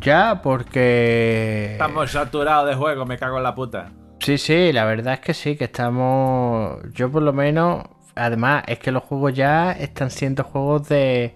[0.00, 1.72] Ya, porque.
[1.72, 3.92] Estamos saturados de juegos, me cago en la puta.
[4.20, 6.78] Sí, sí, la verdad es que sí, que estamos.
[6.94, 7.84] Yo por lo menos.
[8.14, 11.34] Además, es que los juegos ya están siendo juegos de.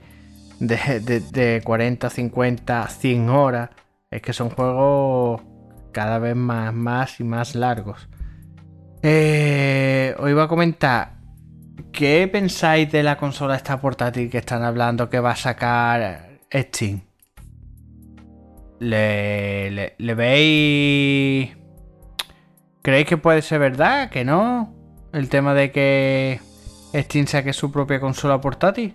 [0.61, 3.71] de, de, de 40, 50, 100 horas.
[4.11, 5.43] Es que son juegos
[5.97, 8.07] cada vez más, más y más largos.
[9.03, 11.15] Eh, os iba a comentar.
[11.91, 17.01] ¿Qué pensáis de la consola esta portátil que están hablando que va a sacar Steam?
[18.79, 21.57] ¿Le, le, le veis
[22.83, 24.11] ¿Creéis que puede ser verdad?
[24.11, 24.75] ¿Que no?
[25.15, 26.43] El tema de que
[26.95, 28.95] Steam saque su propia consola portátil.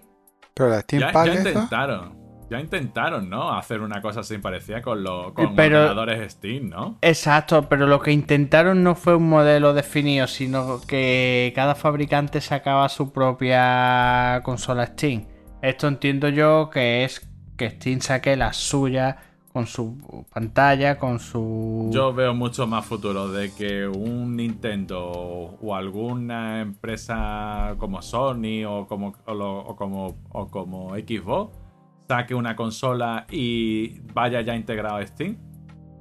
[0.53, 2.20] Pero la Steam Ya, Pack ya esta, intentaron.
[2.51, 3.53] Ya intentaron, ¿no?
[3.53, 6.97] Hacer una cosa así parecida con, los con Pero- ordenadores Steam, ¿no?
[7.01, 12.89] Exacto, pero lo que intentaron no fue un modelo definido, sino que cada fabricante sacaba
[12.89, 15.27] su propia consola Steam.
[15.61, 17.25] Esto entiendo yo que es
[17.55, 19.15] que Steam saque la suya
[19.53, 21.89] con su pantalla, con su...
[21.93, 28.87] Yo veo mucho más futuro de que un Nintendo o alguna empresa como Sony o
[28.87, 31.60] como, o lo- o como, o como Xbox
[32.11, 35.37] saque una consola y vaya ya integrado a Steam.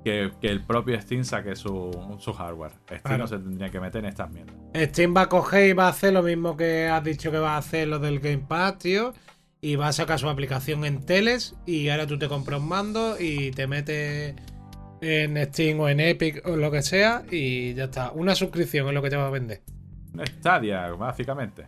[0.05, 2.73] Que, que el propio Steam saque su, su hardware.
[2.87, 3.19] Steam Claro.
[3.19, 4.57] no se tendría que meter en estas mierdas.
[4.75, 7.55] Steam va a coger y va a hacer lo mismo que has dicho que va
[7.55, 9.13] a hacer lo del Game Pass, tío.
[9.61, 11.55] Y va a sacar su aplicación en teles.
[11.67, 14.35] Y ahora tú te compras un mando y te metes
[15.03, 17.23] en Steam o en Epic o lo que sea.
[17.31, 18.11] Y ya está.
[18.13, 19.61] Una suscripción es lo que te va a vender.
[20.41, 21.67] Stadia, básicamente.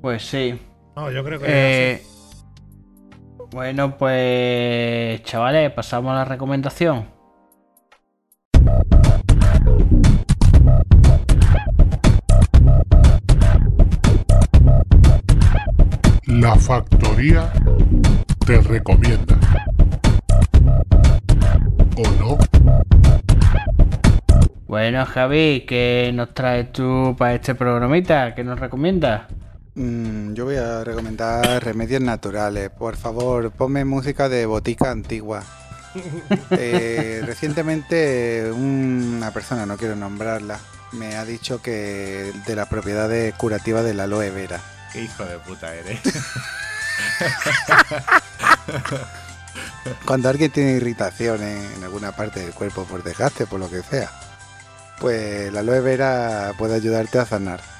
[0.00, 0.58] Pues sí.
[0.96, 1.46] No, yo creo que.
[1.48, 2.02] Eh,
[3.54, 7.06] bueno, pues chavales, pasamos a la recomendación.
[16.26, 17.52] La factoría
[18.44, 19.38] te recomienda.
[21.96, 22.38] ¿O no?
[24.66, 28.34] Bueno, Javi, ¿qué nos traes tú para este programita?
[28.34, 29.22] ¿Qué nos recomiendas?
[29.74, 32.70] Mm, yo voy a recomendar remedios naturales.
[32.70, 35.42] Por favor, ponme música de botica antigua.
[36.50, 40.58] Eh, recientemente una persona, no quiero nombrarla,
[40.90, 44.60] me ha dicho que de las propiedades curativas del aloe vera.
[44.92, 46.00] Qué hijo de puta eres.
[50.04, 54.10] Cuando alguien tiene irritación en alguna parte del cuerpo por desgaste, por lo que sea,
[55.00, 57.73] pues la aloe vera puede ayudarte a sanar.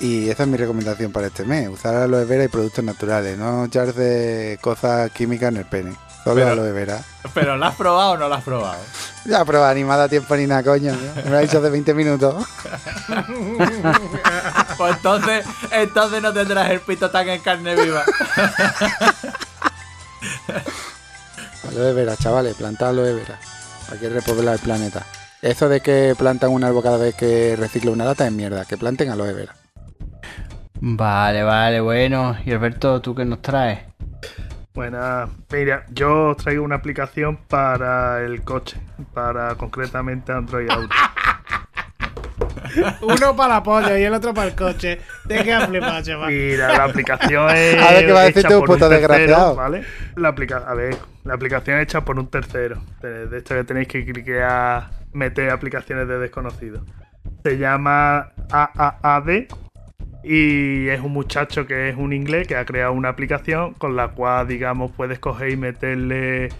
[0.00, 3.66] Y esa es mi recomendación para este mes, usar aloe vera y productos naturales, no
[3.66, 5.94] echarse cosas químicas en el pene.
[6.24, 7.02] Solo Pero- aloe vera.
[7.34, 8.78] ¿Pero la has probado o no la has probado?
[9.26, 10.92] Ya, pero animada a tiempo ni nada, coño.
[10.92, 11.22] ¿no?
[11.24, 12.44] Me lo ha dicho hace 20 minutos.
[14.78, 18.02] Pues entonces, entonces no tendrás el pito tan en carne viva.
[21.68, 23.38] Aloe vera, chavales, plantad aloe vera.
[23.92, 25.04] Hay que repoblar el planeta.
[25.42, 28.64] Eso de que plantan un árbol cada vez que recicla una lata es mierda.
[28.64, 29.54] Que planten aloe vera.
[30.80, 32.36] Vale, vale, bueno.
[32.44, 33.80] Y Alberto, ¿tú qué nos traes?
[34.72, 35.28] Buena.
[35.52, 38.80] Mira, yo os traigo una aplicación para el coche,
[39.12, 40.88] para concretamente Android Auto.
[43.02, 45.00] Uno para la polla y el otro para el coche.
[45.26, 46.32] Te quedas flipado, chaval.
[46.32, 47.82] Mira, la aplicación es.
[47.82, 49.56] A ver qué va a decir hecha tú, por un puto desgraciado.
[49.56, 49.84] ¿Vale?
[50.16, 52.82] La aplica a ver, la aplicación es hecha por un tercero.
[53.02, 56.82] De, esto que tenéis que cliquear, meter aplicaciones de desconocidos.
[57.42, 59.46] Se llama AAAD
[60.22, 64.08] y es un muchacho que es un inglés que ha creado una aplicación con la
[64.08, 66.50] cual, digamos, puedes coger y meterle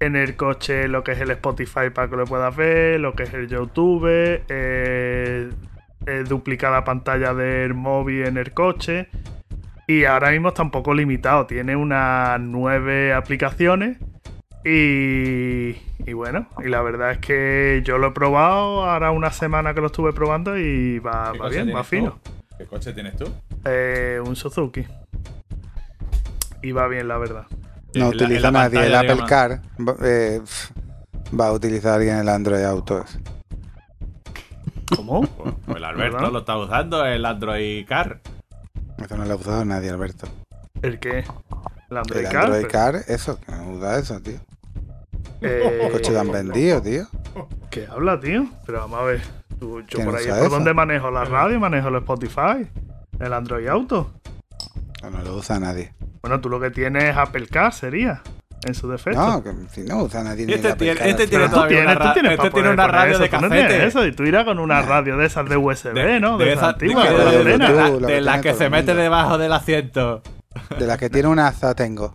[0.00, 3.24] en el coche lo que es el Spotify para que lo puedas ver, lo que
[3.24, 5.50] es el YouTube, eh,
[6.06, 9.08] eh, duplicar la pantalla del móvil en el coche.
[9.86, 13.98] Y ahora mismo está un poco limitado, tiene unas nueve aplicaciones.
[14.64, 19.74] Y, y bueno, y la verdad es que yo lo he probado ahora una semana
[19.74, 22.18] que lo estuve probando y va, ¿Qué va coche bien, va fino.
[22.58, 23.26] ¿Qué coche tienes tú?
[23.64, 24.84] Eh, un Suzuki.
[26.62, 27.46] Y va bien, la verdad.
[27.94, 29.28] No la- utiliza nadie el Apple digamos.
[29.30, 29.62] Car.
[29.78, 30.72] va- eh, pf,
[31.38, 33.02] va a utilizar alguien el Android Auto.
[33.02, 33.20] ese.
[34.94, 35.22] ¿Cómo?
[35.66, 36.32] Pues el Alberto ¿Verdad?
[36.32, 38.20] lo está usando, el Android Car.
[38.98, 40.26] Eso no lo ha usado nadie, Alberto.
[40.82, 41.24] ¿El qué?
[41.90, 42.44] El Android El Car.
[42.44, 44.38] Android pero- Car, eso, que no usa eso, tío.
[45.40, 47.06] Eh, ¿Qué coche te han vendido, tío?
[47.70, 48.46] ¿Qué habla, tío?
[48.64, 49.20] Pero vamos a ver.
[49.58, 50.54] Tú- yo ¿Quién por ahí usa es por eso?
[50.56, 52.68] donde manejo la radio, manejo el Spotify.
[53.20, 54.12] El Android Auto.
[55.02, 55.94] No, no lo usa nadie.
[56.22, 58.22] Bueno, tú lo que tienes es Apple Car, sería.
[58.66, 59.20] En su defecto.
[59.24, 62.32] No, que si no usa nadie Este tiene- Car, este tiene todavía tienes, una tienes
[62.32, 63.86] este tiene una radio eso, de no cafete.
[63.86, 66.36] eso, y tú irás con una radio de esas de USB, De- ¿no?
[66.38, 67.44] De, de esas esa- antiguas, de-
[68.06, 70.22] de, la la- que se mete debajo del asiento.
[70.78, 72.14] De las que tiene una AZA tengo.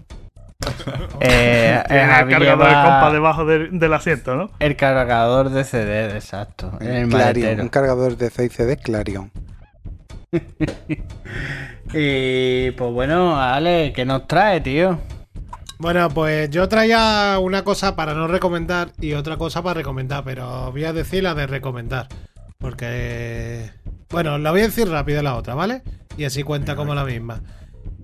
[1.19, 4.51] Eh, el Javi cargador de compa debajo del, del asiento, ¿no?
[4.59, 6.71] el cargador de CD, exacto.
[6.79, 7.63] el Clarion, maletero.
[7.63, 9.31] un cargador de 6 CD Clarion.
[11.93, 14.97] Y pues bueno, Ale, ¿qué nos trae, tío?
[15.77, 20.71] Bueno, pues yo traía una cosa para no recomendar y otra cosa para recomendar, pero
[20.71, 22.07] voy a decir la de recomendar.
[22.59, 23.71] Porque.
[24.09, 25.81] Bueno, la voy a decir rápido la otra, ¿vale?
[26.17, 27.41] Y así cuenta como la misma.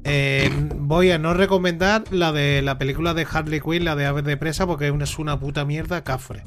[0.09, 4.23] Eh, voy a no recomendar la de la película de Harley Quinn, la de Aves
[4.23, 6.43] de Presa, porque es una puta mierda cafre.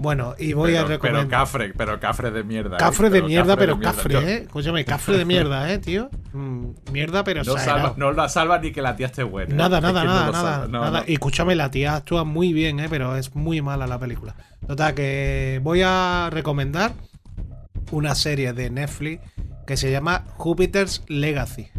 [0.00, 1.26] Bueno, y voy pero, a recomendar.
[1.26, 2.76] pero cafre, pero cafre de mierda.
[2.76, 2.78] ¿eh?
[2.78, 3.94] Cafre de mierda, pero de mierda.
[3.96, 4.34] cafre, Yo- ¿eh?
[4.42, 6.08] Escúchame, cafre de mierda, ¿eh, tío?
[6.32, 9.54] Mm, mierda, pero No, salva, no la salva ni que la tía esté buena.
[9.54, 10.66] Nada, Es nada, no nada, nada.
[10.68, 11.00] No, nada.
[11.00, 11.04] no.
[11.08, 12.86] Y escúchame, la tía actúa muy bien, ¿eh?
[12.88, 14.36] pero es muy mala la película.
[14.66, 16.92] Total, que voy a recomendar
[17.90, 19.20] una serie de Netflix
[19.66, 21.70] que se llama Jupiter's Legacy.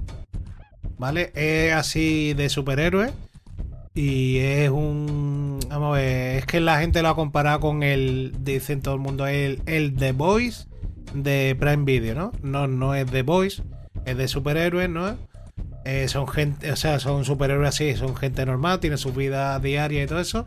[1.00, 1.32] ¿Vale?
[1.34, 3.12] Es así de superhéroes.
[3.96, 5.60] Y es un.
[5.70, 6.38] Vamos a ver.
[6.38, 8.36] Es que la gente lo ha comparado con el.
[8.42, 10.68] Dicen todo el mundo, el, el The Voice
[11.14, 12.32] de Prime Video, ¿no?
[12.44, 13.64] No, no es The Voice.
[14.06, 15.18] Es de superhéroes, ¿no?
[15.86, 20.04] Eh, son gente, o sea, son superhéroes así, son gente normal, tiene su vida diaria
[20.04, 20.46] y todo eso,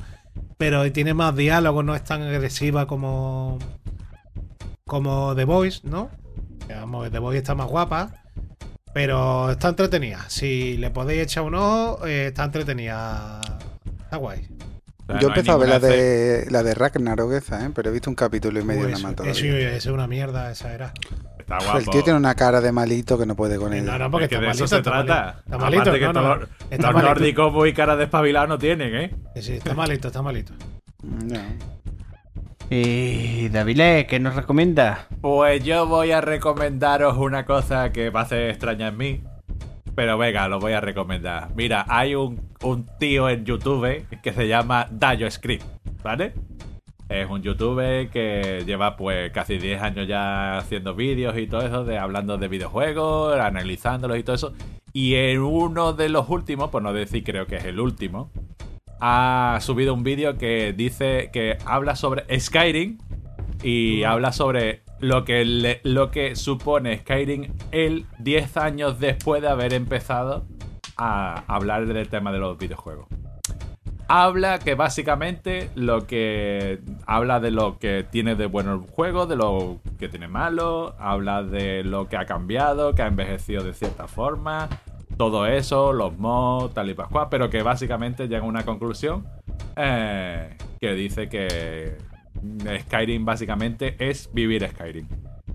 [0.58, 3.58] pero tiene más diálogo, no es tan agresiva como
[4.86, 6.10] como The Voice, ¿no?
[6.68, 8.21] Vamos, The Voice está más guapa,
[8.94, 10.24] pero está entretenida.
[10.28, 13.40] Si le podéis echar un ojo, eh, está entretenida.
[14.04, 14.46] Está guay.
[15.02, 17.70] O sea, Yo he no empezado a ver la de, la de Ragnarok esa, ¿eh?
[17.74, 20.50] pero he visto un capítulo y medio Uy, nada eso, más eso, es una mierda,
[20.52, 20.92] esa era.
[21.38, 21.90] Está El guapo.
[21.90, 23.98] tío tiene una cara de malito que no puede con No, ella.
[23.98, 24.64] no, porque Es que está de malito.
[24.64, 25.14] eso se está trata.
[25.14, 25.40] malito.
[25.44, 26.36] Está malito, Aparte que no, no, no.
[26.36, 27.14] los, Está los malito.
[27.14, 29.10] nórdicos muy cara de espabilado no tienen, ¿eh?
[29.34, 30.52] Sí, sí, está malito, está malito.
[31.02, 31.40] No.
[32.74, 35.06] Y David, ¿qué nos recomienda?
[35.20, 39.20] Pues yo voy a recomendaros una cosa que va a ser extraña en mí.
[39.94, 41.50] Pero venga, lo voy a recomendar.
[41.54, 45.66] Mira, hay un, un tío en YouTube que se llama Dayo Script,
[46.02, 46.32] ¿vale?
[47.10, 51.84] Es un youtuber que lleva pues casi 10 años ya haciendo vídeos y todo eso,
[51.84, 54.54] de hablando de videojuegos, analizándolos y todo eso.
[54.94, 58.30] Y en uno de los últimos, por no decir creo que es el último,
[59.04, 62.98] ha subido un vídeo que dice que habla sobre Skyrim
[63.60, 69.74] y habla sobre lo que, lo que supone Skyrim él 10 años después de haber
[69.74, 70.44] empezado
[70.96, 73.08] a hablar del tema de los videojuegos.
[74.06, 79.34] Habla que básicamente lo que habla de lo que tiene de bueno el juego, de
[79.34, 84.06] lo que tiene malo, habla de lo que ha cambiado, que ha envejecido de cierta
[84.06, 84.68] forma,
[85.16, 89.26] todo eso, los mods, tal y pascual, pero que básicamente llega a una conclusión
[89.76, 91.96] eh, que dice que
[92.80, 95.06] Skyrim básicamente es vivir Skyrim.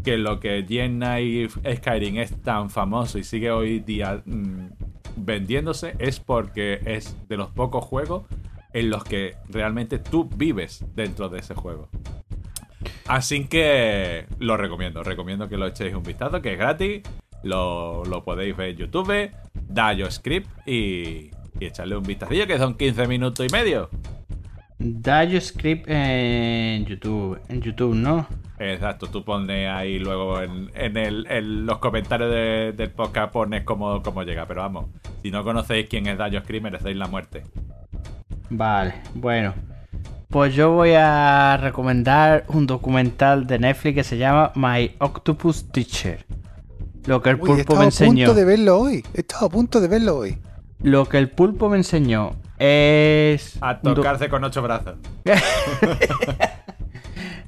[0.04, 4.70] Que lo que llena y Skyrim es tan famoso y sigue hoy día mm,
[5.18, 8.24] vendiéndose es porque es de los pocos juegos
[8.74, 11.90] en los que realmente tú vives dentro de ese juego.
[13.08, 17.02] Así que lo recomiendo, recomiendo que lo echéis un vistazo, que es gratis,
[17.44, 19.32] lo, lo podéis ver en YouTube,
[19.68, 23.90] Dayo Script y, y echarle un vistacillo que son 15 minutos y medio.
[24.80, 27.40] Dayo Script en YouTube.
[27.50, 28.28] En YouTube, ¿no?
[28.60, 33.64] Exacto, tú pones ahí luego en, en el- en los comentarios de- del podcast pones
[33.64, 34.86] cómo, cómo llega, pero vamos,
[35.22, 37.44] si no conocéis quién es Dayo Scream, merecéis la muerte.
[38.50, 39.54] Vale, bueno.
[40.30, 46.26] Pues yo voy a recomendar un documental de Netflix que se llama My Octopus Teacher.
[47.08, 48.26] Lo que el Uy, pulpo estaba me a enseñó.
[48.28, 49.04] punto de verlo hoy.
[49.14, 50.38] Estaba a punto de verlo hoy.
[50.84, 53.58] Lo que el pulpo me enseñó es.
[53.62, 54.96] A tocarse con ocho brazos.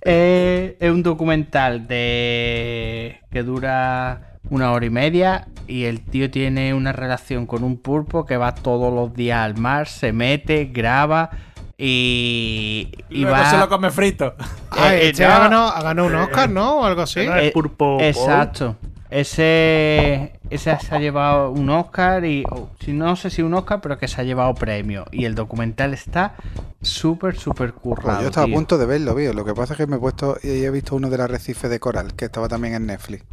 [0.02, 6.74] Eh, es un documental de que dura una hora y media y el tío tiene
[6.74, 11.30] una relación con un pulpo que va todos los días al mar, se mete, graba
[11.78, 13.52] y, Y luego va.
[13.52, 14.36] se lo come frito.
[14.72, 15.34] Ah, Eh, este no.
[15.34, 16.78] ha, ganado, ha ganado un Oscar, ¿no?
[16.80, 17.20] O algo así.
[17.20, 18.76] es Eh, Purpo Bowl.
[19.12, 23.82] Ese, ese se ha llevado un Oscar y o, si no sé si un Oscar,
[23.82, 25.06] pero que se ha llevado premio.
[25.12, 26.36] Y el documental está
[26.82, 28.22] súper, súper Pues currado.
[28.22, 28.56] yo estaba tío.
[28.56, 29.34] a punto de verlo, tío.
[29.34, 31.80] Lo que pasa es que me he puesto y he visto uno del arrecife de
[31.80, 33.24] coral, que estaba también en Netflix.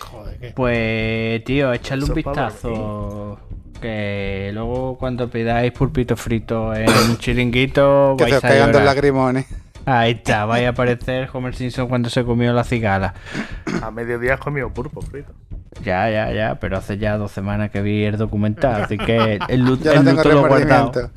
[0.00, 3.38] Joder, Pues, tío, echarle un vistazo.
[3.80, 8.80] Que luego cuando pidáis pulpito frito en un chiringuito, Que se os a caigan dos
[8.80, 8.94] llorar.
[8.96, 9.46] lagrimones.
[9.90, 13.14] Ahí está, vais a aparecer Homer Simpson cuando se comió la cigala.
[13.82, 15.32] A mediodía has comido purpo frito.
[15.82, 19.60] Ya, ya, ya, pero hace ya dos semanas que vi el documental, así que el,
[19.64, 21.10] lu- Ya el luto lo he guardado.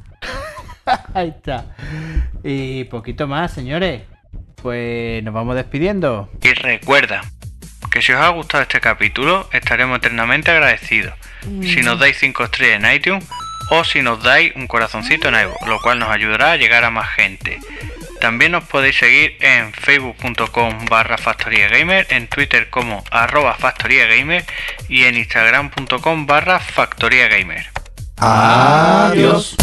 [1.13, 1.65] Ahí está.
[2.43, 4.03] Y poquito más, señores.
[4.61, 6.29] Pues nos vamos despidiendo.
[6.41, 7.21] Y recuerda
[7.89, 11.13] que si os ha gustado este capítulo estaremos eternamente agradecidos
[11.61, 13.27] si nos dais 5 estrellas en iTunes
[13.71, 16.89] o si nos dais un corazoncito en iVoox, lo cual nos ayudará a llegar a
[16.91, 17.57] más gente.
[18.21, 24.45] También nos podéis seguir en facebook.com barra factoriagamer, en twitter como arroba factoriagamer
[24.87, 27.65] y en instagram.com barra factoriagamer.
[28.17, 29.55] Adiós.